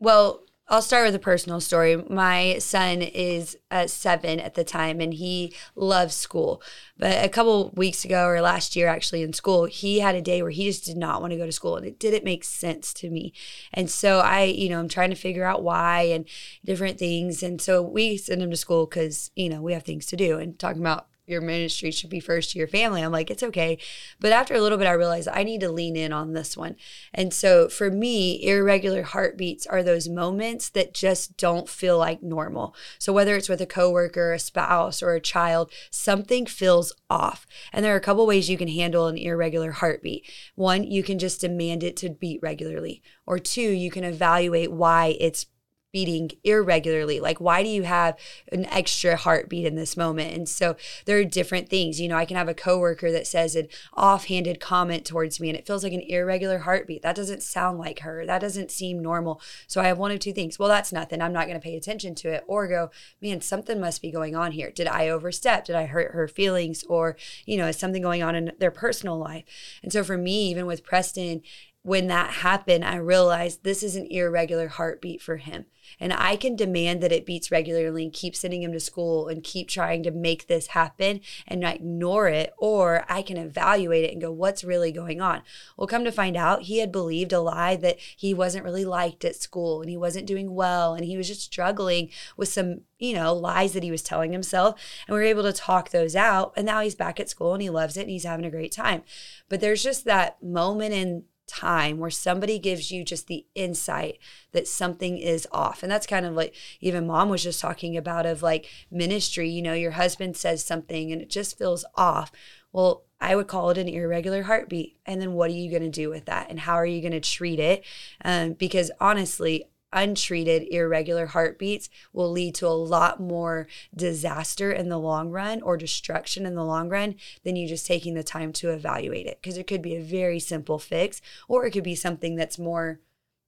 Well, 0.00 0.42
I'll 0.72 0.80
start 0.80 1.04
with 1.04 1.14
a 1.14 1.18
personal 1.18 1.60
story. 1.60 2.02
My 2.08 2.56
son 2.56 3.02
is 3.02 3.58
uh, 3.70 3.86
seven 3.86 4.40
at 4.40 4.54
the 4.54 4.64
time 4.64 5.02
and 5.02 5.12
he 5.12 5.54
loves 5.76 6.14
school. 6.14 6.62
But 6.96 7.22
a 7.22 7.28
couple 7.28 7.72
weeks 7.76 8.06
ago, 8.06 8.24
or 8.24 8.40
last 8.40 8.74
year 8.74 8.88
actually 8.88 9.22
in 9.22 9.34
school, 9.34 9.66
he 9.66 10.00
had 10.00 10.14
a 10.14 10.22
day 10.22 10.40
where 10.40 10.50
he 10.50 10.64
just 10.64 10.86
did 10.86 10.96
not 10.96 11.20
want 11.20 11.32
to 11.32 11.36
go 11.36 11.44
to 11.44 11.52
school 11.52 11.76
and 11.76 11.84
it 11.84 11.98
didn't 11.98 12.24
make 12.24 12.42
sense 12.42 12.94
to 12.94 13.10
me. 13.10 13.34
And 13.74 13.90
so 13.90 14.20
I, 14.20 14.44
you 14.44 14.70
know, 14.70 14.80
I'm 14.80 14.88
trying 14.88 15.10
to 15.10 15.14
figure 15.14 15.44
out 15.44 15.62
why 15.62 16.04
and 16.04 16.24
different 16.64 16.98
things. 16.98 17.42
And 17.42 17.60
so 17.60 17.82
we 17.82 18.16
send 18.16 18.40
him 18.40 18.50
to 18.50 18.56
school 18.56 18.86
because, 18.86 19.30
you 19.36 19.50
know, 19.50 19.60
we 19.60 19.74
have 19.74 19.82
things 19.82 20.06
to 20.06 20.16
do 20.16 20.38
and 20.38 20.58
talking 20.58 20.80
about 20.80 21.06
your 21.26 21.40
ministry 21.40 21.90
should 21.92 22.10
be 22.10 22.20
first 22.20 22.50
to 22.50 22.58
your 22.58 22.66
family. 22.66 23.02
I'm 23.02 23.12
like, 23.12 23.30
it's 23.30 23.44
okay. 23.44 23.78
But 24.18 24.32
after 24.32 24.54
a 24.54 24.60
little 24.60 24.78
bit, 24.78 24.88
I 24.88 24.92
realized 24.92 25.28
I 25.28 25.44
need 25.44 25.60
to 25.60 25.70
lean 25.70 25.96
in 25.96 26.12
on 26.12 26.32
this 26.32 26.56
one. 26.56 26.76
And 27.14 27.32
so 27.32 27.68
for 27.68 27.90
me, 27.90 28.44
irregular 28.44 29.02
heartbeats 29.02 29.66
are 29.66 29.82
those 29.82 30.08
moments 30.08 30.68
that 30.70 30.94
just 30.94 31.36
don't 31.36 31.68
feel 31.68 31.96
like 31.96 32.22
normal. 32.22 32.74
So 32.98 33.12
whether 33.12 33.36
it's 33.36 33.48
with 33.48 33.60
a 33.60 33.66
coworker, 33.66 34.32
a 34.32 34.38
spouse, 34.38 35.02
or 35.02 35.14
a 35.14 35.20
child, 35.20 35.70
something 35.90 36.44
feels 36.44 36.92
off. 37.08 37.46
And 37.72 37.84
there 37.84 37.94
are 37.94 37.98
a 37.98 38.00
couple 38.00 38.26
ways 38.26 38.50
you 38.50 38.58
can 38.58 38.68
handle 38.68 39.06
an 39.06 39.16
irregular 39.16 39.70
heartbeat. 39.72 40.28
One, 40.56 40.82
you 40.82 41.04
can 41.04 41.20
just 41.20 41.40
demand 41.40 41.84
it 41.84 41.96
to 41.98 42.10
beat 42.10 42.40
regularly. 42.42 43.00
Or 43.26 43.38
two, 43.38 43.60
you 43.60 43.90
can 43.90 44.02
evaluate 44.02 44.72
why 44.72 45.16
it's 45.20 45.46
beating 45.92 46.30
irregularly. 46.42 47.20
Like 47.20 47.40
why 47.40 47.62
do 47.62 47.68
you 47.68 47.82
have 47.82 48.16
an 48.50 48.64
extra 48.66 49.16
heartbeat 49.16 49.66
in 49.66 49.76
this 49.76 49.96
moment? 49.96 50.34
And 50.34 50.48
so 50.48 50.74
there 51.04 51.18
are 51.18 51.24
different 51.24 51.68
things. 51.68 52.00
You 52.00 52.08
know 52.08 52.16
i 52.16 52.24
can 52.24 52.36
have 52.36 52.48
a 52.48 52.54
coworker 52.54 53.12
that 53.12 53.26
says 53.26 53.54
an 53.54 53.68
offhanded 53.96 54.58
comment 54.58 55.04
towards 55.04 55.38
me 55.38 55.50
and 55.50 55.58
it 55.58 55.66
feels 55.66 55.84
like 55.84 55.92
an 55.92 56.00
irregular 56.00 56.60
heartbeat. 56.60 57.02
That 57.02 57.16
doesn't 57.16 57.42
sound 57.42 57.78
like 57.78 58.00
her. 58.00 58.24
That 58.26 58.40
doesn't 58.40 58.70
seem 58.70 59.02
normal. 59.02 59.40
So 59.66 59.80
i 59.80 59.84
have 59.84 59.98
one 59.98 60.10
of 60.10 60.18
two 60.18 60.32
things. 60.32 60.58
Well 60.58 60.68
that's 60.68 60.92
nothing. 60.92 61.20
I'm 61.20 61.32
not 61.32 61.46
going 61.46 61.60
to 61.60 61.64
pay 61.64 61.76
attention 61.76 62.14
to 62.16 62.30
it. 62.30 62.44
Or 62.46 62.66
go 62.66 62.90
man 63.20 63.40
something 63.42 63.78
must 63.78 64.00
be 64.00 64.10
going 64.10 64.34
on 64.34 64.52
here. 64.52 64.70
Did 64.70 64.86
i 64.86 65.08
overstep? 65.08 65.66
Did 65.66 65.76
i 65.76 65.84
hurt 65.84 66.12
her 66.12 66.26
feelings? 66.26 66.84
Or 66.84 67.16
you 67.44 67.58
know 67.58 67.66
is 67.66 67.76
something 67.76 68.02
going 68.02 68.22
on 68.22 68.34
in 68.34 68.52
their 68.58 68.70
personal 68.70 69.18
life? 69.18 69.44
And 69.82 69.92
so 69.92 70.02
for 70.02 70.16
me 70.16 70.48
even 70.48 70.64
with 70.64 70.84
preston 70.84 71.42
when 71.82 72.06
that 72.06 72.30
happened, 72.30 72.84
I 72.84 72.96
realized 72.96 73.64
this 73.64 73.82
is 73.82 73.96
an 73.96 74.06
irregular 74.06 74.68
heartbeat 74.68 75.20
for 75.20 75.38
him. 75.38 75.66
And 75.98 76.12
I 76.12 76.36
can 76.36 76.54
demand 76.54 77.02
that 77.02 77.10
it 77.10 77.26
beats 77.26 77.50
regularly 77.50 78.04
and 78.04 78.12
keep 78.12 78.36
sending 78.36 78.62
him 78.62 78.72
to 78.72 78.80
school 78.80 79.26
and 79.26 79.42
keep 79.42 79.68
trying 79.68 80.04
to 80.04 80.12
make 80.12 80.46
this 80.46 80.68
happen 80.68 81.20
and 81.46 81.60
not 81.60 81.76
ignore 81.76 82.28
it. 82.28 82.52
Or 82.56 83.04
I 83.08 83.20
can 83.20 83.36
evaluate 83.36 84.04
it 84.04 84.12
and 84.12 84.20
go, 84.20 84.30
what's 84.30 84.62
really 84.62 84.92
going 84.92 85.20
on? 85.20 85.42
Well, 85.76 85.88
come 85.88 86.04
to 86.04 86.12
find 86.12 86.36
out, 86.36 86.62
he 86.62 86.78
had 86.78 86.92
believed 86.92 87.32
a 87.32 87.40
lie 87.40 87.74
that 87.76 87.98
he 88.16 88.32
wasn't 88.32 88.64
really 88.64 88.84
liked 88.84 89.24
at 89.24 89.36
school 89.36 89.80
and 89.80 89.90
he 89.90 89.96
wasn't 89.96 90.26
doing 90.26 90.54
well 90.54 90.94
and 90.94 91.04
he 91.04 91.16
was 91.16 91.26
just 91.26 91.42
struggling 91.42 92.10
with 92.36 92.48
some, 92.48 92.82
you 93.00 93.14
know, 93.14 93.34
lies 93.34 93.72
that 93.72 93.82
he 93.82 93.90
was 93.90 94.02
telling 94.02 94.32
himself. 94.32 94.80
And 95.08 95.14
we 95.14 95.20
were 95.20 95.26
able 95.26 95.42
to 95.42 95.52
talk 95.52 95.90
those 95.90 96.14
out. 96.14 96.52
And 96.56 96.64
now 96.64 96.80
he's 96.80 96.94
back 96.94 97.18
at 97.18 97.28
school 97.28 97.54
and 97.54 97.62
he 97.62 97.70
loves 97.70 97.96
it 97.96 98.02
and 98.02 98.10
he's 98.10 98.24
having 98.24 98.46
a 98.46 98.50
great 98.50 98.72
time. 98.72 99.02
But 99.48 99.60
there's 99.60 99.82
just 99.82 100.04
that 100.04 100.40
moment 100.42 100.94
in 100.94 101.24
time 101.52 101.98
where 101.98 102.10
somebody 102.10 102.58
gives 102.58 102.90
you 102.90 103.04
just 103.04 103.26
the 103.26 103.46
insight 103.54 104.18
that 104.52 104.66
something 104.66 105.18
is 105.18 105.46
off. 105.52 105.82
And 105.82 105.92
that's 105.92 106.06
kind 106.06 106.24
of 106.24 106.34
like 106.34 106.54
even 106.80 107.06
mom 107.06 107.28
was 107.28 107.42
just 107.42 107.60
talking 107.60 107.96
about 107.96 108.26
of 108.26 108.42
like 108.42 108.66
ministry, 108.90 109.48
you 109.48 109.62
know, 109.62 109.74
your 109.74 109.92
husband 109.92 110.36
says 110.36 110.64
something 110.64 111.12
and 111.12 111.20
it 111.20 111.30
just 111.30 111.58
feels 111.58 111.84
off. 111.94 112.32
Well, 112.72 113.04
I 113.20 113.36
would 113.36 113.46
call 113.46 113.70
it 113.70 113.78
an 113.78 113.88
irregular 113.88 114.44
heartbeat. 114.44 114.96
And 115.06 115.20
then 115.20 115.34
what 115.34 115.50
are 115.50 115.54
you 115.54 115.70
going 115.70 115.82
to 115.82 115.90
do 115.90 116.10
with 116.10 116.24
that? 116.24 116.50
And 116.50 116.58
how 116.58 116.74
are 116.74 116.86
you 116.86 117.00
going 117.00 117.12
to 117.12 117.20
treat 117.20 117.60
it? 117.60 117.84
Um, 118.24 118.54
because 118.54 118.90
honestly, 119.00 119.66
untreated 119.92 120.66
irregular 120.72 121.26
heartbeats 121.26 121.90
will 122.12 122.30
lead 122.30 122.54
to 122.56 122.66
a 122.66 122.70
lot 122.70 123.20
more 123.20 123.66
disaster 123.94 124.72
in 124.72 124.88
the 124.88 124.98
long 124.98 125.30
run 125.30 125.62
or 125.62 125.76
destruction 125.76 126.46
in 126.46 126.54
the 126.54 126.64
long 126.64 126.88
run 126.88 127.14
than 127.44 127.56
you 127.56 127.68
just 127.68 127.86
taking 127.86 128.14
the 128.14 128.22
time 128.22 128.52
to 128.52 128.70
evaluate 128.70 129.26
it. 129.26 129.38
Because 129.40 129.58
it 129.58 129.66
could 129.66 129.82
be 129.82 129.96
a 129.96 130.02
very 130.02 130.38
simple 130.38 130.78
fix 130.78 131.20
or 131.48 131.66
it 131.66 131.70
could 131.72 131.84
be 131.84 131.94
something 131.94 132.36
that's 132.36 132.58
more 132.58 133.00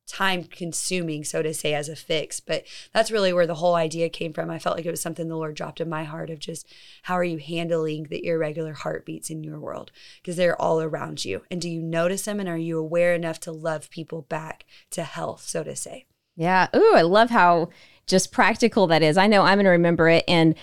time 0.06 0.44
consuming, 0.44 1.24
so 1.24 1.42
to 1.42 1.54
say, 1.54 1.74
as 1.74 1.88
a 1.88 1.96
fix. 1.96 2.40
But 2.40 2.64
that's 2.92 3.10
really 3.10 3.32
where 3.32 3.46
the 3.46 3.54
whole 3.56 3.74
idea 3.74 4.08
came 4.08 4.32
from. 4.32 4.50
I 4.50 4.58
felt 4.58 4.76
like 4.76 4.86
it 4.86 4.90
was 4.90 5.00
something 5.00 5.28
the 5.28 5.36
Lord 5.36 5.54
dropped 5.54 5.80
in 5.80 5.88
my 5.88 6.04
heart 6.04 6.30
of 6.30 6.38
just 6.38 6.66
how 7.04 7.14
are 7.14 7.24
you 7.24 7.38
handling 7.38 8.04
the 8.04 8.26
irregular 8.26 8.74
heartbeats 8.74 9.30
in 9.30 9.42
your 9.42 9.58
world? 9.58 9.92
Because 10.20 10.36
they're 10.36 10.60
all 10.60 10.80
around 10.80 11.24
you. 11.24 11.42
And 11.50 11.60
do 11.60 11.70
you 11.70 11.82
notice 11.82 12.22
them? 12.22 12.40
And 12.40 12.48
are 12.48 12.58
you 12.58 12.78
aware 12.78 13.14
enough 13.14 13.40
to 13.40 13.52
love 13.52 13.90
people 13.90 14.22
back 14.22 14.64
to 14.90 15.04
health, 15.04 15.42
so 15.42 15.64
to 15.64 15.74
say? 15.74 16.06
Yeah. 16.36 16.68
Ooh, 16.74 16.94
I 16.94 17.02
love 17.02 17.30
how 17.30 17.70
just 18.06 18.32
practical 18.32 18.86
that 18.88 19.02
is. 19.02 19.16
I 19.16 19.26
know 19.26 19.42
I'm 19.42 19.56
going 19.56 19.64
to 19.64 19.70
remember 19.70 20.08
it. 20.08 20.24
And 20.28 20.54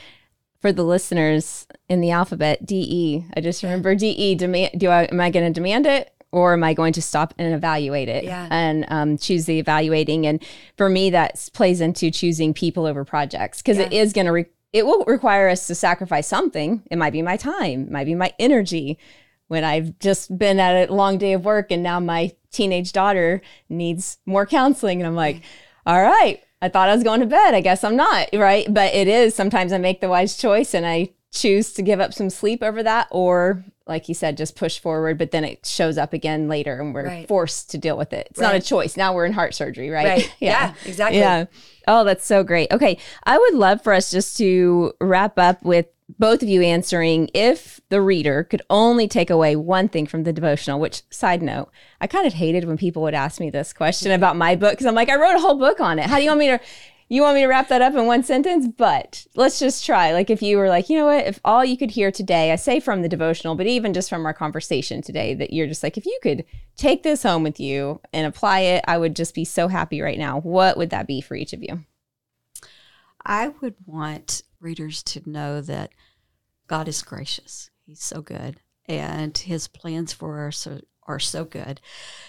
for 0.59 0.71
the 0.71 0.83
listeners 0.83 1.65
in 1.89 2.01
the 2.01 2.11
alphabet, 2.11 2.65
DE, 2.65 3.25
I 3.35 3.41
just 3.41 3.63
remember 3.63 3.95
DE. 3.95 4.35
Demand, 4.35 4.79
do 4.79 4.89
I, 4.89 5.03
am 5.03 5.19
I 5.19 5.29
going 5.29 5.51
to 5.51 5.53
demand 5.53 5.85
it? 5.85 6.13
or 6.31 6.53
am 6.53 6.63
I 6.63 6.73
going 6.73 6.93
to 6.93 7.01
stop 7.01 7.33
and 7.37 7.53
evaluate 7.53 8.07
it 8.07 8.23
yeah. 8.23 8.47
and 8.49 8.85
um, 8.87 9.17
choose 9.17 9.45
the 9.45 9.59
evaluating? 9.59 10.25
And 10.25 10.41
for 10.77 10.89
me, 10.89 11.09
that 11.09 11.49
plays 11.53 11.81
into 11.81 12.09
choosing 12.09 12.53
people 12.53 12.85
over 12.85 13.03
projects 13.03 13.61
because 13.61 13.77
yeah. 13.77 13.85
it 13.85 13.93
is 13.93 14.13
going 14.13 14.27
to, 14.27 14.31
re- 14.31 14.45
it 14.71 14.85
will 14.85 15.03
require 15.05 15.49
us 15.49 15.67
to 15.67 15.75
sacrifice 15.75 16.27
something. 16.27 16.83
It 16.89 16.97
might 16.97 17.11
be 17.13 17.21
my 17.21 17.37
time, 17.37 17.83
it 17.83 17.91
might 17.91 18.05
be 18.05 18.15
my 18.15 18.33
energy. 18.39 18.97
When 19.51 19.65
I've 19.65 19.99
just 19.99 20.37
been 20.37 20.61
at 20.61 20.89
a 20.89 20.93
long 20.93 21.17
day 21.17 21.33
of 21.33 21.43
work 21.43 21.71
and 21.71 21.83
now 21.83 21.99
my 21.99 22.31
teenage 22.53 22.93
daughter 22.93 23.41
needs 23.67 24.17
more 24.25 24.45
counseling, 24.45 25.01
and 25.01 25.07
I'm 25.07 25.15
like, 25.15 25.41
all 25.85 26.01
right, 26.01 26.41
I 26.61 26.69
thought 26.69 26.87
I 26.87 26.95
was 26.95 27.03
going 27.03 27.19
to 27.19 27.25
bed. 27.25 27.53
I 27.53 27.59
guess 27.59 27.83
I'm 27.83 27.97
not, 27.97 28.29
right? 28.31 28.65
But 28.73 28.93
it 28.93 29.09
is 29.09 29.35
sometimes 29.35 29.73
I 29.73 29.77
make 29.77 29.99
the 29.99 30.07
wise 30.07 30.37
choice 30.37 30.73
and 30.73 30.85
I 30.85 31.09
choose 31.31 31.73
to 31.73 31.81
give 31.81 31.99
up 31.99 32.13
some 32.13 32.29
sleep 32.29 32.63
over 32.63 32.81
that 32.81 33.09
or 33.11 33.65
like 33.87 34.07
you 34.07 34.15
said, 34.15 34.37
just 34.37 34.55
push 34.55 34.79
forward, 34.79 35.17
but 35.17 35.31
then 35.31 35.43
it 35.43 35.65
shows 35.65 35.97
up 35.97 36.13
again 36.13 36.47
later 36.47 36.79
and 36.79 36.93
we're 36.93 37.07
right. 37.07 37.27
forced 37.27 37.71
to 37.71 37.77
deal 37.77 37.97
with 37.97 38.13
it. 38.13 38.27
It's 38.31 38.39
right. 38.39 38.53
not 38.53 38.55
a 38.55 38.61
choice. 38.61 38.95
Now 38.95 39.13
we're 39.13 39.25
in 39.25 39.33
heart 39.33 39.53
surgery, 39.53 39.89
right? 39.89 40.05
Right. 40.05 40.35
yeah. 40.39 40.49
yeah, 40.49 40.73
exactly. 40.85 41.19
Yeah. 41.19 41.45
Oh, 41.89 42.05
that's 42.05 42.25
so 42.25 42.41
great. 42.41 42.71
Okay. 42.71 42.97
I 43.25 43.37
would 43.37 43.55
love 43.55 43.83
for 43.83 43.91
us 43.91 44.09
just 44.09 44.37
to 44.37 44.93
wrap 45.01 45.37
up 45.37 45.61
with 45.63 45.87
both 46.19 46.41
of 46.41 46.49
you 46.49 46.61
answering 46.61 47.29
if 47.33 47.79
the 47.89 48.01
reader 48.01 48.43
could 48.43 48.61
only 48.69 49.07
take 49.07 49.29
away 49.29 49.55
one 49.55 49.89
thing 49.89 50.05
from 50.05 50.23
the 50.23 50.33
devotional, 50.33 50.79
which, 50.79 51.03
side 51.09 51.41
note, 51.41 51.69
I 51.99 52.07
kind 52.07 52.25
of 52.25 52.33
hated 52.33 52.65
when 52.65 52.77
people 52.77 53.01
would 53.03 53.13
ask 53.13 53.39
me 53.39 53.49
this 53.49 53.73
question 53.73 54.11
about 54.11 54.35
my 54.35 54.55
book 54.55 54.71
because 54.71 54.85
I'm 54.85 54.95
like, 54.95 55.09
I 55.09 55.15
wrote 55.15 55.35
a 55.35 55.39
whole 55.39 55.57
book 55.57 55.79
on 55.79 55.99
it. 55.99 56.05
How 56.05 56.17
do 56.17 56.23
you 56.23 56.29
want 56.29 56.39
me 56.39 56.47
to 56.47 56.59
you 57.11 57.23
want 57.23 57.35
me 57.35 57.41
to 57.41 57.47
wrap 57.47 57.67
that 57.67 57.81
up 57.81 57.93
in 57.93 58.05
one 58.05 58.23
sentence, 58.23 58.69
but 58.77 59.25
let's 59.35 59.59
just 59.59 59.85
try. 59.85 60.13
Like 60.13 60.29
if 60.29 60.41
you 60.41 60.57
were 60.57 60.69
like, 60.69 60.89
you 60.89 60.97
know 60.97 61.07
what, 61.07 61.25
if 61.25 61.41
all 61.43 61.65
you 61.65 61.75
could 61.75 61.91
hear 61.91 62.09
today, 62.09 62.53
I 62.53 62.55
say 62.55 62.79
from 62.79 63.01
the 63.01 63.09
devotional, 63.09 63.55
but 63.55 63.67
even 63.67 63.93
just 63.93 64.09
from 64.09 64.25
our 64.25 64.33
conversation 64.33 65.01
today, 65.01 65.33
that 65.33 65.51
you're 65.51 65.67
just 65.67 65.83
like, 65.83 65.97
if 65.97 66.05
you 66.05 66.17
could 66.23 66.45
take 66.77 67.03
this 67.03 67.23
home 67.23 67.43
with 67.43 67.59
you 67.59 67.99
and 68.13 68.25
apply 68.25 68.61
it, 68.61 68.85
I 68.87 68.97
would 68.97 69.13
just 69.13 69.35
be 69.35 69.43
so 69.43 69.67
happy 69.67 69.99
right 69.99 70.17
now. 70.17 70.39
What 70.39 70.77
would 70.77 70.91
that 70.91 71.05
be 71.05 71.19
for 71.19 71.35
each 71.35 71.51
of 71.51 71.61
you? 71.61 71.83
I 73.25 73.49
would 73.59 73.75
want 73.85 74.43
readers 74.61 75.03
to 75.03 75.29
know 75.29 75.61
that 75.61 75.91
God 76.67 76.87
is 76.87 77.01
gracious. 77.01 77.69
He's 77.85 78.03
so 78.03 78.21
good. 78.21 78.61
And 78.85 79.37
his 79.37 79.67
plans 79.67 80.13
for 80.13 80.47
us 80.47 80.65
are, 80.67 80.81
are 81.03 81.19
so 81.19 81.43
good. 81.43 81.81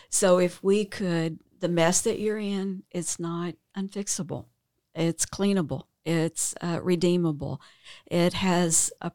So 0.08 0.38
if 0.38 0.62
we 0.62 0.84
could, 0.84 1.40
the 1.60 1.68
mess 1.68 2.02
that 2.02 2.18
you're 2.18 2.38
in, 2.38 2.82
it's 2.90 3.20
not 3.20 3.54
unfixable 3.76 4.46
it's 4.94 5.26
cleanable. 5.26 5.84
It's 6.04 6.54
uh, 6.60 6.80
redeemable. 6.82 7.60
It 8.06 8.34
has 8.34 8.90
a 9.00 9.12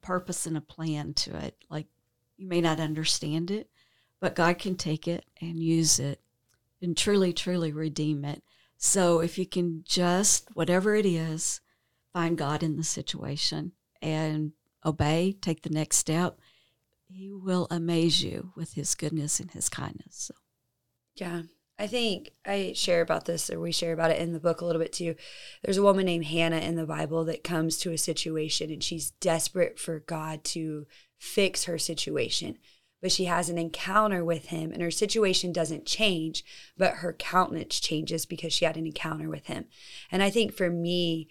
purpose 0.00 0.46
and 0.46 0.56
a 0.56 0.62
plan 0.62 1.14
to 1.14 1.36
it. 1.36 1.56
Like 1.68 1.86
you 2.36 2.48
may 2.48 2.60
not 2.60 2.80
understand 2.80 3.50
it, 3.50 3.68
but 4.20 4.34
God 4.34 4.58
can 4.58 4.76
take 4.76 5.06
it 5.06 5.24
and 5.40 5.58
use 5.58 5.98
it 5.98 6.20
and 6.80 6.96
truly, 6.96 7.32
truly 7.32 7.72
redeem 7.72 8.24
it. 8.24 8.42
So 8.78 9.20
if 9.20 9.36
you 9.38 9.46
can 9.46 9.84
just, 9.86 10.48
whatever 10.54 10.94
it 10.94 11.04
is, 11.04 11.60
find 12.12 12.36
God 12.36 12.62
in 12.62 12.76
the 12.76 12.84
situation 12.84 13.72
and 14.02 14.52
obey, 14.84 15.36
take 15.40 15.62
the 15.62 15.70
next 15.70 15.98
step, 15.98 16.38
He 17.08 17.30
will 17.30 17.66
amaze 17.70 18.22
you 18.22 18.52
with 18.56 18.74
His 18.74 18.94
goodness 18.94 19.40
and 19.40 19.50
His 19.50 19.68
kindness. 19.68 20.14
So. 20.14 20.34
Yeah, 21.16 21.42
I 21.78 21.86
think 21.86 22.32
I 22.44 22.72
share 22.74 23.00
about 23.00 23.24
this, 23.24 23.50
or 23.50 23.58
we 23.58 23.72
share 23.72 23.92
about 23.92 24.10
it 24.10 24.20
in 24.20 24.32
the 24.32 24.38
book 24.40 24.60
a 24.60 24.66
little 24.66 24.82
bit 24.82 24.92
too. 24.92 25.14
There's 25.62 25.78
a 25.78 25.82
woman 25.82 26.04
named 26.04 26.26
Hannah 26.26 26.58
in 26.58 26.76
the 26.76 26.86
Bible 26.86 27.24
that 27.24 27.42
comes 27.42 27.78
to 27.78 27.92
a 27.92 27.98
situation 27.98 28.70
and 28.70 28.84
she's 28.84 29.12
desperate 29.12 29.78
for 29.78 30.00
God 30.00 30.44
to 30.44 30.86
fix 31.18 31.64
her 31.64 31.78
situation. 31.78 32.58
But 33.00 33.12
she 33.12 33.24
has 33.24 33.48
an 33.48 33.56
encounter 33.56 34.22
with 34.22 34.48
him, 34.48 34.72
and 34.72 34.82
her 34.82 34.90
situation 34.90 35.54
doesn't 35.54 35.86
change, 35.86 36.44
but 36.76 36.96
her 36.96 37.14
countenance 37.14 37.80
changes 37.80 38.26
because 38.26 38.52
she 38.52 38.66
had 38.66 38.76
an 38.76 38.84
encounter 38.84 39.30
with 39.30 39.46
him. 39.46 39.64
And 40.12 40.22
I 40.22 40.28
think 40.28 40.52
for 40.52 40.68
me, 40.68 41.28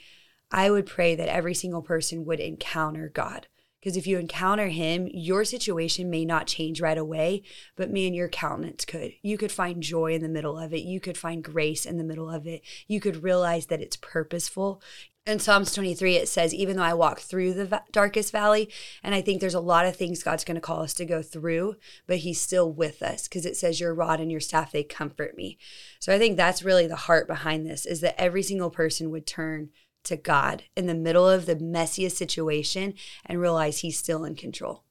I 0.51 0.69
would 0.71 0.85
pray 0.85 1.15
that 1.15 1.29
every 1.29 1.53
single 1.53 1.81
person 1.81 2.25
would 2.25 2.39
encounter 2.39 3.09
God 3.09 3.47
because 3.79 3.95
if 3.95 4.05
you 4.05 4.17
encounter 4.17 4.67
him, 4.67 5.07
your 5.11 5.45
situation 5.45 6.09
may 6.09 6.25
not 6.25 6.47
change 6.47 6.81
right 6.81 6.97
away, 6.97 7.43
but 7.77 7.89
man, 7.89 8.13
your 8.13 8.27
countenance 8.27 8.83
could. 8.83 9.13
You 9.21 9.37
could 9.37 9.51
find 9.51 9.81
joy 9.81 10.13
in 10.13 10.21
the 10.21 10.27
middle 10.27 10.59
of 10.59 10.73
it. 10.73 10.81
You 10.81 10.99
could 10.99 11.17
find 11.17 11.43
grace 11.43 11.85
in 11.85 11.97
the 11.97 12.03
middle 12.03 12.29
of 12.29 12.45
it. 12.45 12.61
You 12.87 12.99
could 12.99 13.23
realize 13.23 13.67
that 13.67 13.81
it's 13.81 13.95
purposeful. 13.95 14.81
In 15.25 15.39
Psalms 15.39 15.73
23, 15.73 16.15
it 16.15 16.27
says, 16.27 16.53
Even 16.53 16.75
though 16.75 16.83
I 16.83 16.93
walk 16.93 17.19
through 17.19 17.53
the 17.53 17.65
va- 17.65 17.83
darkest 17.91 18.31
valley, 18.31 18.69
and 19.01 19.15
I 19.15 19.21
think 19.21 19.39
there's 19.39 19.53
a 19.53 19.61
lot 19.61 19.85
of 19.85 19.95
things 19.95 20.23
God's 20.23 20.43
going 20.43 20.55
to 20.55 20.61
call 20.61 20.81
us 20.81 20.93
to 20.95 21.05
go 21.05 21.21
through, 21.21 21.75
but 22.07 22.17
He's 22.17 22.41
still 22.41 22.71
with 22.71 23.01
us 23.01 23.27
because 23.27 23.45
it 23.45 23.55
says, 23.55 23.79
Your 23.79 23.93
rod 23.93 24.19
and 24.19 24.31
your 24.31 24.39
staff, 24.41 24.71
they 24.71 24.83
comfort 24.83 25.37
me. 25.37 25.57
So 25.99 26.13
I 26.13 26.17
think 26.17 26.35
that's 26.35 26.63
really 26.63 26.87
the 26.87 26.95
heart 26.95 27.27
behind 27.27 27.65
this 27.65 27.85
is 27.85 28.01
that 28.01 28.19
every 28.19 28.43
single 28.43 28.71
person 28.71 29.11
would 29.11 29.27
turn 29.27 29.69
to 30.05 30.15
God 30.15 30.63
in 30.75 30.87
the 30.87 30.95
middle 30.95 31.27
of 31.27 31.45
the 31.45 31.55
messiest 31.55 32.13
situation 32.13 32.93
and 33.25 33.39
realize 33.39 33.79
He's 33.79 33.97
still 33.97 34.23
in 34.23 34.35
control. 34.35 34.83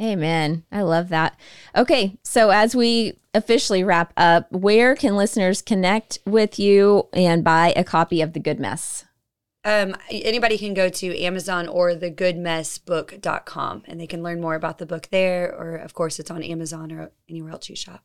Amen. 0.00 0.64
I 0.72 0.82
love 0.82 1.10
that. 1.10 1.38
Okay, 1.76 2.18
so 2.24 2.50
as 2.50 2.74
we 2.74 3.18
officially 3.34 3.84
wrap 3.84 4.12
up, 4.16 4.50
where 4.50 4.96
can 4.96 5.16
listeners 5.16 5.62
connect 5.62 6.18
with 6.26 6.58
you 6.58 7.08
and 7.12 7.44
buy 7.44 7.72
a 7.76 7.84
copy 7.84 8.20
of 8.20 8.32
The 8.32 8.40
Good 8.40 8.58
Mess? 8.58 9.04
Um, 9.64 9.94
anybody 10.10 10.58
can 10.58 10.74
go 10.74 10.88
to 10.88 11.22
Amazon 11.22 11.68
or 11.68 11.92
thegoodmessbook.com 11.92 13.82
and 13.86 14.00
they 14.00 14.08
can 14.08 14.22
learn 14.22 14.40
more 14.40 14.56
about 14.56 14.78
the 14.78 14.86
book 14.86 15.08
there, 15.12 15.54
or 15.54 15.76
of 15.76 15.94
course, 15.94 16.18
it's 16.18 16.32
on 16.32 16.42
Amazon 16.42 16.90
or 16.90 17.12
anywhere 17.28 17.52
else 17.52 17.68
you 17.68 17.76
shop. 17.76 18.02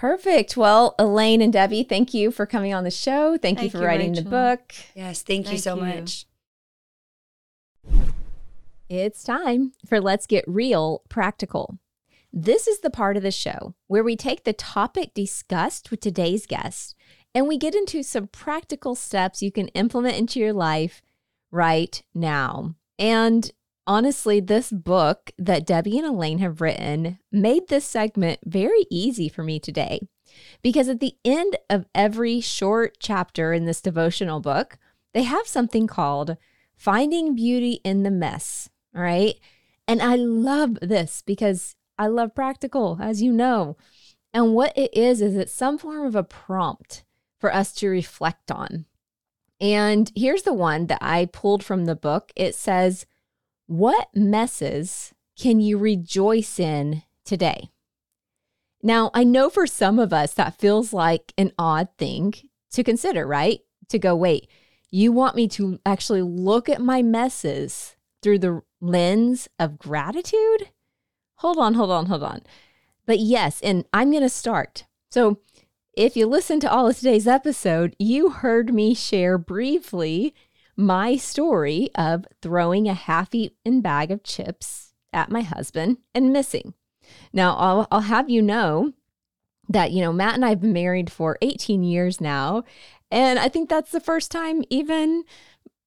Perfect. 0.00 0.56
Well, 0.56 0.94
Elaine 0.98 1.42
and 1.42 1.52
Debbie, 1.52 1.82
thank 1.82 2.14
you 2.14 2.30
for 2.30 2.46
coming 2.46 2.72
on 2.72 2.84
the 2.84 2.90
show. 2.90 3.32
Thank, 3.32 3.58
thank 3.58 3.60
you 3.64 3.68
for 3.68 3.82
you, 3.82 3.84
writing 3.84 4.12
Rachael. 4.12 4.24
the 4.24 4.30
book. 4.30 4.72
Yes, 4.94 5.20
thank, 5.20 5.44
thank 5.44 5.52
you 5.52 5.58
so 5.58 5.74
you. 5.74 5.82
much. 5.82 6.24
It's 8.88 9.22
time 9.22 9.72
for 9.86 10.00
Let's 10.00 10.26
Get 10.26 10.42
Real 10.48 11.02
Practical. 11.10 11.78
This 12.32 12.66
is 12.66 12.80
the 12.80 12.88
part 12.88 13.18
of 13.18 13.22
the 13.22 13.30
show 13.30 13.74
where 13.88 14.02
we 14.02 14.16
take 14.16 14.44
the 14.44 14.54
topic 14.54 15.12
discussed 15.12 15.90
with 15.90 16.00
today's 16.00 16.46
guest 16.46 16.94
and 17.34 17.46
we 17.46 17.58
get 17.58 17.74
into 17.74 18.02
some 18.02 18.28
practical 18.28 18.94
steps 18.94 19.42
you 19.42 19.52
can 19.52 19.68
implement 19.68 20.16
into 20.16 20.40
your 20.40 20.54
life 20.54 21.02
right 21.50 22.02
now. 22.14 22.74
And 22.98 23.52
Honestly, 23.86 24.40
this 24.40 24.70
book 24.70 25.32
that 25.38 25.66
Debbie 25.66 25.98
and 25.98 26.06
Elaine 26.06 26.38
have 26.38 26.60
written 26.60 27.18
made 27.32 27.68
this 27.68 27.84
segment 27.84 28.38
very 28.44 28.86
easy 28.90 29.28
for 29.28 29.42
me 29.42 29.58
today. 29.58 30.00
Because 30.62 30.88
at 30.88 31.00
the 31.00 31.16
end 31.24 31.56
of 31.68 31.86
every 31.94 32.40
short 32.40 32.96
chapter 33.00 33.52
in 33.52 33.64
this 33.64 33.80
devotional 33.80 34.40
book, 34.40 34.78
they 35.12 35.24
have 35.24 35.46
something 35.46 35.86
called 35.86 36.36
Finding 36.76 37.34
Beauty 37.34 37.80
in 37.84 38.04
the 38.04 38.10
Mess. 38.10 38.70
All 38.94 39.02
right. 39.02 39.34
And 39.88 40.00
I 40.00 40.14
love 40.14 40.78
this 40.80 41.22
because 41.26 41.74
I 41.98 42.06
love 42.06 42.34
practical, 42.34 42.98
as 43.00 43.22
you 43.22 43.32
know. 43.32 43.76
And 44.32 44.54
what 44.54 44.72
it 44.76 44.96
is, 44.96 45.20
is 45.20 45.36
it's 45.36 45.52
some 45.52 45.78
form 45.78 46.06
of 46.06 46.14
a 46.14 46.22
prompt 46.22 47.04
for 47.40 47.52
us 47.52 47.72
to 47.74 47.88
reflect 47.88 48.50
on. 48.50 48.86
And 49.60 50.12
here's 50.14 50.44
the 50.44 50.54
one 50.54 50.86
that 50.86 51.02
I 51.02 51.26
pulled 51.26 51.64
from 51.64 51.86
the 51.86 51.96
book. 51.96 52.32
It 52.36 52.54
says, 52.54 53.04
what 53.70 54.08
messes 54.16 55.14
can 55.38 55.60
you 55.60 55.78
rejoice 55.78 56.58
in 56.58 57.04
today? 57.24 57.70
Now, 58.82 59.12
I 59.14 59.22
know 59.22 59.48
for 59.48 59.64
some 59.64 60.00
of 60.00 60.12
us 60.12 60.34
that 60.34 60.58
feels 60.58 60.92
like 60.92 61.32
an 61.38 61.52
odd 61.56 61.86
thing 61.96 62.34
to 62.72 62.82
consider, 62.82 63.24
right? 63.28 63.60
To 63.90 63.98
go, 64.00 64.16
wait, 64.16 64.48
you 64.90 65.12
want 65.12 65.36
me 65.36 65.46
to 65.48 65.78
actually 65.86 66.22
look 66.22 66.68
at 66.68 66.80
my 66.80 67.00
messes 67.00 67.94
through 68.22 68.40
the 68.40 68.62
lens 68.80 69.46
of 69.56 69.78
gratitude? 69.78 70.70
Hold 71.36 71.58
on, 71.58 71.74
hold 71.74 71.92
on, 71.92 72.06
hold 72.06 72.24
on. 72.24 72.40
But 73.06 73.20
yes, 73.20 73.60
and 73.60 73.84
I'm 73.92 74.10
going 74.10 74.24
to 74.24 74.28
start. 74.28 74.86
So, 75.12 75.38
if 75.96 76.16
you 76.16 76.26
listen 76.26 76.58
to 76.60 76.70
all 76.70 76.88
of 76.88 76.96
today's 76.96 77.28
episode, 77.28 77.94
you 78.00 78.30
heard 78.30 78.74
me 78.74 78.94
share 78.94 79.38
briefly 79.38 80.34
my 80.80 81.16
story 81.16 81.90
of 81.94 82.24
throwing 82.42 82.88
a 82.88 82.94
half 82.94 83.34
eaten 83.34 83.80
bag 83.80 84.10
of 84.10 84.24
chips 84.24 84.94
at 85.12 85.30
my 85.30 85.42
husband 85.42 85.98
and 86.14 86.32
missing. 86.32 86.74
Now, 87.32 87.54
I'll, 87.56 87.86
I'll 87.90 88.00
have 88.00 88.30
you 88.30 88.42
know 88.42 88.92
that, 89.68 89.92
you 89.92 90.00
know, 90.00 90.12
Matt 90.12 90.34
and 90.34 90.44
I 90.44 90.50
have 90.50 90.60
been 90.60 90.72
married 90.72 91.12
for 91.12 91.38
18 91.42 91.82
years 91.82 92.20
now. 92.20 92.64
And 93.10 93.38
I 93.38 93.48
think 93.48 93.68
that's 93.68 93.90
the 93.90 94.00
first 94.00 94.30
time 94.30 94.62
even 94.70 95.24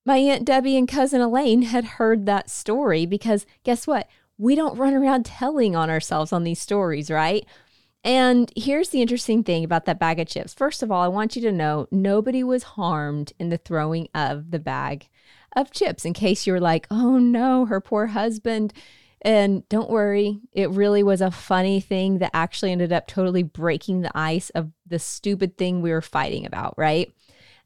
my 0.06 0.18
Aunt 0.18 0.46
Debbie 0.46 0.78
and 0.78 0.88
cousin 0.88 1.22
Elaine 1.22 1.64
had 1.64 1.86
heard 1.86 2.26
that 2.26 2.50
story 2.50 3.06
because 3.06 3.46
guess 3.64 3.88
what? 3.88 4.08
We 4.38 4.56
don't 4.56 4.78
run 4.78 4.94
around 4.94 5.26
telling 5.26 5.76
on 5.76 5.90
ourselves 5.90 6.34
on 6.34 6.44
these 6.44 6.60
stories, 6.60 7.10
right? 7.10 7.46
And 8.04 8.52
here's 8.56 8.90
the 8.90 9.02
interesting 9.02 9.44
thing 9.44 9.64
about 9.64 9.86
that 9.86 10.00
bag 10.00 10.20
of 10.20 10.28
chips. 10.28 10.54
First 10.54 10.84
of 10.84 10.92
all, 10.92 11.02
I 11.02 11.08
want 11.08 11.36
you 11.36 11.42
to 11.44 11.52
know 11.52 11.88
nobody 11.90 12.44
was 12.44 12.64
harmed 12.64 13.32
in 13.40 13.50
the 13.50 13.58
throwing 13.58 14.10
of 14.14 14.52
the 14.52 14.60
bag 14.60 15.08
of 15.56 15.72
chips 15.72 16.04
in 16.04 16.14
case 16.14 16.46
you 16.46 16.54
were 16.54 16.60
like, 16.60 16.86
oh 16.92 17.18
no, 17.18 17.66
her 17.66 17.80
poor 17.80 18.08
husband. 18.08 18.74
And 19.22 19.68
don't 19.70 19.90
worry, 19.90 20.42
it 20.52 20.70
really 20.72 21.02
was 21.02 21.22
a 21.22 21.32
funny 21.32 21.80
thing 21.80 22.18
that 22.18 22.32
actually 22.34 22.74
ended 22.74 22.92
up 22.92 23.08
totally 23.08 23.44
breaking 23.44 24.02
the 24.02 24.12
ice 24.18 24.50
of 24.50 24.72
the 24.86 25.00
stupid 25.00 25.58
thing 25.58 25.82
we 25.82 25.92
were 25.92 26.02
fighting 26.02 26.46
about, 26.46 26.74
right? 26.78 27.14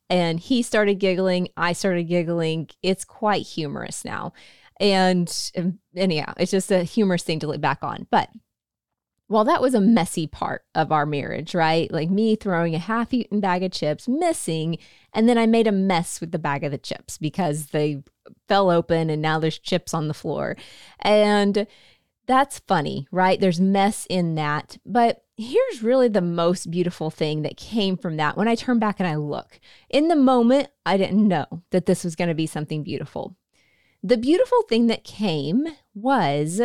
And 0.07 0.39
he 0.39 0.61
started 0.61 0.99
giggling, 0.99 1.49
I 1.57 1.73
started 1.73 2.03
giggling. 2.03 2.69
It's 2.83 3.03
quite 3.03 3.45
humorous 3.45 4.05
now. 4.05 4.33
And, 4.79 5.51
and, 5.55 5.79
it's 5.95 6.51
just 6.51 6.71
a 6.71 6.83
humorous 6.83 7.23
thing 7.23 7.39
to 7.39 7.47
look 7.47 7.59
back 7.59 7.79
on. 7.81 8.05
But 8.11 8.29
well, 9.30 9.43
that 9.43 9.61
was 9.61 9.73
a 9.73 9.82
messy 9.82 10.25
part 10.25 10.63
of 10.73 10.91
our 10.91 11.05
marriage, 11.05 11.53
right? 11.53 11.91
Like 11.91 12.09
me 12.09 12.36
throwing 12.36 12.75
a 12.75 12.80
half 12.80 13.13
eaten 13.13 13.41
bag 13.41 13.61
of 13.61 13.71
chips, 13.71 14.07
missing, 14.07 14.78
and 15.13 15.28
then 15.28 15.38
I 15.38 15.45
made 15.45 15.67
a 15.67 15.71
mess 15.71 16.21
with 16.21 16.32
the 16.32 16.39
bag 16.39 16.63
of 16.63 16.71
the 16.71 16.78
chips 16.78 17.17
because 17.17 17.67
they 17.67 18.03
fell 18.47 18.69
open 18.69 19.09
and 19.09 19.21
now 19.21 19.39
there's 19.39 19.59
chips 19.59 19.93
on 19.93 20.07
the 20.07 20.13
floor. 20.13 20.55
And 20.99 21.67
that's 22.25 22.59
funny, 22.59 23.07
right? 23.11 23.39
There's 23.39 23.59
mess 23.59 24.05
in 24.09 24.36
that. 24.36 24.78
But 24.86 25.23
here's 25.36 25.84
really 25.84 26.07
the 26.07 26.21
most 26.21 26.71
beautiful 26.71 27.09
thing 27.09 27.41
that 27.41 27.57
came 27.57 27.97
from 27.97 28.17
that 28.17 28.38
when 28.38 28.47
I 28.47 28.55
turn 28.55 28.80
back 28.80 28.99
and 28.99 29.07
I 29.07 29.15
look. 29.15 29.59
In 29.89 30.07
the 30.07 30.15
moment, 30.15 30.69
I 30.86 30.97
didn't 30.97 31.28
know 31.28 31.63
that 31.71 31.86
this 31.86 32.03
was 32.03 32.15
going 32.15 32.30
to 32.30 32.36
be 32.36 32.47
something 32.47 32.84
beautiful. 32.84 33.36
The 34.03 34.17
beautiful 34.17 34.61
thing 34.63 34.88
that 34.88 35.03
came 35.03 35.67
was 35.93 36.61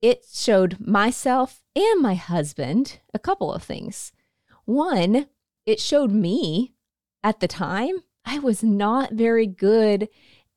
it 0.00 0.24
showed 0.32 0.78
myself 0.80 1.61
and 1.74 2.00
my 2.00 2.14
husband 2.14 3.00
a 3.14 3.18
couple 3.18 3.52
of 3.52 3.62
things. 3.62 4.12
One, 4.64 5.26
it 5.66 5.80
showed 5.80 6.10
me 6.10 6.74
at 7.22 7.40
the 7.40 7.48
time 7.48 7.96
I 8.24 8.38
was 8.38 8.62
not 8.62 9.12
very 9.12 9.46
good 9.46 10.08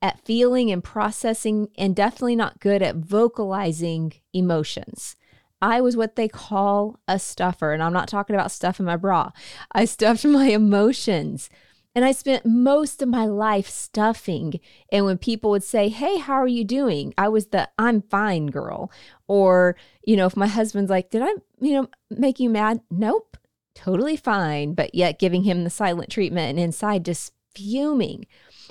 at 0.02 0.24
feeling 0.24 0.72
and 0.72 0.84
processing, 0.84 1.70
and 1.78 1.96
definitely 1.96 2.36
not 2.36 2.60
good 2.60 2.84
at 2.84 2.96
vocalizing 2.96 4.14
emotions. 4.34 5.16
I 5.62 5.82
was 5.82 5.98
what 5.98 6.16
they 6.16 6.28
call 6.28 7.00
a 7.08 7.18
stuffer, 7.18 7.74
and 7.74 7.82
I'm 7.82 7.94
not 7.94 8.08
talking 8.08 8.36
about 8.36 8.52
stuffing 8.52 8.86
my 8.86 8.98
bra. 8.98 9.32
I 9.72 9.86
stuffed 9.86 10.26
my 10.26 10.48
emotions. 10.48 11.50
And 11.96 12.04
I 12.04 12.12
spent 12.12 12.46
most 12.46 13.02
of 13.02 13.08
my 13.08 13.26
life 13.26 13.70
stuffing. 13.70 14.60
And 14.92 15.06
when 15.06 15.18
people 15.18 15.50
would 15.52 15.64
say, 15.64 15.88
Hey, 15.88 16.18
how 16.18 16.34
are 16.34 16.48
you 16.48 16.66
doing? 16.66 17.14
I 17.18 17.30
was 17.30 17.48
the 17.48 17.70
I'm 17.80 18.02
fine 18.02 18.48
girl. 18.48 18.92
Or, 19.28 19.78
you 20.04 20.18
know, 20.18 20.26
if 20.26 20.36
my 20.36 20.48
husband's 20.48 20.92
like, 20.92 21.10
Did 21.10 21.22
I, 21.22 21.34
you 21.60 21.74
know, 21.74 21.90
make 22.12 22.40
you 22.40 22.50
mad? 22.50 22.82
Nope, 22.92 23.38
totally 23.74 24.18
fine. 24.18 24.74
But 24.74 24.94
yet 24.94 25.20
giving 25.20 25.44
him 25.44 25.64
the 25.64 25.70
silent 25.70 26.10
treatment 26.10 26.50
and 26.50 26.60
inside 26.60 27.06
just 27.06 27.32
fuming. 27.56 28.26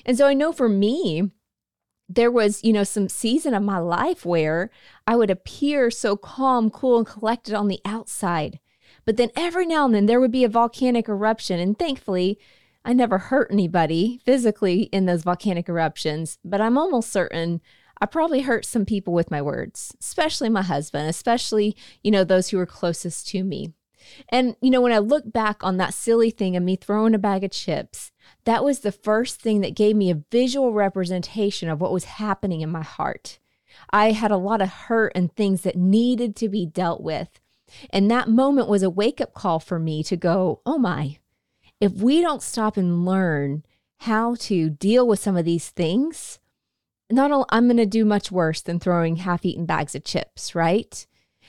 And 0.04 0.18
so 0.18 0.26
I 0.26 0.34
know 0.34 0.52
for 0.52 0.68
me, 0.68 1.30
there 2.08 2.30
was, 2.30 2.62
you 2.62 2.72
know, 2.74 2.84
some 2.84 3.08
season 3.08 3.54
of 3.54 3.62
my 3.62 3.78
life 3.78 4.26
where 4.26 4.70
I 5.06 5.16
would 5.16 5.30
appear 5.30 5.90
so 5.90 6.16
calm, 6.16 6.68
cool, 6.68 6.98
and 6.98 7.06
collected 7.06 7.54
on 7.54 7.68
the 7.68 7.80
outside. 7.86 8.60
But 9.06 9.16
then 9.16 9.30
every 9.34 9.66
now 9.66 9.86
and 9.86 9.94
then 9.94 10.06
there 10.06 10.20
would 10.20 10.30
be 10.30 10.44
a 10.44 10.48
volcanic 10.48 11.08
eruption. 11.08 11.58
And 11.60 11.78
thankfully, 11.78 12.38
I 12.84 12.92
never 12.92 13.18
hurt 13.18 13.50
anybody 13.50 14.20
physically 14.24 14.82
in 14.84 15.06
those 15.06 15.22
volcanic 15.22 15.68
eruptions, 15.68 16.38
but 16.44 16.60
I'm 16.60 16.76
almost 16.76 17.10
certain 17.10 17.60
I 18.00 18.06
probably 18.06 18.42
hurt 18.42 18.64
some 18.64 18.84
people 18.84 19.14
with 19.14 19.30
my 19.30 19.40
words, 19.40 19.94
especially 20.00 20.48
my 20.48 20.62
husband, 20.62 21.08
especially, 21.08 21.76
you 22.02 22.10
know, 22.10 22.24
those 22.24 22.48
who 22.48 22.58
were 22.58 22.66
closest 22.66 23.28
to 23.28 23.44
me. 23.44 23.72
And, 24.28 24.56
you 24.60 24.70
know, 24.70 24.80
when 24.80 24.92
I 24.92 24.98
look 24.98 25.32
back 25.32 25.64
on 25.64 25.78
that 25.78 25.94
silly 25.94 26.30
thing 26.30 26.56
of 26.56 26.62
me 26.62 26.76
throwing 26.76 27.14
a 27.14 27.18
bag 27.18 27.44
of 27.44 27.50
chips, 27.50 28.12
that 28.44 28.64
was 28.64 28.80
the 28.80 28.92
first 28.92 29.40
thing 29.40 29.60
that 29.60 29.74
gave 29.74 29.96
me 29.96 30.10
a 30.10 30.22
visual 30.30 30.72
representation 30.72 31.70
of 31.70 31.80
what 31.80 31.92
was 31.92 32.04
happening 32.04 32.60
in 32.60 32.70
my 32.70 32.82
heart. 32.82 33.38
I 33.90 34.12
had 34.12 34.30
a 34.30 34.36
lot 34.36 34.60
of 34.60 34.68
hurt 34.68 35.12
and 35.14 35.34
things 35.34 35.62
that 35.62 35.76
needed 35.76 36.36
to 36.36 36.48
be 36.48 36.66
dealt 36.66 37.00
with. 37.00 37.40
And 37.90 38.10
that 38.10 38.28
moment 38.28 38.68
was 38.68 38.82
a 38.82 38.90
wake 38.90 39.20
up 39.20 39.32
call 39.32 39.58
for 39.58 39.78
me 39.78 40.02
to 40.04 40.16
go, 40.16 40.60
oh 40.66 40.76
my, 40.76 41.18
if 41.84 41.92
we 41.92 42.22
don't 42.22 42.42
stop 42.42 42.78
and 42.78 43.04
learn 43.04 43.62
how 43.98 44.34
to 44.36 44.70
deal 44.70 45.06
with 45.06 45.20
some 45.20 45.36
of 45.36 45.44
these 45.44 45.68
things, 45.68 46.38
not 47.10 47.30
only 47.30 47.44
I'm 47.50 47.66
going 47.66 47.76
to 47.76 47.84
do 47.84 48.06
much 48.06 48.32
worse 48.32 48.62
than 48.62 48.80
throwing 48.80 49.16
half-eaten 49.16 49.66
bags 49.66 49.94
of 49.94 50.02
chips, 50.02 50.54
right? 50.54 51.06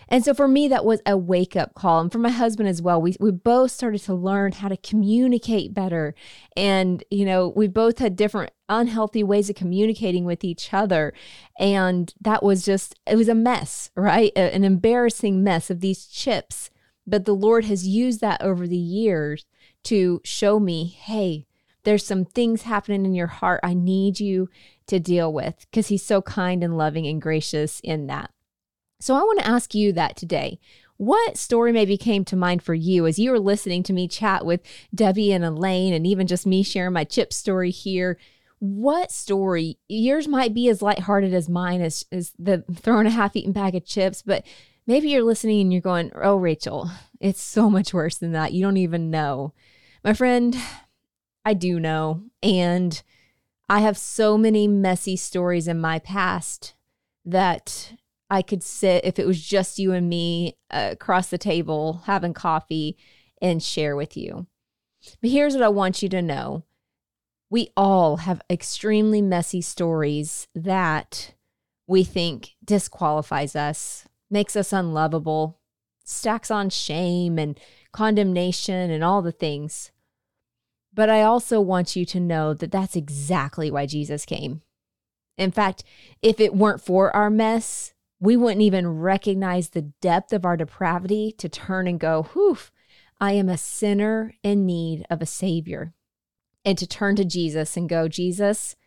And 0.09 0.25
so 0.25 0.33
for 0.33 0.45
me, 0.45 0.67
that 0.67 0.83
was 0.83 1.01
a 1.05 1.15
wake 1.15 1.55
up 1.55 1.73
call. 1.73 2.01
And 2.01 2.11
for 2.11 2.17
my 2.17 2.29
husband 2.29 2.67
as 2.67 2.81
well, 2.81 3.01
we, 3.01 3.15
we 3.17 3.31
both 3.31 3.71
started 3.71 4.01
to 4.01 4.13
learn 4.13 4.51
how 4.51 4.67
to 4.67 4.75
communicate 4.75 5.73
better. 5.73 6.13
And, 6.57 7.01
you 7.09 7.23
know, 7.23 7.53
we 7.55 7.69
both 7.69 7.99
had 7.99 8.17
different 8.17 8.51
unhealthy 8.67 9.23
ways 9.23 9.49
of 9.49 9.55
communicating 9.55 10.25
with 10.25 10.43
each 10.43 10.73
other. 10.73 11.13
And 11.57 12.13
that 12.19 12.43
was 12.43 12.65
just, 12.65 12.99
it 13.07 13.15
was 13.15 13.29
a 13.29 13.35
mess, 13.35 13.89
right? 13.95 14.33
A, 14.35 14.53
an 14.53 14.65
embarrassing 14.65 15.41
mess 15.45 15.69
of 15.69 15.79
these 15.79 16.07
chips. 16.07 16.69
But 17.07 17.23
the 17.23 17.35
Lord 17.35 17.63
has 17.65 17.87
used 17.87 18.19
that 18.19 18.41
over 18.41 18.67
the 18.67 18.75
years 18.75 19.45
to 19.85 20.21
show 20.23 20.59
me, 20.59 20.85
hey, 20.85 21.45
there's 21.83 22.05
some 22.05 22.25
things 22.25 22.63
happening 22.63 23.05
in 23.05 23.15
your 23.15 23.27
heart 23.27 23.59
I 23.63 23.73
need 23.73 24.19
you 24.19 24.49
to 24.87 24.99
deal 24.99 25.31
with 25.31 25.65
because 25.69 25.87
he's 25.87 26.05
so 26.05 26.21
kind 26.21 26.63
and 26.63 26.77
loving 26.77 27.07
and 27.07 27.21
gracious 27.21 27.79
in 27.81 28.07
that. 28.07 28.31
So 28.99 29.15
I 29.15 29.19
want 29.19 29.39
to 29.39 29.47
ask 29.47 29.73
you 29.73 29.93
that 29.93 30.15
today. 30.17 30.59
What 30.97 31.37
story 31.37 31.71
maybe 31.71 31.97
came 31.97 32.23
to 32.25 32.35
mind 32.35 32.63
for 32.63 32.73
you 32.73 33.05
as 33.05 33.19
you 33.19 33.31
were 33.31 33.39
listening 33.39 33.83
to 33.83 33.93
me 33.93 34.07
chat 34.07 34.45
with 34.45 34.61
Debbie 34.93 35.33
and 35.33 35.43
Elaine 35.43 35.93
and 35.93 36.07
even 36.07 36.25
just 36.25 36.45
me 36.45 36.63
sharing 36.63 36.93
my 36.93 37.03
chip 37.03 37.33
story 37.33 37.69
here? 37.69 38.17
What 38.59 39.11
story? 39.11 39.77
Yours 39.89 40.27
might 40.27 40.53
be 40.53 40.69
as 40.69 40.81
lighthearted 40.81 41.33
as 41.33 41.49
mine 41.49 41.81
as, 41.81 42.05
as 42.11 42.33
the 42.39 42.63
throwing 42.73 43.07
a 43.07 43.11
half 43.11 43.35
eaten 43.35 43.51
bag 43.51 43.75
of 43.75 43.85
chips, 43.85 44.21
but 44.21 44.45
maybe 44.87 45.09
you're 45.09 45.23
listening 45.23 45.61
and 45.61 45.73
you're 45.73 45.81
going, 45.81 46.11
Oh, 46.15 46.37
Rachael, 46.37 46.89
it's 47.19 47.41
so 47.41 47.69
much 47.69 47.93
worse 47.93 48.17
than 48.17 48.31
that. 48.31 48.53
You 48.53 48.63
don't 48.63 48.77
even 48.77 49.11
know. 49.11 49.53
My 50.05 50.13
friend, 50.13 50.55
I 51.43 51.55
do 51.55 51.79
know. 51.79 52.21
And 52.43 53.01
I 53.67 53.79
have 53.79 53.97
so 53.97 54.37
many 54.37 54.67
messy 54.67 55.15
stories 55.15 55.67
in 55.67 55.81
my 55.81 55.97
past 55.97 56.75
that 57.25 57.93
I 58.29 58.43
could 58.43 58.61
sit, 58.61 59.03
if 59.03 59.17
it 59.17 59.25
was 59.25 59.41
just 59.41 59.79
you 59.79 59.93
and 59.93 60.07
me 60.07 60.57
uh, 60.69 60.89
across 60.91 61.29
the 61.29 61.39
table 61.39 62.03
having 62.05 62.35
coffee 62.35 62.97
and 63.41 63.63
share 63.63 63.95
with 63.95 64.15
you. 64.15 64.45
But 65.21 65.31
here's 65.31 65.55
what 65.55 65.63
I 65.63 65.69
want 65.69 66.03
you 66.03 66.09
to 66.09 66.21
know 66.21 66.65
we 67.49 67.69
all 67.75 68.17
have 68.17 68.43
extremely 68.47 69.23
messy 69.23 69.61
stories 69.61 70.47
that 70.53 71.33
we 71.87 72.03
think 72.03 72.55
disqualifies 72.63 73.55
us, 73.55 74.07
makes 74.29 74.55
us 74.55 74.71
unlovable, 74.71 75.59
stacks 76.03 76.51
on 76.51 76.69
shame 76.69 77.39
and 77.39 77.59
condemnation 77.91 78.91
and 78.91 79.03
all 79.03 79.23
the 79.23 79.31
things. 79.31 79.91
But 80.95 81.09
I 81.09 81.23
also 81.23 81.59
want 81.59 81.97
you 81.97 82.05
to 82.05 82.19
know 82.21 82.53
that 82.53 82.71
that's 82.71 82.95
exactly 82.95 83.69
why 83.69 83.85
Jesus 83.85 84.25
came. 84.25 84.61
In 85.37 85.51
fact, 85.51 85.83
if 86.21 86.39
it 86.39 86.55
weren't 86.55 86.81
for 86.81 87.13
our 87.13 87.29
mess, 87.29 87.93
we 88.21 88.37
wouldn't 88.37 88.61
even 88.61 88.87
recognize 88.87 89.69
the 89.69 89.91
depth 90.01 90.31
of 90.31 90.45
our 90.45 90.55
depravity 90.55 91.33
to 91.37 91.49
turn 91.49 91.85
and 91.85 91.99
go, 91.99 92.29
whew, 92.31 92.57
I 93.19 93.33
am 93.33 93.49
a 93.49 93.57
sinner 93.57 94.33
in 94.41 94.65
need 94.65 95.05
of 95.09 95.21
a 95.21 95.25
savior. 95.25 95.93
And 96.63 96.77
to 96.77 96.87
turn 96.87 97.17
to 97.17 97.25
Jesus 97.25 97.75
and 97.75 97.89
go, 97.89 98.07
Jesus, 98.07 98.77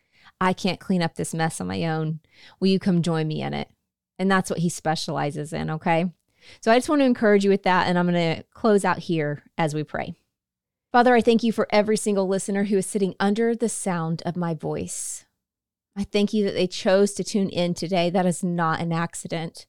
I 0.40 0.54
can't 0.54 0.80
clean 0.80 1.02
up 1.02 1.14
this 1.14 1.34
mess 1.34 1.60
on 1.60 1.66
my 1.66 1.84
own. 1.84 2.20
Will 2.58 2.68
you 2.68 2.78
come 2.78 3.02
join 3.02 3.28
me 3.28 3.42
in 3.42 3.52
it? 3.52 3.68
And 4.18 4.30
that's 4.30 4.48
what 4.48 4.60
he 4.60 4.70
specializes 4.70 5.52
in, 5.52 5.68
okay? 5.70 6.10
So 6.62 6.72
I 6.72 6.78
just 6.78 6.88
want 6.88 7.02
to 7.02 7.06
encourage 7.06 7.44
you 7.44 7.50
with 7.50 7.64
that. 7.64 7.86
And 7.86 7.98
I'm 7.98 8.10
going 8.10 8.36
to 8.36 8.42
close 8.54 8.84
out 8.84 8.98
here 8.98 9.42
as 9.58 9.74
we 9.74 9.84
pray. 9.84 10.14
Father, 10.90 11.14
I 11.14 11.20
thank 11.20 11.42
you 11.42 11.52
for 11.52 11.68
every 11.70 11.98
single 11.98 12.26
listener 12.26 12.64
who 12.64 12.78
is 12.78 12.86
sitting 12.86 13.14
under 13.20 13.54
the 13.54 13.68
sound 13.68 14.22
of 14.24 14.36
my 14.36 14.54
voice. 14.54 15.26
I 15.94 16.04
thank 16.04 16.32
you 16.32 16.44
that 16.44 16.54
they 16.54 16.66
chose 16.66 17.12
to 17.14 17.24
tune 17.24 17.50
in 17.50 17.74
today. 17.74 18.08
That 18.08 18.24
is 18.24 18.42
not 18.42 18.80
an 18.80 18.92
accident. 18.92 19.66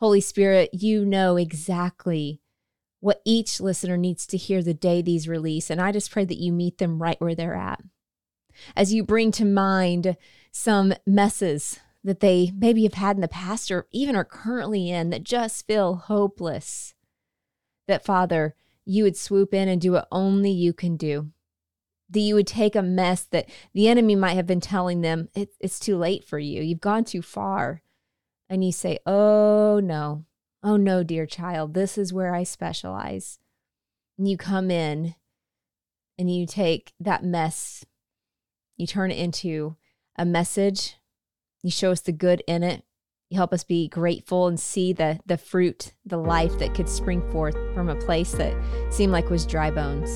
Holy 0.00 0.20
Spirit, 0.20 0.70
you 0.72 1.04
know 1.04 1.36
exactly 1.36 2.40
what 3.00 3.22
each 3.24 3.58
listener 3.58 3.96
needs 3.96 4.26
to 4.26 4.36
hear 4.36 4.62
the 4.62 4.74
day 4.74 5.00
these 5.00 5.26
release. 5.26 5.70
And 5.70 5.80
I 5.80 5.92
just 5.92 6.10
pray 6.10 6.26
that 6.26 6.38
you 6.38 6.52
meet 6.52 6.76
them 6.76 7.00
right 7.00 7.20
where 7.20 7.34
they're 7.34 7.54
at. 7.54 7.80
As 8.76 8.92
you 8.92 9.02
bring 9.02 9.32
to 9.32 9.46
mind 9.46 10.16
some 10.52 10.92
messes 11.06 11.80
that 12.04 12.20
they 12.20 12.52
maybe 12.54 12.82
have 12.82 12.94
had 12.94 13.16
in 13.16 13.22
the 13.22 13.28
past 13.28 13.70
or 13.70 13.86
even 13.92 14.14
are 14.14 14.24
currently 14.24 14.90
in 14.90 15.08
that 15.10 15.24
just 15.24 15.66
feel 15.66 15.94
hopeless, 15.94 16.94
that 17.88 18.04
Father, 18.04 18.54
you 18.90 19.04
would 19.04 19.16
swoop 19.16 19.54
in 19.54 19.68
and 19.68 19.80
do 19.80 19.92
what 19.92 20.08
only 20.10 20.50
you 20.50 20.72
can 20.72 20.96
do. 20.96 21.30
That 22.08 22.18
you 22.18 22.34
would 22.34 22.48
take 22.48 22.74
a 22.74 22.82
mess 22.82 23.22
that 23.30 23.48
the 23.72 23.86
enemy 23.86 24.16
might 24.16 24.34
have 24.34 24.48
been 24.48 24.60
telling 24.60 25.00
them, 25.00 25.28
it, 25.32 25.50
it's 25.60 25.78
too 25.78 25.96
late 25.96 26.24
for 26.24 26.40
you. 26.40 26.60
You've 26.60 26.80
gone 26.80 27.04
too 27.04 27.22
far. 27.22 27.82
And 28.48 28.64
you 28.64 28.72
say, 28.72 28.98
oh 29.06 29.80
no, 29.80 30.24
oh 30.64 30.76
no, 30.76 31.04
dear 31.04 31.24
child, 31.24 31.72
this 31.72 31.96
is 31.96 32.12
where 32.12 32.34
I 32.34 32.42
specialize. 32.42 33.38
And 34.18 34.26
you 34.26 34.36
come 34.36 34.72
in 34.72 35.14
and 36.18 36.28
you 36.28 36.44
take 36.44 36.92
that 36.98 37.22
mess, 37.22 37.84
you 38.76 38.88
turn 38.88 39.12
it 39.12 39.18
into 39.18 39.76
a 40.16 40.24
message, 40.24 40.96
you 41.62 41.70
show 41.70 41.92
us 41.92 42.00
the 42.00 42.10
good 42.10 42.42
in 42.48 42.64
it, 42.64 42.82
you 43.30 43.36
help 43.36 43.52
us 43.52 43.62
be 43.62 43.88
grateful 43.88 44.48
and 44.48 44.58
see 44.58 44.92
the 44.92 45.18
the 45.24 45.38
fruit, 45.38 45.94
the 46.04 46.18
life 46.18 46.58
that 46.58 46.74
could 46.74 46.88
spring 46.88 47.22
forth 47.30 47.56
from 47.74 47.88
a 47.88 47.94
place 47.94 48.32
that 48.32 48.54
seemed 48.90 49.12
like 49.12 49.30
was 49.30 49.46
dry 49.46 49.70
bones. 49.70 50.10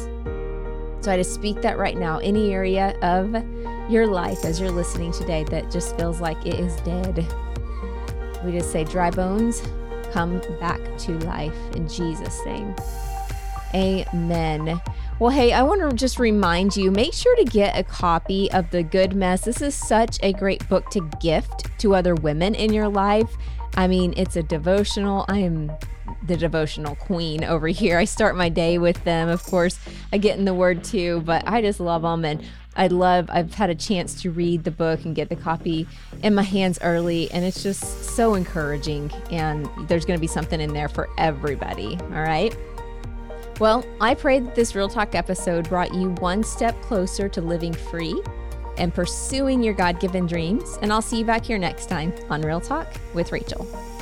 So 1.04 1.12
I 1.12 1.16
just 1.16 1.32
speak 1.32 1.62
that 1.62 1.78
right 1.78 1.96
now. 1.96 2.18
Any 2.18 2.52
area 2.52 2.98
of 3.02 3.32
your 3.90 4.08
life 4.08 4.44
as 4.44 4.60
you're 4.60 4.70
listening 4.70 5.12
today 5.12 5.44
that 5.44 5.70
just 5.70 5.96
feels 5.96 6.20
like 6.20 6.44
it 6.44 6.58
is 6.58 6.74
dead. 6.80 7.24
We 8.44 8.52
just 8.52 8.72
say 8.72 8.82
dry 8.84 9.10
bones, 9.10 9.62
come 10.12 10.40
back 10.58 10.80
to 10.98 11.12
life 11.20 11.56
in 11.76 11.88
Jesus' 11.88 12.40
name. 12.44 12.74
Amen. 13.74 14.80
Well, 15.20 15.30
hey, 15.30 15.52
I 15.52 15.62
want 15.62 15.88
to 15.88 15.96
just 15.96 16.18
remind 16.18 16.76
you 16.76 16.90
make 16.90 17.14
sure 17.14 17.36
to 17.36 17.44
get 17.44 17.78
a 17.78 17.84
copy 17.84 18.50
of 18.50 18.68
The 18.70 18.82
Good 18.82 19.14
Mess. 19.14 19.42
This 19.42 19.62
is 19.62 19.72
such 19.72 20.18
a 20.24 20.32
great 20.32 20.68
book 20.68 20.90
to 20.90 21.08
gift 21.20 21.66
to 21.78 21.94
other 21.94 22.16
women 22.16 22.56
in 22.56 22.72
your 22.72 22.88
life. 22.88 23.30
I 23.76 23.86
mean, 23.86 24.12
it's 24.16 24.34
a 24.34 24.42
devotional. 24.42 25.24
I 25.28 25.38
am 25.38 25.70
the 26.26 26.36
devotional 26.36 26.96
queen 26.96 27.44
over 27.44 27.68
here. 27.68 27.96
I 27.96 28.06
start 28.06 28.36
my 28.36 28.48
day 28.48 28.78
with 28.78 29.04
them. 29.04 29.28
Of 29.28 29.44
course, 29.44 29.78
I 30.12 30.18
get 30.18 30.36
in 30.36 30.46
the 30.46 30.54
word 30.54 30.82
too, 30.82 31.22
but 31.24 31.46
I 31.46 31.60
just 31.60 31.78
love 31.78 32.02
them. 32.02 32.24
And 32.24 32.44
I 32.74 32.88
love, 32.88 33.30
I've 33.30 33.54
had 33.54 33.70
a 33.70 33.76
chance 33.76 34.20
to 34.22 34.32
read 34.32 34.64
the 34.64 34.72
book 34.72 35.04
and 35.04 35.14
get 35.14 35.28
the 35.28 35.36
copy 35.36 35.86
in 36.24 36.34
my 36.34 36.42
hands 36.42 36.80
early. 36.82 37.30
And 37.30 37.44
it's 37.44 37.62
just 37.62 38.16
so 38.16 38.34
encouraging. 38.34 39.12
And 39.30 39.70
there's 39.86 40.04
going 40.04 40.18
to 40.18 40.20
be 40.20 40.26
something 40.26 40.60
in 40.60 40.72
there 40.72 40.88
for 40.88 41.08
everybody. 41.18 41.96
All 42.00 42.22
right. 42.22 42.52
Well, 43.60 43.86
I 44.00 44.14
pray 44.14 44.40
that 44.40 44.54
this 44.54 44.74
Real 44.74 44.88
Talk 44.88 45.14
episode 45.14 45.68
brought 45.68 45.94
you 45.94 46.10
one 46.14 46.42
step 46.42 46.80
closer 46.82 47.28
to 47.28 47.40
living 47.40 47.72
free 47.72 48.20
and 48.78 48.92
pursuing 48.92 49.62
your 49.62 49.74
God 49.74 50.00
given 50.00 50.26
dreams. 50.26 50.78
And 50.82 50.92
I'll 50.92 51.02
see 51.02 51.18
you 51.18 51.24
back 51.24 51.44
here 51.44 51.58
next 51.58 51.88
time 51.88 52.12
on 52.30 52.42
Real 52.42 52.60
Talk 52.60 52.92
with 53.14 53.30
Rachael. 53.30 53.93